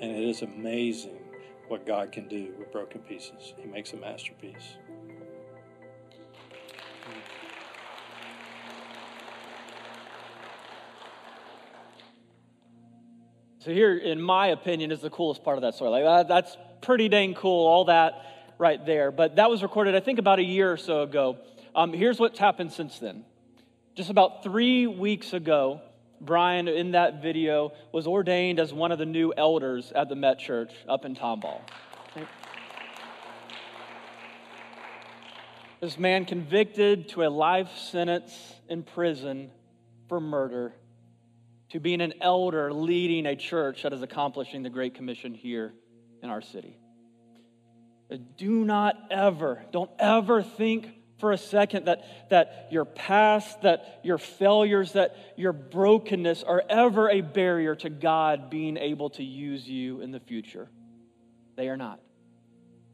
And 0.00 0.10
it 0.10 0.28
is 0.28 0.42
amazing 0.42 1.18
what 1.68 1.86
God 1.86 2.12
can 2.12 2.28
do 2.28 2.52
with 2.58 2.70
broken 2.72 3.00
pieces. 3.00 3.54
He 3.56 3.66
makes 3.66 3.94
a 3.94 3.96
masterpiece. 3.96 4.76
So 13.64 13.70
here, 13.70 13.96
in 13.96 14.20
my 14.20 14.48
opinion, 14.48 14.92
is 14.92 15.00
the 15.00 15.08
coolest 15.08 15.42
part 15.42 15.56
of 15.56 15.62
that 15.62 15.74
story. 15.74 15.90
Like 15.90 16.04
that, 16.04 16.28
that's 16.28 16.54
pretty 16.82 17.08
dang 17.08 17.32
cool, 17.32 17.66
all 17.66 17.86
that 17.86 18.12
right 18.58 18.84
there. 18.84 19.10
But 19.10 19.36
that 19.36 19.48
was 19.48 19.62
recorded, 19.62 19.94
I 19.94 20.00
think, 20.00 20.18
about 20.18 20.38
a 20.38 20.42
year 20.42 20.70
or 20.70 20.76
so 20.76 21.00
ago. 21.00 21.38
Um, 21.74 21.94
here's 21.94 22.20
what's 22.20 22.38
happened 22.38 22.72
since 22.72 22.98
then. 22.98 23.24
Just 23.94 24.10
about 24.10 24.42
three 24.42 24.86
weeks 24.86 25.32
ago, 25.32 25.80
Brian, 26.20 26.68
in 26.68 26.90
that 26.90 27.22
video, 27.22 27.72
was 27.90 28.06
ordained 28.06 28.60
as 28.60 28.70
one 28.74 28.92
of 28.92 28.98
the 28.98 29.06
new 29.06 29.32
elders 29.34 29.92
at 29.92 30.10
the 30.10 30.14
Met 30.14 30.38
Church 30.38 30.72
up 30.86 31.06
in 31.06 31.16
Tomball. 31.16 31.62
This 35.80 35.98
man 35.98 36.26
convicted 36.26 37.08
to 37.10 37.24
a 37.24 37.30
life 37.30 37.70
sentence 37.78 38.34
in 38.68 38.82
prison 38.82 39.50
for 40.10 40.20
murder, 40.20 40.74
to 41.74 41.80
being 41.80 42.00
an 42.00 42.14
elder 42.20 42.72
leading 42.72 43.26
a 43.26 43.34
church 43.34 43.82
that 43.82 43.92
is 43.92 44.00
accomplishing 44.00 44.62
the 44.62 44.70
Great 44.70 44.94
Commission 44.94 45.34
here 45.34 45.74
in 46.22 46.30
our 46.30 46.40
city. 46.40 46.78
Do 48.36 48.64
not 48.64 48.94
ever, 49.10 49.60
don't 49.72 49.90
ever 49.98 50.40
think 50.40 50.88
for 51.18 51.32
a 51.32 51.36
second 51.36 51.86
that, 51.86 52.30
that 52.30 52.68
your 52.70 52.84
past, 52.84 53.62
that 53.62 53.98
your 54.04 54.18
failures, 54.18 54.92
that 54.92 55.16
your 55.36 55.52
brokenness 55.52 56.44
are 56.44 56.62
ever 56.70 57.10
a 57.10 57.22
barrier 57.22 57.74
to 57.74 57.90
God 57.90 58.50
being 58.50 58.76
able 58.76 59.10
to 59.10 59.24
use 59.24 59.68
you 59.68 60.00
in 60.00 60.12
the 60.12 60.20
future. 60.20 60.68
They 61.56 61.68
are 61.68 61.76
not. 61.76 61.98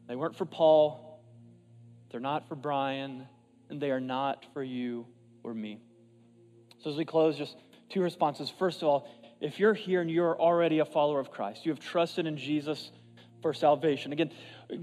They 0.08 0.16
weren't 0.16 0.36
for 0.36 0.46
Paul, 0.46 1.22
they're 2.10 2.18
not 2.18 2.48
for 2.48 2.54
Brian, 2.54 3.26
and 3.68 3.78
they 3.78 3.90
are 3.90 4.00
not 4.00 4.46
for 4.54 4.62
you 4.62 5.06
or 5.42 5.52
me. 5.52 5.82
So, 6.82 6.88
as 6.88 6.96
we 6.96 7.04
close, 7.04 7.36
just 7.36 7.56
two 7.90 8.02
responses. 8.02 8.50
First 8.50 8.82
of 8.82 8.88
all, 8.88 9.08
if 9.40 9.58
you're 9.58 9.74
here 9.74 10.00
and 10.00 10.10
you're 10.10 10.38
already 10.38 10.78
a 10.78 10.84
follower 10.84 11.20
of 11.20 11.30
Christ, 11.30 11.64
you 11.64 11.72
have 11.72 11.80
trusted 11.80 12.26
in 12.26 12.36
Jesus 12.36 12.90
for 13.42 13.54
salvation. 13.54 14.12
Again, 14.12 14.30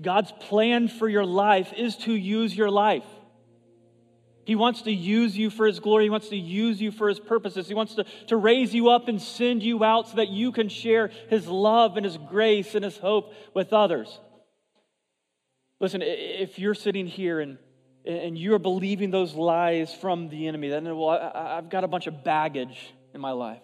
God's 0.01 0.31
plan 0.39 0.87
for 0.87 1.07
your 1.07 1.25
life 1.25 1.73
is 1.73 1.95
to 1.97 2.13
use 2.13 2.55
your 2.55 2.71
life. 2.71 3.05
He 4.45 4.55
wants 4.55 4.83
to 4.83 4.91
use 4.91 5.37
you 5.37 5.49
for 5.49 5.67
His 5.67 5.79
glory. 5.79 6.05
He 6.05 6.09
wants 6.09 6.29
to 6.29 6.37
use 6.37 6.81
you 6.81 6.91
for 6.91 7.09
His 7.09 7.19
purposes. 7.19 7.67
He 7.67 7.73
wants 7.73 7.95
to, 7.95 8.05
to 8.27 8.37
raise 8.37 8.73
you 8.73 8.89
up 8.89 9.09
and 9.09 9.21
send 9.21 9.61
you 9.61 9.83
out 9.83 10.07
so 10.07 10.15
that 10.15 10.29
you 10.29 10.51
can 10.51 10.69
share 10.69 11.11
His 11.29 11.47
love 11.47 11.97
and 11.97 12.05
His 12.05 12.17
grace 12.17 12.73
and 12.73 12.83
His 12.83 12.97
hope 12.97 13.33
with 13.53 13.73
others. 13.73 14.19
Listen, 15.79 16.01
if 16.01 16.57
you're 16.57 16.73
sitting 16.73 17.07
here 17.07 17.39
and, 17.39 17.57
and 18.07 18.37
you're 18.37 18.59
believing 18.59 19.11
those 19.11 19.33
lies 19.33 19.93
from 19.93 20.29
the 20.29 20.47
enemy, 20.47 20.69
then, 20.69 20.85
well, 20.85 21.09
I, 21.09 21.57
I've 21.57 21.69
got 21.69 21.83
a 21.83 21.87
bunch 21.87 22.07
of 22.07 22.23
baggage 22.23 22.93
in 23.13 23.19
my 23.19 23.31
life. 23.31 23.61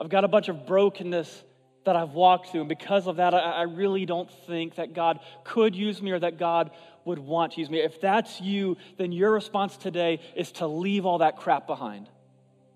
I've 0.00 0.08
got 0.08 0.24
a 0.24 0.28
bunch 0.28 0.48
of 0.48 0.66
brokenness 0.66 1.44
that 1.84 1.96
I've 1.96 2.10
walked 2.10 2.50
through. 2.50 2.60
And 2.60 2.68
because 2.68 3.06
of 3.06 3.16
that, 3.16 3.34
I, 3.34 3.38
I 3.38 3.62
really 3.62 4.06
don't 4.06 4.30
think 4.46 4.76
that 4.76 4.94
God 4.94 5.20
could 5.44 5.74
use 5.74 6.00
me 6.00 6.12
or 6.12 6.18
that 6.18 6.38
God 6.38 6.70
would 7.04 7.18
want 7.18 7.54
to 7.54 7.60
use 7.60 7.70
me. 7.70 7.80
If 7.80 8.00
that's 8.00 8.40
you, 8.40 8.76
then 8.98 9.12
your 9.12 9.32
response 9.32 9.76
today 9.76 10.20
is 10.36 10.52
to 10.52 10.66
leave 10.66 11.06
all 11.06 11.18
that 11.18 11.36
crap 11.36 11.66
behind. 11.66 12.08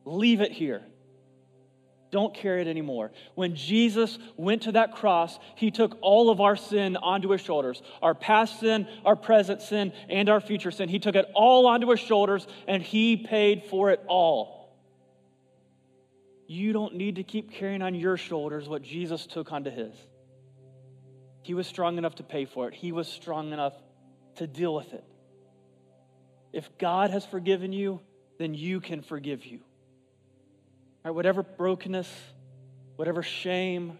Leave 0.05 0.41
it 0.41 0.53
here. 0.53 0.83
Don't 2.11 2.35
carry 2.35 2.63
it 2.63 2.67
anymore. 2.67 3.13
When 3.35 3.55
Jesus 3.55 4.19
went 4.37 4.63
to 4.63 4.73
that 4.73 4.95
cross, 4.95 5.39
he 5.55 5.71
took 5.71 5.97
all 6.01 6.31
of 6.31 6.41
our 6.41 6.57
sin 6.57 6.97
onto 6.97 7.31
his 7.31 7.41
shoulders 7.41 7.83
our 8.03 8.15
past 8.15 8.59
sin, 8.61 8.89
our 9.05 9.17
present 9.17 9.63
sin, 9.63 9.93
and 10.09 10.29
our 10.29 10.41
future 10.41 10.71
sin. 10.71 10.89
He 10.89 10.99
took 10.99 11.15
it 11.15 11.31
all 11.35 11.67
onto 11.67 11.89
his 11.91 12.01
shoulders 12.01 12.47
and 12.67 12.83
he 12.83 13.17
paid 13.17 13.65
for 13.71 13.91
it 13.91 14.03
all. 14.09 14.61
You 16.49 16.73
don't 16.73 16.97
need 16.97 17.17
to 17.17 17.23
keep 17.23 17.53
carrying 17.53 17.81
on 17.81 17.95
your 17.95 18.17
shoulders 18.17 18.69
what 18.69 18.83
Jesus 18.83 19.27
took 19.27 19.53
onto 19.53 19.71
his. 19.71 19.95
He 21.43 21.55
was 21.55 21.67
strong 21.67 21.97
enough 21.97 22.17
to 22.17 22.23
pay 22.23 22.45
for 22.45 22.69
it, 22.69 22.75
He 22.75 22.93
was 22.93 23.09
strong 23.09 23.53
enough 23.53 23.75
to 24.37 24.47
deal 24.47 24.75
with 24.75 24.93
it. 24.93 25.05
If 26.53 26.69
God 26.79 27.11
has 27.11 27.25
forgiven 27.25 27.73
you, 27.73 28.01
then 28.39 28.55
you 28.55 28.81
can 28.81 29.03
forgive 29.03 29.47
you. 29.47 29.61
Right, 31.05 31.15
whatever 31.15 31.43
brokenness, 31.43 32.11
whatever 32.97 33.23
shame, 33.23 33.99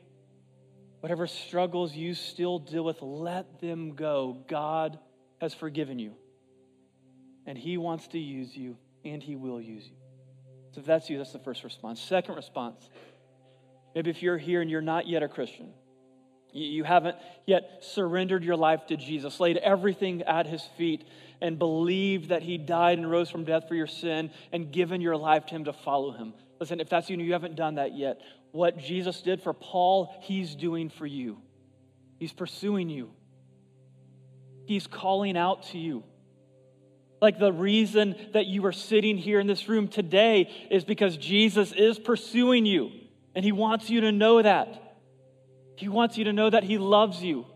whatever 1.01 1.27
struggles 1.27 1.95
you 1.95 2.15
still 2.15 2.59
deal 2.59 2.85
with, 2.85 3.01
let 3.01 3.61
them 3.61 3.95
go. 3.95 4.45
God 4.49 4.99
has 5.41 5.55
forgiven 5.55 5.99
you. 5.99 6.13
And 7.47 7.57
He 7.57 7.79
wants 7.79 8.09
to 8.09 8.19
use 8.19 8.55
you, 8.55 8.77
and 9.05 9.23
He 9.23 9.35
will 9.35 9.61
use 9.61 9.87
you. 9.87 9.97
So 10.73 10.81
if 10.81 10.87
that's 10.87 11.09
you, 11.09 11.19
that's 11.19 11.33
the 11.33 11.39
first 11.39 11.65
response. 11.65 12.01
Second 12.01 12.37
response 12.37 12.89
maybe 13.95 14.11
if 14.11 14.23
you're 14.23 14.39
here 14.39 14.61
and 14.61 14.71
you're 14.71 14.81
not 14.81 15.09
yet 15.09 15.23
a 15.23 15.29
Christian, 15.29 15.73
you 16.53 16.85
haven't 16.85 17.17
yet 17.47 17.79
surrendered 17.81 18.45
your 18.45 18.57
life 18.57 18.87
to 18.87 18.97
Jesus, 18.97 19.41
laid 19.41 19.57
everything 19.57 20.23
at 20.23 20.47
his 20.47 20.63
feet, 20.77 21.05
and 21.41 21.59
believed 21.59 22.29
that 22.29 22.43
he 22.43 22.59
died 22.59 22.99
and 22.99 23.11
rose 23.11 23.31
from 23.31 23.45
death 23.45 23.69
for 23.69 23.75
your 23.75 23.87
sin, 23.87 24.31
and 24.53 24.71
given 24.71 25.01
your 25.01 25.17
life 25.17 25.47
to 25.47 25.55
him 25.55 25.65
to 25.65 25.73
follow 25.73 26.13
him. 26.13 26.35
Listen, 26.61 26.79
if 26.79 26.89
that's 26.89 27.09
you 27.09 27.15
and 27.15 27.27
you 27.27 27.33
haven't 27.33 27.57
done 27.57 27.77
that 27.77 27.97
yet, 27.97 28.21
what 28.53 28.79
Jesus 28.79 29.23
did 29.23 29.43
for 29.43 29.53
Paul, 29.55 30.15
he's 30.21 30.55
doing 30.55 30.91
for 30.91 31.07
you. 31.07 31.39
He's 32.19 32.33
pursuing 32.33 32.91
you, 32.91 33.11
he's 34.67 34.87
calling 34.87 35.37
out 35.37 35.65
to 35.69 35.79
you. 35.79 36.05
Like 37.23 37.39
the 37.39 37.53
reason 37.53 38.17
that 38.33 38.47
you 38.47 38.65
are 38.65 38.73
sitting 38.73 39.19
here 39.19 39.41
in 39.41 39.47
this 39.47 39.69
room 39.69 39.89
today 39.89 40.51
is 40.71 40.85
because 40.85 41.19
Jesus 41.19 41.73
is 41.73 41.99
pursuing 41.99 42.65
you, 42.65 42.91
and 43.35 43.45
he 43.45 43.53
wants 43.53 43.91
you 43.91 44.03
to 44.03 44.13
know 44.13 44.41
that. 44.41 44.91
He 45.81 45.89
wants 45.89 46.19
you 46.19 46.25
to 46.25 46.33
know 46.35 46.51
that 46.51 46.63
He 46.63 46.77
loves 46.77 47.23
you. 47.23 47.47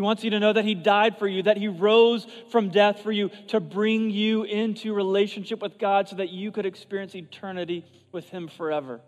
He 0.00 0.02
wants 0.02 0.24
you 0.24 0.30
to 0.30 0.40
know 0.40 0.54
that 0.54 0.64
He 0.64 0.74
died 0.74 1.18
for 1.18 1.28
you, 1.28 1.42
that 1.42 1.58
He 1.58 1.68
rose 1.68 2.26
from 2.48 2.70
death 2.70 3.02
for 3.02 3.12
you 3.12 3.30
to 3.48 3.60
bring 3.60 4.08
you 4.08 4.44
into 4.44 4.94
relationship 4.94 5.60
with 5.60 5.78
God 5.78 6.08
so 6.08 6.16
that 6.16 6.30
you 6.30 6.50
could 6.50 6.64
experience 6.64 7.14
eternity 7.14 7.84
with 8.10 8.26
Him 8.30 8.48
forever. 8.48 9.02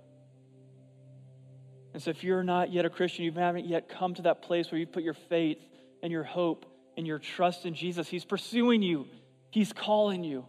And 1.94 2.02
so, 2.02 2.10
if 2.10 2.22
you're 2.22 2.42
not 2.42 2.70
yet 2.74 2.84
a 2.84 2.90
Christian, 2.90 3.24
you 3.24 3.32
haven't 3.32 3.64
yet 3.64 3.88
come 3.88 4.12
to 4.16 4.22
that 4.24 4.42
place 4.42 4.70
where 4.70 4.78
you 4.78 4.86
put 4.86 5.02
your 5.02 5.14
faith 5.14 5.56
and 6.02 6.12
your 6.12 6.24
hope 6.24 6.66
and 6.98 7.06
your 7.06 7.18
trust 7.18 7.64
in 7.64 7.72
Jesus, 7.74 8.06
He's 8.06 8.26
pursuing 8.26 8.82
you, 8.82 9.06
He's 9.50 9.72
calling 9.72 10.22
you. 10.22 10.44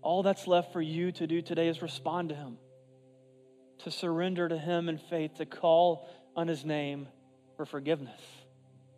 All 0.00 0.22
that's 0.22 0.46
left 0.46 0.72
for 0.72 0.80
you 0.80 1.10
to 1.10 1.26
do 1.26 1.42
today 1.42 1.66
is 1.66 1.82
respond 1.82 2.28
to 2.28 2.36
Him, 2.36 2.56
to 3.78 3.90
surrender 3.90 4.48
to 4.48 4.56
Him 4.56 4.88
in 4.88 4.96
faith, 4.96 5.38
to 5.38 5.44
call 5.44 6.08
on 6.36 6.46
his 6.46 6.64
name 6.64 7.08
for 7.56 7.66
forgiveness, 7.66 8.20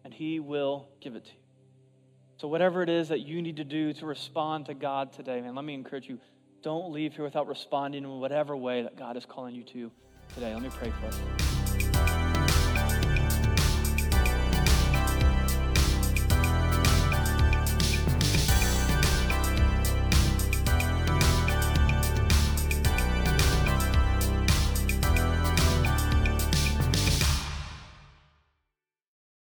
and 0.07 0.15
he 0.15 0.39
will 0.39 0.89
give 1.01 1.17
it 1.17 1.25
to 1.25 1.33
you. 1.33 1.37
So, 2.37 2.47
whatever 2.47 2.81
it 2.81 2.89
is 2.89 3.09
that 3.09 3.21
you 3.21 3.43
need 3.43 3.57
to 3.57 3.65
do 3.65 3.93
to 3.95 4.07
respond 4.07 4.67
to 4.67 4.75
God 4.75 5.13
today, 5.13 5.41
man, 5.41 5.57
let 5.57 5.65
me 5.65 5.75
encourage 5.75 6.09
you 6.09 6.21
don't 6.63 6.93
leave 6.93 7.15
here 7.15 7.25
without 7.25 7.49
responding 7.49 8.05
in 8.05 8.21
whatever 8.21 8.57
way 8.57 8.83
that 8.83 8.97
God 8.97 9.17
is 9.17 9.27
calling 9.27 9.55
you 9.57 9.65
to 9.65 9.91
today. 10.33 10.55
Let 10.55 10.63
me 10.63 10.71
pray 10.71 10.93
for 11.01 11.07
us. 11.07 11.56